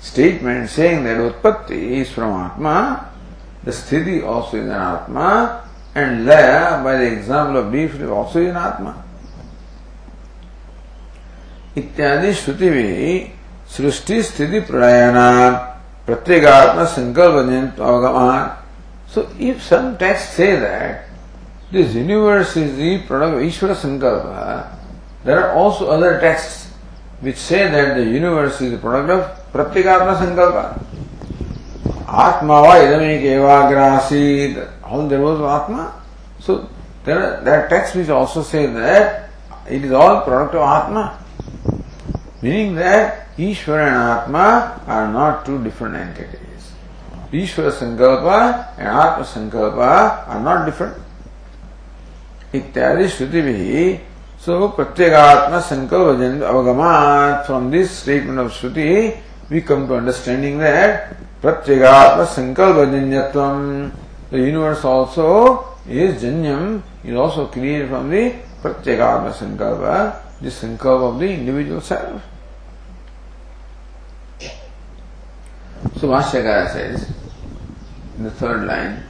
statement 0.00 0.68
saying 0.68 1.04
that 1.04 1.16
utpatti 1.16 2.00
is 2.00 2.10
from 2.10 2.32
atma 2.44 3.10
the 3.66 3.72
sthiti 3.72 4.24
also 4.24 4.58
is 4.58 4.64
an 4.64 4.70
Atma, 4.70 5.64
and 5.94 6.26
there, 6.26 6.82
by 6.84 6.96
the 6.98 7.12
example 7.12 7.56
of 7.56 7.72
beef, 7.72 7.96
it 7.96 8.00
is 8.00 8.08
also 8.08 8.40
an 8.40 8.56
Atma. 8.56 9.02
इत्यादि 11.76 12.32
श्रुति 12.32 12.68
में 12.70 13.32
सृष्टि 13.76 14.22
स्थिति 14.22 14.60
प्रणयना 14.70 15.30
प्रत्येगात्म 16.06 16.84
संकल्प 16.92 17.80
अवगमान 17.80 18.46
so 19.14 19.26
if 19.48 19.60
some 19.62 19.92
text 20.00 20.28
say 20.36 20.46
that 20.60 21.72
this 21.72 21.94
universe 21.96 22.56
is 22.56 22.72
the 22.80 22.96
Pranav 23.08 23.40
ईश्वर 23.44 23.74
संकल्प 23.84 24.22
there 25.26 25.38
are 25.38 25.48
also 25.62 25.84
other 25.96 26.18
text 26.20 27.24
which 27.24 27.36
say 27.38 27.64
that 27.76 27.94
the 27.96 28.06
universe 28.14 28.62
is 28.62 28.74
the 28.74 28.80
product 28.80 29.10
of 29.10 29.52
प्रत्येगात्म 29.52 30.14
संकल्प 30.24 30.95
आत्मा 32.06 32.60
वा 32.60 32.76
इदमे 32.76 33.16
केवा 33.18 33.58
ग्रासी 33.70 34.24
ऑल 34.86 35.08
देर 35.08 35.18
तो 35.18 35.44
आत्मा 35.44 35.82
so 36.46 36.54
there 37.06 37.18
there 37.44 37.60
texts 37.70 37.96
which 37.96 38.10
also 38.10 38.42
say 38.42 38.66
that 38.74 39.72
it 39.72 39.84
is 39.84 39.94
all 39.94 40.14
product 40.24 40.54
of 40.56 40.68
आत्मा। 40.68 41.02
Meaning 42.44 42.76
that 42.76 43.40
Ishwar 43.40 43.80
and 43.80 43.96
आत्मा 43.96 44.44
are 44.96 45.06
not 45.08 45.44
two 45.46 45.56
different 45.64 45.96
entities 45.96 47.42
ईश्वर 47.42 47.70
संकल्प 47.80 48.24
and 48.80 48.88
आत्म 48.88 49.22
संकल्प 49.24 49.78
आर 49.80 50.38
नॉट 50.40 50.64
डिफरेंट 50.64 52.54
इत्यादि 52.54 53.08
श्रुति 53.08 53.40
भी 53.42 53.94
सो 54.46 54.66
प्रत्येगात्म 54.76 55.60
संकल्प 55.66 56.18
जन 56.18 56.40
अवगमान 56.46 57.42
from 57.46 57.70
this 57.70 58.00
statement 58.00 58.38
of 58.40 58.52
Shruti 58.60 58.90
we 59.50 59.60
come 59.60 59.86
to 59.88 59.94
understanding 59.94 60.60
that 60.60 61.25
Pratyagatma 61.42 62.26
Sankalpa 62.26 62.86
Janyatvam. 62.90 63.92
The 64.30 64.38
universe 64.38 64.84
also 64.84 65.76
is 65.88 66.22
Janyam, 66.22 66.82
is 67.04 67.14
also 67.14 67.46
created 67.46 67.88
from 67.88 68.10
the 68.10 68.34
Pratyagatma 68.62 69.32
Sankalpa, 69.32 70.40
the 70.40 70.48
Sankalpa 70.48 71.14
of 71.14 71.18
the 71.20 71.28
individual 71.30 71.80
self. 71.80 72.22
So 75.96 76.08
Vashyakara 76.08 76.72
says 76.72 77.12
in 78.18 78.24
the 78.24 78.30
third 78.30 78.66
line, 78.66 79.04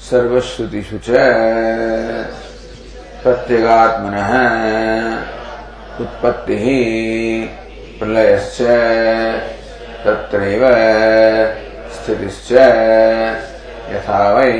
सर्वश्रुतिषु 0.00 0.98
च 1.06 1.08
प्रत्यगात्मनः 3.22 4.30
उत्पत्तिः 6.02 6.66
प्रलयश्च 7.98 8.58
तत्रैव 10.04 10.62
स्थितिश्च 11.90 12.52
यथा 13.90 14.32
वै 14.32 14.52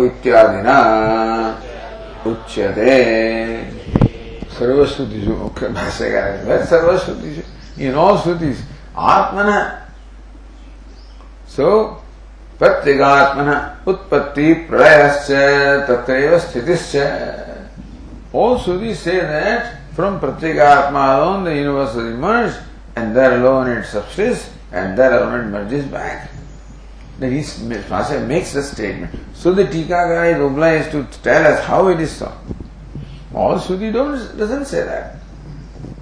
इत्यादिना 0.07 0.79
उच्यते। 2.27 3.05
सर्वश्रुतिषु 4.59 5.31
मुख्य 5.31 5.69
भाष्यकार 5.69 6.65
सर्वश्रुतिषु। 6.65 7.43
In 7.83 7.95
all 7.95 8.19
श्रुतिस 8.19 8.59
आत्मन 8.99 9.79
सो 11.49 11.85
प्रत्यगात्मन 12.59 13.74
उत्पत्ति 13.87 14.53
प्रलयश्च 14.69 15.31
तत्रैव 15.89 16.39
स्थितिश्च 16.39 16.97
All 18.35 18.59
Shrutis 18.59 18.97
say 18.97 19.21
that 19.21 19.77
from 19.95 20.19
Pratyagatma 20.19 21.19
alone 21.19 21.45
the 21.45 21.55
universe 21.55 21.95
is 21.95 22.15
emerged 22.15 22.59
and 22.97 23.15
there 23.15 23.41
alone 23.41 23.69
it 23.69 23.85
subsists 23.85 24.51
and 24.73 24.99
there 24.99 25.23
alone 25.23 25.41
it 25.41 25.49
merges 25.51 25.85
back. 25.85 26.31
Then 27.21 27.31
he 27.31 27.39
Masa 27.39 28.27
makes 28.27 28.53
the 28.53 28.63
statement. 28.65 29.15
So 29.35 29.53
the 29.53 29.63
Tikakara 29.63 30.35
is 30.35 30.41
obliged 30.41 30.91
to 30.91 31.07
tell 31.23 31.47
us 31.47 31.65
how 31.65 31.87
it 31.89 32.01
is 32.01 32.11
so. 32.11 32.37
All 33.33 33.57
Shruti 33.57 33.93
don't, 33.93 34.17
doesn't 34.37 34.65
say 34.65 34.83
that. 34.83 35.15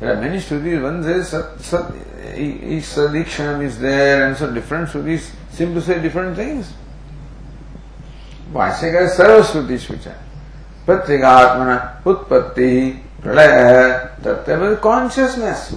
There 0.00 0.16
are 0.16 0.20
many 0.20 0.38
Shrutis, 0.38 0.82
one 0.82 1.02
says 1.02 1.28
sat, 1.28 1.60
sat, 1.60 1.92
each 2.34 2.84
Sadikshanam 2.84 3.62
is 3.62 3.78
there 3.78 4.26
and 4.26 4.34
so 4.38 4.50
different 4.50 4.88
Shrutis 4.88 5.32
seem 5.50 5.74
to 5.74 5.82
say 5.82 6.00
different 6.00 6.34
things. 6.34 6.72
भाष्यकार 8.54 9.08
सर्वश्रुति 9.10 9.78
सूचा 9.78 10.10
पत्रिका 10.88 11.30
आत्मना 11.38 11.76
उत्पत्ति 12.06 12.70
प्रलय 13.22 13.52
है 13.62 13.90
तत्व 14.24 14.74
consciousness 14.82 15.68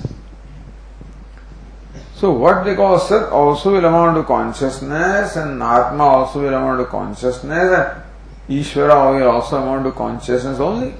so 2.19 2.32
what 2.34 2.63
they 2.65 2.76
call 2.76 2.97
sir 2.99 3.23
also 3.34 3.71
will 3.71 3.86
amount 3.86 4.15
to 4.15 4.21
consciousness 4.23 5.38
and 5.38 5.61
आत्मा 5.63 6.05
also 6.05 6.39
will 6.39 6.53
amount 6.53 6.78
to 6.80 6.86
consciousness 6.91 8.51
Ishwar 8.51 8.89
also 8.89 9.55
amount 9.57 9.84
to 9.84 9.91
consciousness 9.97 10.59
only 10.61 10.93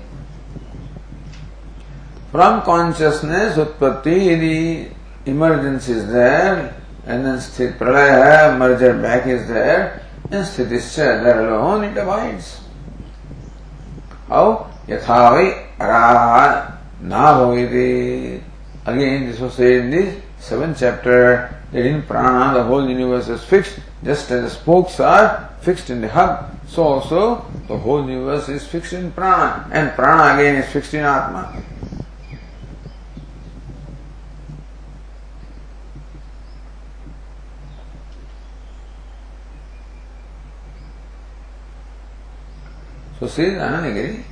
from 2.32 2.60
consciousness 2.62 3.58
उत्पत्ति 3.58 4.16
यदि 4.30 4.56
इमरजेंसी 5.32 5.92
इज़ 5.92 6.06
देर 6.08 6.58
एंड 7.08 7.38
स्थित 7.40 7.78
प्रलय 7.80 8.10
है 8.12 8.58
merger 8.60 8.94
back 9.02 9.28
is 9.28 9.52
there 9.52 9.80
Sthitischa, 10.30 11.24
there 11.24 11.50
alone 11.50 11.84
it 11.86 11.98
abides. 11.98 12.62
How? 14.28 14.72
Yathavai 14.88 15.78
Araha 15.78 16.78
Na 17.02 17.52
Again, 17.52 19.28
this 19.28 19.40
was 19.40 19.54
said 19.54 19.72
in 19.72 19.90
this 19.92 20.22
seventh 20.40 20.80
chapter 20.80 21.56
that 21.72 21.86
in 21.86 22.04
prana 22.04 22.54
the 22.58 22.64
whole 22.64 22.88
universe 22.88 23.28
is 23.28 23.44
fixed, 23.44 23.80
just 24.04 24.30
as 24.32 24.44
the 24.44 24.50
spokes 24.50 25.00
are 25.00 25.50
fixed 25.62 25.90
in 25.90 26.02
the 26.02 26.10
hub, 26.10 26.52
so 26.68 26.84
also 26.84 27.46
the 27.68 27.78
whole 27.78 28.08
universe 28.08 28.48
is 28.50 28.66
fixed 28.66 28.94
in 28.94 29.12
prana, 29.12 29.68
and 29.72 29.92
prana 29.94 30.40
again 30.40 30.56
is 30.56 30.72
fixed 30.72 30.94
in 30.94 31.02
atma. 31.02 31.64
So 43.20 43.28
Sri 43.28 43.56
Rahanagiri, 43.56 44.24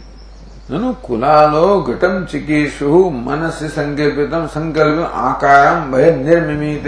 ननु 0.69 0.93
कुलालो 1.07 1.67
घटम 1.83 2.25
चिकीर्षु 2.31 2.87
मनसि 3.27 3.67
संकल्पितम 3.69 4.47
संकल्प 4.55 4.99
आकारम 5.27 5.91
भय 5.91 6.11
निर्मित 6.23 6.87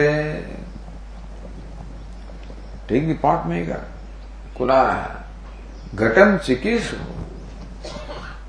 take 2.90 3.10
the 3.10 3.18
pot 3.22 3.46
maker 3.48 3.82
कुला 4.58 4.84
घटम 5.96 6.38
चिकीर्षु 6.46 6.98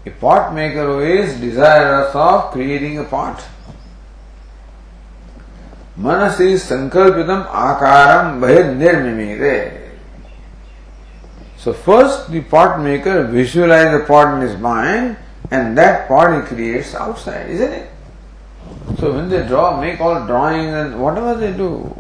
A 0.07 0.11
pot 0.11 0.55
maker 0.55 1.03
is 1.03 1.35
desirous 1.41 2.15
of 2.15 2.53
creating 2.53 2.99
a 2.99 3.05
pot. 3.05 3.45
Manas 5.97 6.39
is 6.39 6.63
sankalpitam 6.63 7.45
akaram 7.49 8.39
bhaya 8.39 8.73
nirmimite. 8.77 9.86
So 11.67 11.73
first 11.73 12.31
the 12.31 12.43
pot 12.43 12.81
maker 12.81 13.25
visualizes 13.25 13.99
the 13.99 14.07
pot 14.07 14.35
in 14.35 14.41
his 14.41 14.57
mind 14.57 15.17
and 15.51 15.77
that 15.77 16.07
pot 16.07 16.41
he 16.41 16.47
creates 16.47 16.95
outside, 16.95 17.51
isn't 17.51 17.73
it? 17.73 17.91
So 19.01 19.13
when 19.13 19.29
they 19.29 19.45
draw, 19.49 19.81
make 19.81 20.01
all 20.01 20.25
drawings 20.29 20.73
and 20.73 21.03
whatever 21.03 21.35
they 21.35 21.51
do, 21.51 21.93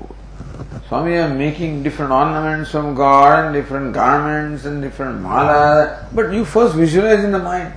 Swami 0.87 1.17
are 1.17 1.35
making 1.35 1.83
different 1.83 2.13
ornaments 2.13 2.71
from 2.71 2.95
God 2.95 3.47
and 3.47 3.55
different 3.55 3.93
garments 3.93 4.67
and 4.67 4.81
different 4.81 5.21
mala, 5.21 6.07
but 6.13 6.33
you 6.33 6.45
first 6.45 6.77
visualize 6.77 7.25
in 7.25 7.33
the 7.33 7.41
mind. 7.41 7.75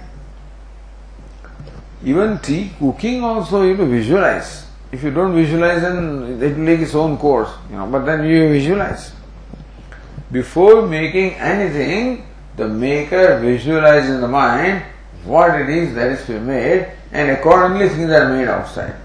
Even 2.06 2.38
tea 2.38 2.70
cooking 2.78 3.24
also 3.24 3.64
you 3.64 3.76
know 3.76 3.88
visualize. 3.88 4.68
If 4.92 5.02
you 5.02 5.10
don't 5.10 5.34
visualize 5.34 5.82
then 5.82 6.40
it 6.40 6.56
will 6.56 6.66
take 6.68 6.82
its 6.82 6.94
own 6.94 7.18
course, 7.18 7.50
you 7.72 7.78
know, 7.78 7.88
but 7.88 8.06
then 8.06 8.26
you 8.26 8.48
visualize. 8.48 9.14
Before 10.32 10.86
making 10.86 11.34
anything, 11.36 12.26
the 12.56 12.68
maker 12.68 13.40
visualizes 13.40 14.12
in 14.12 14.22
the 14.22 14.28
mind 14.28 14.84
what 15.24 15.60
it 15.60 15.70
is 15.70 15.96
that 15.96 16.12
is 16.12 16.26
to 16.26 16.34
be 16.34 16.40
made 16.40 16.92
and 17.12 17.32
accordingly 17.32 17.90
things 17.90 18.12
are 18.12 18.30
made 18.30 18.48
outside. 18.48 18.96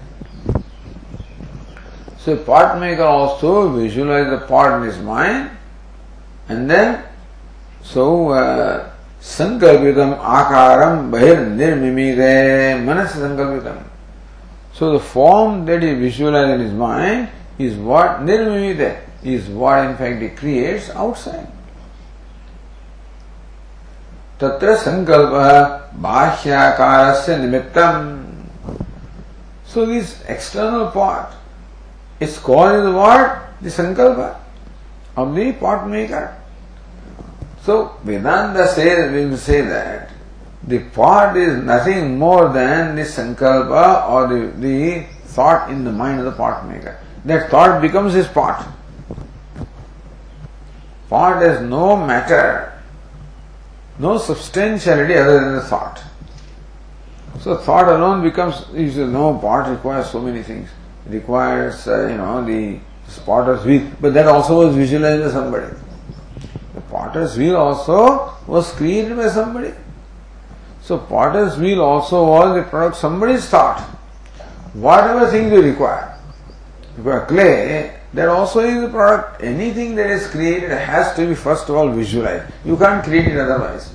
So 2.19 2.37
pot 2.37 2.79
maker 2.79 3.03
also 3.03 3.69
visualizes 3.69 4.39
the 4.39 4.45
pot 4.45 4.81
in 4.81 4.87
his 4.87 4.99
mind 4.99 5.51
and 6.49 6.69
then 6.69 7.03
so 7.81 8.29
uh, 8.29 8.91
sankalpitam 9.19 10.19
akaram 10.19 11.11
bahir 11.11 11.37
nirmimire 11.57 12.83
manas 12.83 13.13
sankalpitam. 13.13 13.83
So 14.73 14.93
the 14.93 14.99
form 14.99 15.65
that 15.65 15.81
he 15.81 15.93
visualizes 15.93 16.53
in 16.53 16.59
his 16.59 16.73
mind 16.73 17.29
is 17.57 17.75
what 17.75 18.21
nirmimite 18.21 18.99
is 19.24 19.48
what 19.48 19.84
in 19.84 19.96
fact 19.96 20.22
he 20.22 20.28
creates 20.28 20.90
outside. 20.90 21.46
तत्र 24.40 24.74
संकल्प 24.82 25.32
बाह्याकारस्य 26.02 27.36
निमित्तम 27.36 28.20
so 29.72 29.84
this 29.86 30.22
external 30.26 30.90
part 30.90 31.32
is 32.18 32.38
called 32.38 32.94
what 32.94 33.50
the 33.60 33.68
sankalpa 33.68 34.36
of 35.16 35.34
the 35.34 35.52
pot 35.52 35.88
maker 35.88 36.36
so 37.62 37.96
vedanta 38.02 38.66
says 38.66 39.12
will 39.12 39.36
say 39.36 39.60
that 39.60 40.10
the 40.64 40.80
pot 40.96 41.36
is 41.36 41.62
nothing 41.62 42.18
more 42.18 42.48
than 42.48 42.96
the 42.96 43.02
sankalpa 43.02 44.08
or 44.08 44.26
the, 44.26 44.40
the 44.58 45.06
thought 45.36 45.70
in 45.70 45.84
the 45.84 45.92
mind 45.92 46.18
of 46.18 46.24
the 46.24 46.32
pot 46.32 46.66
maker 46.66 46.98
that 47.24 47.50
thought 47.50 47.80
becomes 47.80 48.14
his 48.14 48.26
pot 48.26 48.66
Pot 51.15 51.41
has 51.43 51.61
no 51.61 51.95
matter, 51.95 52.73
no 53.99 54.17
substantiality 54.17 55.13
other 55.13 55.39
than 55.39 55.55
the 55.55 55.61
thought. 55.61 56.03
So 57.39 57.55
thought 57.55 57.87
alone 57.87 58.21
becomes, 58.21 58.65
you 58.73 58.91
say, 58.91 59.07
no, 59.07 59.37
pot 59.37 59.69
requires 59.69 60.09
so 60.09 60.19
many 60.19 60.43
things. 60.43 60.69
It 61.07 61.13
requires, 61.13 61.87
uh, 61.87 62.07
you 62.07 62.17
know, 62.17 62.43
the 62.43 62.81
potter's 63.25 63.63
wheel, 63.63 63.89
but 64.01 64.13
that 64.13 64.27
also 64.27 64.65
was 64.65 64.75
visualized 64.75 65.23
by 65.23 65.31
somebody. 65.31 65.73
The 66.73 66.81
potter's 66.81 67.37
wheel 67.37 67.55
also 67.55 68.33
was 68.45 68.73
created 68.73 69.15
by 69.15 69.29
somebody. 69.29 69.71
So 70.81 70.97
potter's 70.97 71.57
wheel 71.57 71.81
also 71.81 72.25
was 72.25 72.61
the 72.61 72.69
product 72.69 72.97
somebody's 72.97 73.47
thought. 73.47 73.79
Whatever 74.73 75.31
things 75.31 75.49
you 75.49 75.61
require. 75.61 76.19
You 76.97 77.03
require 77.03 77.25
clay, 77.25 77.94
that 78.15 78.29
also 78.29 78.61
is 78.61 78.83
a 78.83 78.89
product. 78.89 79.43
Anything 79.43 79.95
that 79.95 80.09
is 80.09 80.27
created 80.27 80.71
has 80.71 81.13
to 81.17 81.27
be 81.27 81.35
first 81.35 81.67
of 81.67 81.75
all 81.75 81.89
visualized. 81.89 82.51
You 82.63 82.77
can't 82.77 83.03
create 83.03 83.27
it 83.27 83.37
otherwise. 83.37 83.93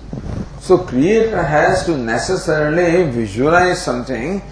So 0.61 0.79
creator 0.79 1.43
has 1.43 1.87
to 1.87 1.97
necessarily 1.97 3.11
visualize 3.11 3.83
something. 3.83 4.43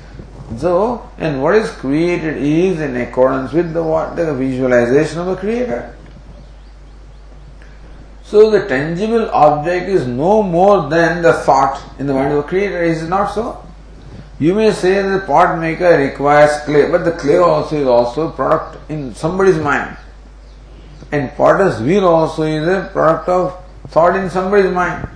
So, 0.56 1.06
and 1.18 1.42
what 1.42 1.54
is 1.56 1.70
created 1.70 2.38
is 2.38 2.80
in 2.80 2.96
accordance 2.96 3.52
with 3.52 3.74
the 3.74 3.82
what 3.82 4.16
the 4.16 4.32
visualization 4.32 5.18
of 5.18 5.26
the 5.26 5.36
creator. 5.36 5.94
So 8.22 8.50
the 8.50 8.66
tangible 8.66 9.28
object 9.30 9.90
is 9.90 10.06
no 10.06 10.42
more 10.42 10.88
than 10.88 11.20
the 11.20 11.34
thought 11.34 11.82
in 11.98 12.06
the 12.06 12.14
mind 12.14 12.32
of 12.32 12.42
the 12.42 12.48
creator. 12.48 12.82
Is 12.82 13.02
it 13.02 13.08
not 13.08 13.34
so? 13.34 13.62
You 14.40 14.54
may 14.54 14.70
say 14.70 15.02
the 15.02 15.18
pot 15.26 15.58
maker 15.58 15.98
requires 15.98 16.62
clay, 16.64 16.88
but 16.88 17.04
the 17.04 17.12
clay 17.12 17.38
also 17.38 17.76
is 17.76 17.86
also 17.88 18.28
a 18.28 18.30
product 18.30 18.78
in 18.88 19.12
somebody's 19.14 19.58
mind. 19.58 19.96
And 21.10 21.34
potter's 21.34 21.80
wheel 21.80 22.06
also 22.06 22.44
is 22.44 22.68
a 22.68 22.88
product 22.92 23.28
of 23.28 23.64
thought 23.88 24.14
in 24.14 24.30
somebody's 24.30 24.70
mind. 24.70 25.08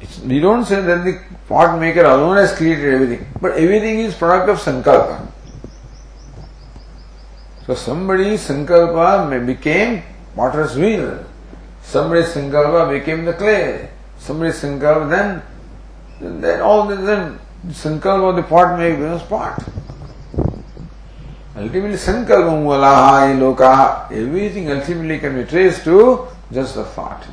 It's, 0.00 0.18
we 0.20 0.40
don't 0.40 0.66
say 0.66 0.82
that 0.82 1.04
the 1.04 1.22
pot 1.48 1.80
maker 1.80 2.04
alone 2.04 2.36
has 2.36 2.54
created 2.54 2.92
everything, 2.92 3.26
but 3.40 3.52
everything 3.52 4.00
is 4.00 4.14
product 4.14 4.50
of 4.50 4.58
sankalpa. 4.58 5.26
So 7.66 7.74
somebody's 7.74 8.46
sankalpa 8.46 9.46
became 9.46 10.02
potter's 10.36 10.76
wheel. 10.76 11.24
Somebody's 11.82 12.28
sankalpa 12.34 12.90
became 12.90 13.24
the 13.24 13.32
clay. 13.32 13.88
Somebody's 14.18 14.60
sankalpa 14.60 15.08
then, 15.08 16.40
then 16.42 16.60
all 16.60 16.86
the, 16.86 16.96
then 16.96 17.38
संकल्प 17.67 18.29
of 18.29 18.35
the 18.35 18.43
pot 18.43 18.77
may 18.77 18.91
becomes 18.91 19.23
pot. 19.23 19.63
Ultimately, 21.57 21.97
sankalpam 21.97 22.65
valaha 22.65 23.33
lokaha, 23.39 24.11
everything 24.11 24.69
ultimately 24.69 25.19
can 25.19 25.35
be 25.35 25.45
traced 25.45 25.83
to 25.85 26.27
just 26.51 26.75
the 26.75 26.83
thought. 26.83 27.25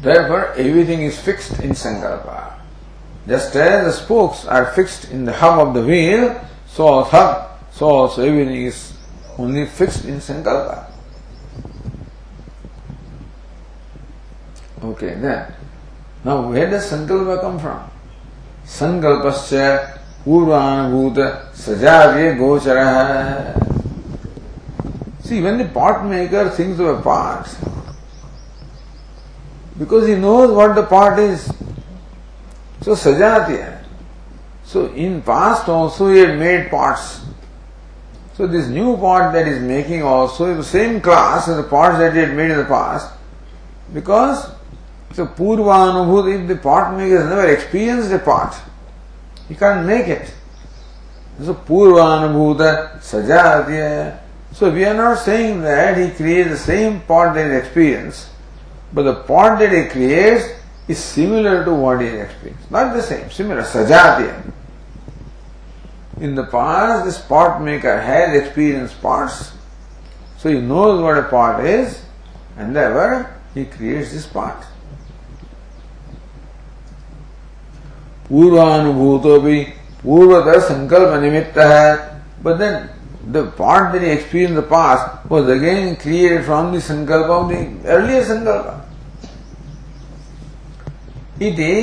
Therefore, 0.00 0.52
everything 0.52 1.02
is 1.02 1.18
fixed 1.18 1.60
in 1.60 1.70
sankalpa. 1.70 2.54
Just 3.28 3.54
as 3.56 3.84
the 3.84 3.92
spokes 3.92 4.46
are 4.46 4.72
fixed 4.72 5.10
in 5.10 5.24
the 5.24 5.32
hub 5.32 5.58
of 5.58 5.74
the 5.74 5.82
wheel, 5.82 6.40
so 6.66 7.02
hub, 7.02 7.60
so 7.72 7.86
also 7.86 8.22
everything 8.22 8.66
is 8.66 8.92
only 9.38 9.66
fixed 9.66 10.04
in 10.04 10.18
sankalpa. 10.18 10.90
Okay, 14.82 15.14
then. 15.14 15.52
Now, 16.23 16.49
where 16.49 16.69
does 16.69 16.91
Sankalpa 16.91 17.41
come 17.41 17.59
from? 17.59 17.89
Sankalpasya 18.65 19.99
Purvanabhuta 20.23 21.51
Sajavya 21.51 22.37
Gochara. 22.37 23.57
See, 25.23 25.41
when 25.41 25.57
the 25.57 25.65
pot 25.65 26.05
maker 26.05 26.49
thinks 26.49 26.79
of 26.79 26.99
a 26.99 27.01
pot, 27.01 27.57
because 29.79 30.07
he 30.07 30.15
knows 30.15 30.51
what 30.51 30.75
the 30.75 30.83
pot 30.83 31.17
is, 31.17 31.45
so 32.81 32.91
Sajatya. 32.91 33.83
So 34.63 34.87
in 34.93 35.21
past 35.23 35.67
also 35.67 36.09
he 36.11 36.19
had 36.19 36.37
made 36.37 36.69
pots. 36.69 37.21
So 38.35 38.47
this 38.47 38.67
new 38.67 38.95
pot 38.95 39.33
that 39.33 39.47
is 39.47 39.61
making 39.61 40.03
also 40.03 40.45
is 40.51 40.57
the 40.57 40.63
same 40.63 41.01
class 41.01 41.47
as 41.47 41.57
the 41.57 41.63
pots 41.63 41.97
that 41.97 42.13
he 42.13 42.19
had 42.19 42.35
made 42.35 42.51
in 42.51 42.57
the 42.57 42.65
past. 42.65 43.11
Because 43.93 44.51
so 45.13 45.25
Purvanubhut, 45.25 46.41
if 46.41 46.47
the 46.47 46.55
pot 46.55 46.95
maker 46.95 47.19
has 47.19 47.29
never 47.29 47.47
experienced 47.51 48.11
a 48.11 48.19
pot, 48.19 48.59
he 49.47 49.55
can't 49.55 49.85
make 49.85 50.07
it. 50.07 50.33
So 51.41 51.53
Purvanubhuta 51.53 52.99
Sajatya. 52.99 54.19
So 54.53 54.71
we 54.71 54.85
are 54.85 54.93
not 54.93 55.17
saying 55.17 55.61
that 55.61 55.97
he 55.97 56.15
creates 56.15 56.49
the 56.49 56.57
same 56.57 57.01
pot 57.01 57.33
that 57.35 57.51
he 57.51 57.57
experienced, 57.57 58.29
but 58.93 59.03
the 59.03 59.15
pot 59.15 59.59
that 59.59 59.71
he 59.71 59.89
creates 59.89 60.45
is 60.87 60.99
similar 60.99 61.63
to 61.65 61.73
what 61.73 62.01
he 62.01 62.07
experienced. 62.07 62.69
Not 62.69 62.93
the 62.93 63.01
same, 63.01 63.29
similar, 63.31 63.63
Sajatya. 63.63 64.51
In 66.19 66.35
the 66.35 66.43
past, 66.43 67.05
this 67.05 67.17
pot 67.17 67.61
maker 67.61 67.99
had 67.99 68.35
experienced 68.35 69.01
pots, 69.01 69.53
so 70.37 70.49
he 70.49 70.59
knows 70.59 71.01
what 71.01 71.17
a 71.17 71.23
pot 71.23 71.65
is, 71.65 72.03
and 72.57 72.75
therefore 72.75 73.33
he 73.53 73.65
creates 73.65 74.11
this 74.11 74.27
pot. 74.27 74.65
पूर्वानुभूत 78.31 79.25
भी 79.43 79.59
पूर्वत 80.03 80.47
संकल्प 80.63 81.21
निमित्त 81.21 81.57
है 81.59 81.87
but 82.43 82.55
then 82.57 82.77
the 83.33 83.37
point 83.57 83.91
that 83.91 84.01
he 84.01 84.09
experience 84.09 84.57
the 84.57 84.63
past 84.69 85.09
was 85.31 85.49
again 85.51 85.93
created 86.03 86.43
from 86.45 86.75
the 86.75 86.79
संकल्प 86.83 87.29
of 87.31 87.51
the 87.51 87.89
earlier 87.89 88.23
संकल्प 88.25 88.87
इति 91.41 91.73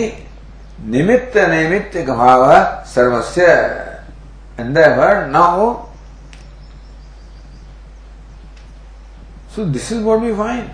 निमित्त 0.87 1.37
निमित्त 1.51 1.97
भाव 2.09 2.43
सर्वस्य 2.87 3.47
and 4.61 4.75
therefore 4.75 5.25
now 5.29 5.73
so 9.57 9.65
this 9.67 9.93
is 9.93 10.03
what 10.03 10.21
we 10.21 10.33
find 10.35 10.69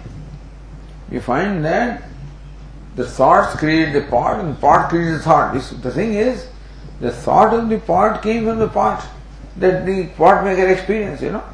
we 1.10 1.18
find 1.28 1.62
that 1.62 2.13
the 2.94 3.06
thoughts 3.06 3.58
create 3.58 3.92
the 3.92 4.02
part 4.02 4.44
and 4.44 4.58
part 4.60 4.88
creates 4.88 5.18
the 5.18 5.22
thought. 5.22 5.54
the 5.54 5.90
thing 5.90 6.14
is, 6.14 6.46
the 7.00 7.10
thought 7.10 7.52
of 7.52 7.68
the 7.68 7.78
pot 7.78 8.22
came 8.22 8.44
from 8.44 8.58
the 8.58 8.68
pot 8.68 9.04
that 9.56 9.84
the 9.84 10.06
pot 10.16 10.44
maker 10.44 10.68
experienced, 10.68 11.22
you 11.22 11.32
know. 11.32 11.44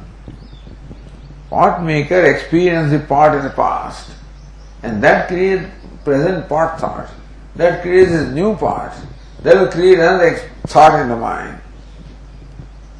Pot 1.49 1.83
maker 1.83 2.23
experienced 2.25 2.91
the 2.91 2.99
pot 2.99 3.35
in 3.35 3.43
the 3.43 3.49
past 3.49 4.11
and 4.83 5.03
that 5.03 5.27
creates 5.27 5.69
present 6.03 6.47
pot 6.49 6.79
thought. 6.79 7.09
That 7.55 7.81
creates 7.81 8.11
a 8.11 8.31
new 8.31 8.55
pot. 8.55 8.95
That 9.43 9.57
will 9.57 9.71
create 9.71 9.99
another 9.99 10.37
thought 10.67 10.99
in 10.99 11.09
the 11.09 11.15
mind. 11.15 11.61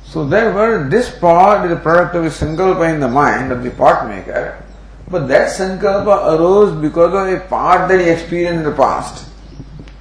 So 0.06 0.26
therefore 0.28 0.88
this 0.90 1.10
pot 1.18 1.66
is 1.66 1.72
the 1.72 1.78
product 1.78 2.16
of 2.16 2.26
a 2.26 2.28
sankalpa 2.28 2.94
in 2.94 3.00
the 3.00 3.08
mind 3.08 3.52
of 3.52 3.64
the 3.64 3.72
pot 3.72 4.08
maker. 4.08 4.64
But 5.12 5.28
that 5.28 5.50
sankalpa 5.50 6.40
arose 6.40 6.72
because 6.82 7.14
of 7.14 7.28
a 7.28 7.46
part 7.48 7.90
that 7.90 8.00
he 8.00 8.10
experienced 8.10 8.60
in 8.60 8.64
the 8.64 8.72
past. 8.72 9.28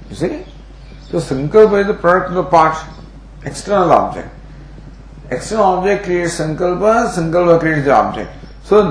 You 0.09 0.15
see? 0.15 0.45
So 1.11 1.17
Sankalpa 1.17 1.81
is 1.81 1.87
the 1.87 1.93
product 1.93 2.29
of 2.29 2.35
the 2.35 2.43
part, 2.45 2.77
external 3.43 3.91
object. 3.91 4.29
External 5.29 5.65
object 5.65 6.05
creates 6.05 6.39
Sankalpa, 6.39 7.11
Sankalpa 7.11 7.59
creates 7.59 7.83
the 7.83 7.93
object. 7.93 8.31
So, 8.63 8.81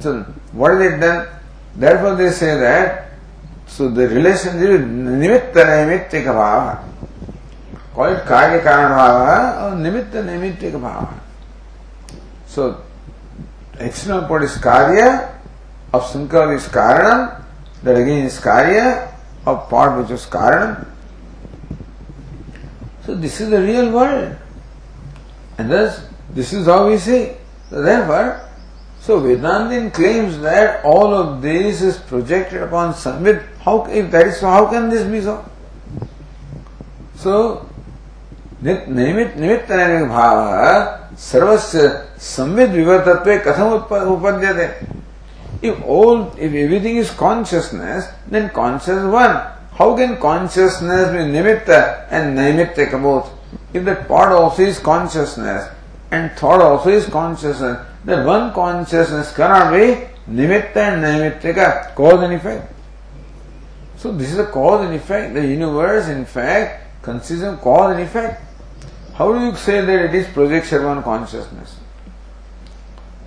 so 0.00 0.22
what 0.52 0.72
is 0.72 0.94
it 0.94 1.00
then? 1.00 1.28
Therefore 1.76 2.14
they 2.14 2.30
say 2.30 2.56
that, 2.58 3.10
so 3.66 3.90
the 3.90 4.08
relationship 4.08 4.62
is 4.62 4.80
Nimitta 4.80 5.52
Naimittika 5.52 6.32
Bhava. 6.32 6.82
Call 7.92 8.06
it 8.06 8.24
Karya 8.24 8.62
Karana 8.62 8.96
Bhava 8.96 9.62
or 9.62 9.76
Nimitta 9.76 10.24
Naimittika 10.24 10.80
Bhava. 10.80 11.20
So, 12.46 12.82
external 13.78 14.26
part 14.26 14.44
is 14.44 14.56
Karya, 14.56 15.34
of 15.92 16.02
Sankalpa 16.02 16.56
is 16.56 16.66
Karanam, 16.68 17.44
that 17.82 17.96
again 17.96 18.24
is 18.24 18.38
Karya, 18.38 19.12
of 19.46 19.68
part 19.68 20.00
which 20.00 20.10
is 20.10 20.26
Karanam, 20.26 20.86
so 23.04 23.14
this 23.14 23.40
is 23.40 23.50
the 23.50 23.60
real 23.60 23.92
world. 23.92 24.36
And 25.58 25.70
thus, 25.70 26.06
this 26.30 26.52
is 26.52 26.66
how 26.66 26.88
we 26.88 26.96
see. 26.96 27.32
So 27.68 27.82
therefore, 27.82 28.48
so 29.00 29.20
Vedantin 29.20 29.92
claims 29.92 30.38
that 30.40 30.82
all 30.84 31.12
of 31.12 31.42
this 31.42 31.82
is 31.82 31.98
projected 31.98 32.62
upon 32.62 32.94
Samvid. 32.94 33.44
How, 33.58 33.84
if 33.86 34.10
that 34.10 34.28
is 34.28 34.38
so, 34.38 34.46
how 34.46 34.66
can 34.66 34.88
this 34.88 35.04
be 35.04 35.20
so? 35.20 35.44
So, 37.16 37.70
निमित्त 38.62 39.36
निमित्त 39.36 39.68
भाव 40.08 41.03
सर्वस्य 41.20 41.88
संविद 42.20 42.70
विवर्तत्व 42.70 43.36
कथम 43.46 43.72
उपद्यते? 44.14 44.68
If 45.68 45.82
all 45.90 46.26
if 46.38 46.54
everything 46.54 46.98
is 46.98 47.14
consciousness 47.18 48.10
then 48.32 48.48
conscious 48.54 48.98
one 49.14 49.36
how 49.78 49.96
can 49.96 50.14
consciousness 50.22 51.08
be 51.08 51.24
निमित्त 51.32 51.70
and 51.70 52.34
नैमित्त 52.38 52.94
both 53.02 53.76
if 53.76 53.84
that 53.84 54.06
part 54.08 54.32
also 54.32 54.62
is 54.62 54.82
consciousness 54.82 55.70
and 56.12 56.30
thought 56.42 56.60
also 56.60 56.90
is 56.90 57.10
consciousness 57.10 57.76
then 58.06 58.24
one 58.24 58.50
consciousness 58.54 59.34
cannot 59.38 59.72
be 59.72 59.86
निमित्त 60.36 60.76
and 60.76 61.04
naimittika, 61.04 61.68
cause 61.96 62.14
and 62.14 62.32
effect 62.32 62.72
so 64.02 64.12
this 64.18 64.32
is 64.32 64.40
a 64.40 64.46
cause 64.46 64.84
and 64.84 64.94
effect. 64.94 65.34
The 65.34 65.46
universe, 65.46 66.08
in 66.08 66.24
fact, 66.26 66.80
consists 67.04 67.44
of 67.44 67.58
cause 67.64 67.90
and 67.90 68.00
effect 68.00 68.53
How 69.14 69.32
do 69.32 69.46
you 69.46 69.54
say 69.54 69.80
that 69.80 70.04
it 70.06 70.14
is 70.14 70.26
projection 70.26 70.84
on 70.84 71.02
consciousness? 71.02 71.76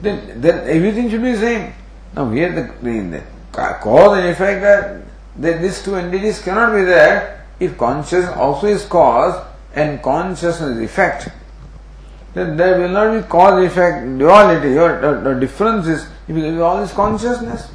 Then, 0.01 0.41
then 0.41 0.67
everything 0.67 1.09
should 1.09 1.23
be 1.23 1.35
same. 1.35 1.73
Now 2.13 2.29
here 2.29 2.51
the, 2.51 2.73
the, 2.83 3.23
the 3.51 3.77
cause 3.81 4.17
and 4.17 4.27
effect 4.27 4.63
are 4.63 5.05
that 5.37 5.61
these 5.61 5.83
two 5.83 5.95
entities 5.95 6.41
cannot 6.41 6.73
be 6.73 6.83
there 6.83 7.45
if 7.59 7.77
consciousness 7.77 8.35
also 8.35 8.67
is 8.67 8.85
cause 8.85 9.45
and 9.75 10.01
consciousness 10.01 10.77
is 10.77 10.81
effect. 10.81 11.29
Then 12.33 12.57
there 12.57 12.79
will 12.79 12.89
not 12.89 13.15
be 13.15 13.27
cause 13.27 13.63
effect 13.63 14.17
duality 14.17 14.77
or 14.77 14.99
the, 14.99 15.33
the 15.33 15.39
difference 15.39 15.87
is 15.87 16.07
if 16.27 16.59
all 16.59 16.83
is 16.83 16.91
consciousness. 16.91 17.71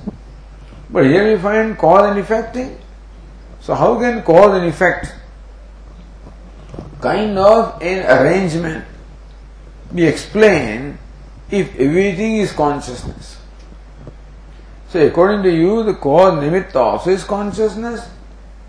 But 0.91 1.07
here 1.07 1.33
we 1.33 1.41
find 1.41 1.79
cause 1.79 2.11
and 2.11 2.19
effecting. 2.19 2.79
So 3.61 3.75
how 3.75 3.99
can 3.99 4.23
cause 4.23 4.59
and 4.59 4.69
effect 4.69 5.15
kind 7.03 7.37
of 7.37 7.83
an 7.83 8.07
arrangement 8.07 8.85
We 9.93 10.07
explain 10.07 10.99
if 11.51 11.79
everything 11.79 12.37
is 12.39 12.53
consciousness? 12.53 13.37
So 14.89 15.07
according 15.07 15.43
to 15.43 15.51
you, 15.51 15.83
the 15.85 15.95
cause 15.95 16.43
nimitta 16.43 16.77
also 16.77 17.11
is 17.11 17.25
consciousness, 17.25 18.09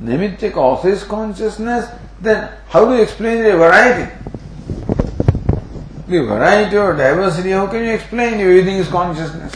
nimittic 0.02 0.58
also 0.58 0.90
is 0.90 1.04
consciousness, 1.04 1.90
then 2.20 2.52
how 2.68 2.86
do 2.86 2.96
you 2.96 3.04
explain 3.04 3.44
the 3.44 3.52
variety? 3.52 4.12
The 6.08 6.24
variety 6.24 6.76
or 6.76 6.94
diversity, 6.96 7.52
how 7.52 7.68
can 7.68 7.84
you 7.84 7.92
explain 7.92 8.34
if 8.36 8.42
everything 8.42 8.78
is 8.78 8.88
consciousness? 8.90 9.54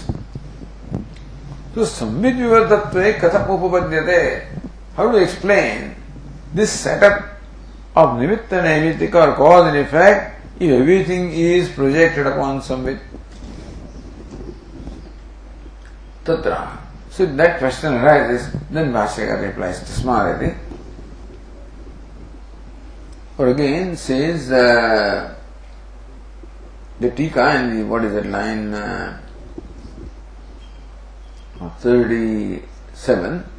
So 1.75 1.81
samvid 1.83 2.37
vivartatve 2.37 3.19
katham 3.19 3.47
upapadyate. 3.47 4.47
How 4.95 5.11
do 5.11 5.17
you 5.17 5.23
explain 5.23 5.95
this 6.53 6.71
setup 6.71 7.36
of 7.97 8.09
nimitta 8.19 8.61
nimitta 8.61 9.13
or 9.15 9.35
cause 9.35 9.67
and 9.69 9.77
effect 9.77 10.39
if 10.59 10.69
everything 10.69 11.31
is 11.31 11.69
projected 11.69 12.27
upon 12.27 12.61
samvid? 12.61 12.99
Tatra. 16.23 16.77
So 17.09 17.25
that 17.25 17.57
question 17.57 17.93
arises, 17.95 18.53
then 18.69 18.93
Bhashyaka 18.93 19.41
replies 19.41 19.79
Tasmarati. 19.81 20.55
Or 23.39 23.47
again 23.47 23.97
says 23.97 24.51
uh, 24.51 25.33
the 26.99 27.09
Tika 27.11 27.41
and 27.41 27.79
the, 27.79 27.85
what 27.85 28.03
is 28.03 28.13
that 28.13 28.25
line 28.27 28.73
uh, 28.73 29.19
37 31.79 33.56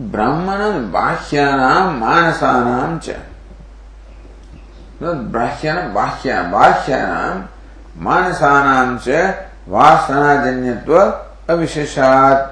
ब्राह्मणं 0.00 0.92
बाह्यानाम 0.92 1.98
मानसानाम 1.98 2.98
च। 2.98 3.10
बाह्यानां 5.02 5.94
बाह्या, 5.94 6.42
बाह्यानां, 6.42 7.42
मानसानां 8.02 8.98
च 8.98 9.08
वासनाजन्यत्व 9.68 10.98
अविशेषात्। 11.50 12.42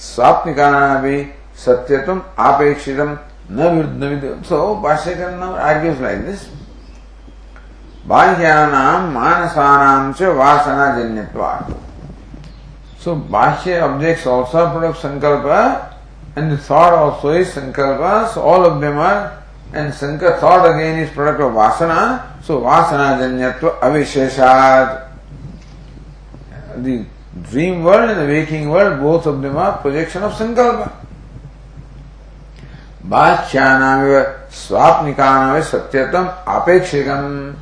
स्वात्मिकानाम 0.00 0.98
भी 0.98 1.32
सत्यत्वम् 1.56 2.20
आपेक्षितं 2.38 3.08
न 3.50 3.74
विरुद्ध 3.74 4.02
विरुद्धविद् 4.04 4.44
सो 4.44 4.74
भाष्यकर 4.74 5.58
आर्ग्यूस 5.60 6.00
like 6.00 6.26
this 6.26 6.40
बाह्यानाम 8.06 9.10
मानसानाम 9.12 10.12
च 10.12 10.22
वासनाजन्यत्वात्। 10.22 11.85
So 13.06 13.14
Bhashya 13.14 13.82
objects 13.84 14.26
also 14.26 14.58
are 14.58 14.72
product 14.72 14.98
sankalpa 14.98 15.94
And 16.34 16.50
the 16.50 16.58
thought 16.58 16.92
also 16.92 17.28
is 17.28 17.54
sankalpa, 17.54 18.34
so 18.34 18.42
all 18.42 18.66
of 18.66 18.80
them 18.80 18.98
are, 18.98 19.44
and 19.72 19.92
sankar 19.92 20.40
thought 20.40 20.66
again 20.74 20.98
is 20.98 21.10
product 21.10 21.40
of 21.40 21.52
vasana, 21.52 22.42
so 22.42 22.62
vasana 22.62 23.16
janyatva 23.20 23.78
avisheshad. 23.78 25.08
The 26.78 27.06
dream 27.48 27.84
world 27.84 28.10
and 28.10 28.22
the 28.22 28.26
waking 28.26 28.70
world, 28.70 28.98
both 28.98 29.26
of 29.26 29.40
them 29.40 29.56
are 29.56 29.78
projection 29.78 30.24
of 30.24 30.32
sankalpa. 30.32 30.90
Bhashyanam 33.06 34.48
swapnikanam 34.48 35.62
satyatam 35.62 36.42
apekshikam. 36.42 37.54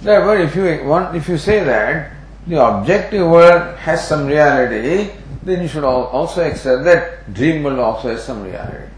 Therefore, 0.00 0.38
if 0.38 0.54
you 0.54 0.84
want, 0.84 1.16
if 1.16 1.28
you 1.28 1.38
say 1.38 1.64
that 1.64 2.19
the 2.46 2.64
objective 2.64 3.26
world 3.26 3.76
has 3.78 4.06
some 4.06 4.26
reality, 4.26 5.12
then 5.42 5.62
you 5.62 5.68
should 5.68 5.84
also 5.84 6.42
accept 6.42 6.84
that 6.84 7.32
dream 7.32 7.62
world 7.62 7.78
also 7.78 8.08
has 8.10 8.24
some 8.24 8.42
reality. 8.42 8.88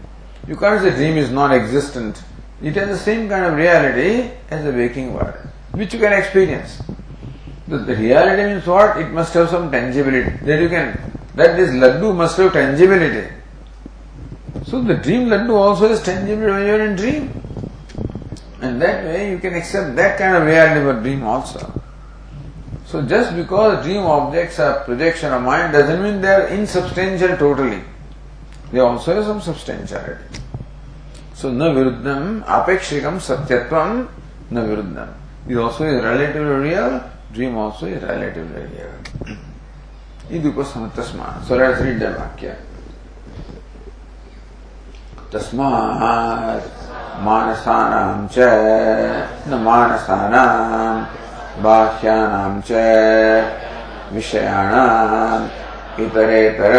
You 0.47 0.55
can't 0.55 0.81
say 0.81 0.91
dream 0.91 1.17
is 1.17 1.29
non-existent. 1.29 2.21
It 2.61 2.75
has 2.75 2.89
the 2.89 2.97
same 2.97 3.29
kind 3.29 3.45
of 3.45 3.55
reality 3.55 4.31
as 4.49 4.63
the 4.63 4.71
waking 4.71 5.13
world, 5.13 5.35
which 5.71 5.93
you 5.93 5.99
can 5.99 6.13
experience. 6.13 6.81
The, 7.67 7.77
the 7.77 7.95
reality 7.95 8.43
means 8.43 8.67
what? 8.67 8.97
It 8.97 9.09
must 9.09 9.33
have 9.35 9.49
some 9.49 9.71
tangibility. 9.71 10.37
That 10.45 10.61
you 10.61 10.69
can, 10.69 10.99
that 11.35 11.55
this 11.55 11.69
laddu 11.69 12.15
must 12.15 12.37
have 12.37 12.51
tangibility. 12.53 13.29
So 14.65 14.81
the 14.81 14.95
dream 14.95 15.27
laddu 15.27 15.55
also 15.55 15.89
is 15.89 16.01
tangible 16.01 16.45
when 16.45 16.65
you 16.65 16.73
are 16.73 16.81
in 16.81 16.95
dream. 16.95 17.41
And 18.61 18.81
that 18.81 19.03
way 19.05 19.31
you 19.31 19.39
can 19.39 19.55
accept 19.55 19.95
that 19.95 20.17
kind 20.17 20.35
of 20.37 20.45
reality 20.45 20.81
for 20.81 21.01
dream 21.01 21.23
also. 21.23 21.82
So 22.93 23.01
just 23.01 23.35
because 23.35 23.83
dream 23.83 24.05
objects 24.05 24.59
are 24.59 24.83
projection 24.85 25.33
of 25.33 25.41
mind 25.41 25.73
doesn't 25.73 26.03
mean 26.03 26.21
they 26.21 26.27
are 26.27 26.47
insubstantial 26.49 27.35
totally. 27.37 27.81
They 28.71 28.81
also 28.81 29.15
have 29.15 29.25
some 29.25 29.41
substantiality. 29.41 30.21
So 31.33 31.49
na 31.49 31.73
viruddham 31.73 32.45
apekshikam 32.45 33.17
satyatvam 33.17 34.09
na 34.51 34.61
viruddham. 34.61 35.09
It 35.49 35.57
also 35.57 35.85
is 35.85 36.03
relatively 36.03 36.69
real, 36.69 37.03
dream 37.33 37.57
also 37.57 37.87
is 37.87 38.03
relatively 38.03 38.61
real. 38.61 38.93
Idupasamatasma. 40.29 41.43
So 41.47 41.55
let's 41.57 41.81
read 41.81 41.97
the 41.97 42.13
vakya. 42.13 42.55
तस्मात् 45.33 46.69
मानसानां 47.25 48.29
च 48.29 48.37
न 49.49 49.51
मानसानां 49.65 51.22
बाह्यानां 51.61 52.61
च 52.67 52.71
विषयाणाम् 54.13 55.47
इतरेतर 56.03 56.73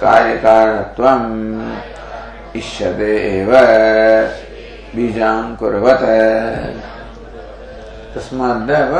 कार्यकारणत्वम् 0.00 1.32
इष्यते 2.58 3.14
एव 3.30 3.50
बीजाङ्कुर्वत् 4.94 6.06
तस्माद्देव 8.14 8.94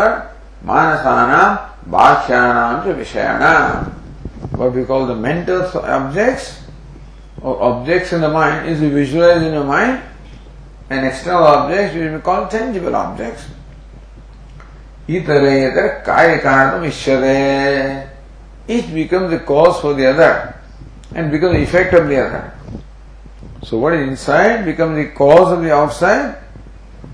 मानसानां 0.70 1.46
बाह्यानां 1.94 2.72
च 2.84 2.96
विषयाणाम् 2.98 3.96
what 4.58 4.72
we 4.72 4.84
call 4.84 5.06
the 5.06 5.14
mental 5.14 5.62
objects 5.84 6.62
or 7.42 7.62
objects 7.62 8.12
in 8.12 8.20
the 8.20 8.28
mind 8.28 8.68
is 8.68 8.80
visualized 8.80 9.44
in 9.44 9.52
your 9.52 9.64
mind 9.64 10.02
and 10.90 11.06
external 11.06 11.44
objects 11.44 11.94
which 11.94 12.12
we 12.12 12.18
call 12.18 12.48
tangible 12.48 12.96
objects. 12.96 13.44
Of 15.08 15.24
the 22.08 22.20
other. 22.20 22.52
So 23.62 23.78
what 23.78 23.94
is 23.94 24.06
inside 24.06 24.66
becomes 24.66 24.96
the 24.96 25.06
cause 25.14 25.52
of 25.52 25.62
the 25.62 25.72
outside 25.72 26.36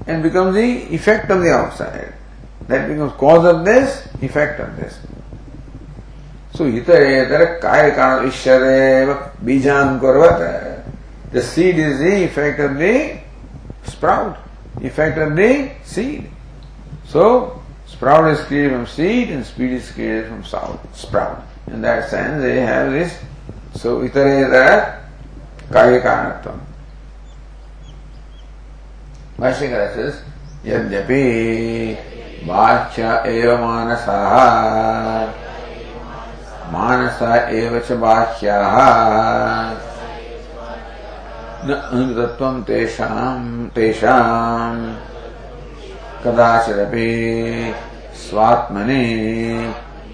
and 0.09 0.25
becomes 0.25 0.57
the 0.57 0.93
effect 0.93 1.31
of 1.31 1.41
the 1.41 1.51
outside. 1.51 2.15
That 2.67 2.89
becomes 2.89 3.13
cause 3.13 3.47
of 3.47 3.65
this, 3.65 4.09
effect 4.21 4.59
of 4.59 4.77
this. 4.77 4.99
So 6.55 6.65
itaretara 6.65 7.61
kaya 7.61 7.95
kana 7.95 8.29
ishyadeva 8.29 9.31
bijam 9.39 10.01
kurvata. 10.01 10.83
The 11.31 11.43
seed 11.43 11.79
is 11.79 12.01
the 12.01 12.25
effect 12.25 12.59
of 12.59 12.77
the 12.77 13.21
sprout, 13.85 14.37
effect 14.83 15.17
of 15.19 15.37
the 15.37 15.71
seed. 15.85 16.29
So 17.07 17.61
Sprout 17.94 18.32
is 18.32 18.40
created 18.46 18.72
from 18.72 18.88
seed 18.88 19.30
and 19.30 19.46
seed 19.46 19.72
is 19.72 19.92
created 19.92 20.28
from 20.28 20.44
sprout. 20.94 21.44
In 21.68 21.82
that 21.82 22.10
sense, 22.10 22.42
they 22.42 22.62
have 22.62 22.92
this. 22.92 23.18
So, 23.76 24.02
itareta 24.02 25.02
karyakanatvam. 25.70 26.60
Bhashyakara 29.38 29.94
says, 29.96 30.22
यद्यपि 30.66 32.48
वाच्य 32.48 33.04
एव 33.28 33.58
मानसः 33.66 34.34
मानस 36.74 37.22
एव 37.60 37.78
च 37.88 37.92
बाह्याः 38.02 38.76
न 41.68 41.80
अमृतत्वं 41.94 42.62
तेषां 42.68 43.70
तेषां 43.76 44.76
कदाचिदपि 46.24 47.10
स्वात्मने 48.28 49.04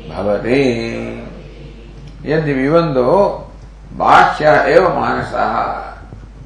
भवते 0.09 0.61
यदि 2.25 2.53
विबंधो 2.53 3.11
बाह्य 3.97 4.55
एव 4.75 4.87
मानसः 4.99 5.83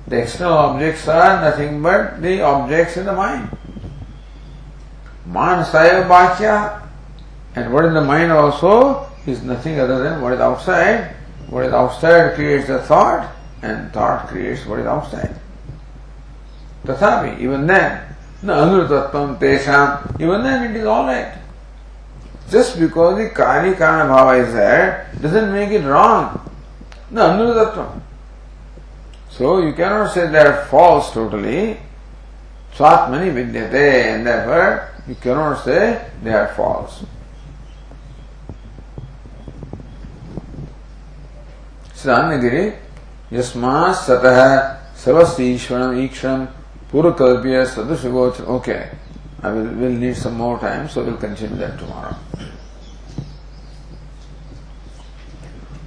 The 0.09 0.23
external 0.23 0.53
objects 0.57 1.07
are 1.07 1.39
nothing 1.39 1.83
but 1.83 2.19
the 2.19 2.41
objects 2.41 2.97
in 2.97 3.05
the 3.05 3.13
mind. 3.13 3.55
Manasaya 5.29 6.07
Bhakya. 6.07 6.81
And 7.55 7.71
what 7.71 7.85
is 7.85 7.93
the 7.93 8.01
mind 8.01 8.31
also 8.31 9.07
is 9.27 9.43
nothing 9.43 9.79
other 9.79 10.01
than 10.01 10.19
what 10.19 10.33
is 10.33 10.39
outside. 10.39 11.13
What 11.49 11.65
is 11.65 11.73
outside 11.73 12.33
creates 12.33 12.67
the 12.67 12.79
thought, 12.81 13.31
and 13.61 13.91
thought 13.93 14.27
creates 14.27 14.65
what 14.65 14.79
is 14.79 14.87
outside. 14.87 15.35
Tathapi, 16.85 17.39
even 17.39 17.67
then, 17.67 18.01
अनुतत्वम 18.50 19.34
तेषाम। 19.40 20.22
Even 20.22 20.42
then 20.42 20.64
it 20.64 20.76
is 20.76 20.86
all 20.86 21.06
right 21.06 21.32
just 22.52 22.78
because 22.78 23.14
the 23.16 23.30
कार्य 23.36 23.72
कारण 23.74 24.08
भाव 24.08 24.34
is 24.34 24.56
that 24.56 25.22
doesn't 25.22 25.52
make 25.52 25.72
it 25.72 25.86
wrong 25.86 26.38
न 27.12 27.20
अनुतत्व 27.20 27.82
so 29.38 29.58
you 29.60 29.72
can 29.76 29.92
not 29.92 30.08
say 30.14 30.26
that 30.36 30.54
false 30.70 31.14
totally 31.14 31.62
स्वात्मनि 32.76 33.30
विद्यते 33.30 33.88
and 33.90 34.24
therefore 34.24 35.08
you 35.08 35.14
can 35.24 35.36
not 35.38 35.56
say 35.64 35.78
they 36.24 36.32
are 36.38 36.46
false 36.56 37.02
सानगिरी 42.04 42.66
यस्मा 43.32 43.92
सतः 44.00 44.40
सर्वस्य 45.04 45.44
ईश्वरम 45.54 46.46
purakalpya 46.94 47.66
sadushagochar. 47.66 48.46
Okay, 48.62 48.88
I 49.42 49.50
will 49.50 49.66
will 49.74 49.90
need 49.90 50.16
some 50.16 50.38
more 50.38 50.58
time, 50.60 50.88
so 50.88 51.02
we'll 51.02 51.16
continue 51.18 51.56
that 51.56 51.76
tomorrow. 51.76 52.14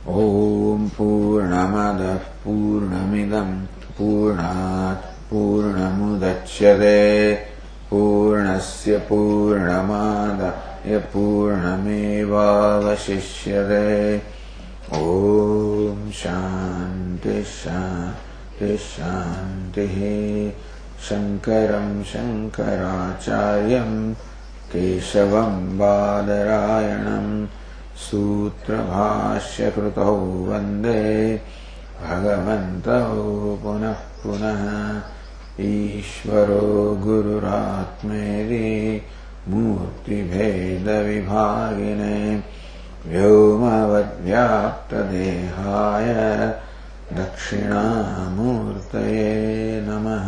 ॐ 0.07 0.87
पूर्णमदः 0.97 2.19
पूर्णमिदम् 2.43 3.55
पूर्णात् 3.97 5.07
पूर्णमुदच्यते 5.29 7.01
पूर्णस्य 7.89 8.97
पूर्णमादाय 9.09 10.93
पूर्णमेवावशिष्यते 11.13 12.15
ॐ 14.95 15.99
शान्ति 16.21 17.43
शान्तिः 18.87 19.99
शङ्करं 21.07 21.89
शङ्कराचार्यम् 22.11 23.97
केशवं 24.71 25.53
बादरायणम् 25.77 27.31
सूत्रभाष्यकृतौ 28.05 30.15
वंदे 30.49 31.03
भगवन्तौ 32.01 33.13
पुनः 33.63 33.99
पुनः 34.23 34.63
ईश्वरो 35.65 36.65
गुरुरात्मेरि 37.03 38.67
मूर्तिभेदविभागिने 39.47 40.19
व्योमवद्व्याप्तदेहाय 43.07 46.07
दक्षिणामूर्तये 47.17 49.25
नमः। 49.87 50.27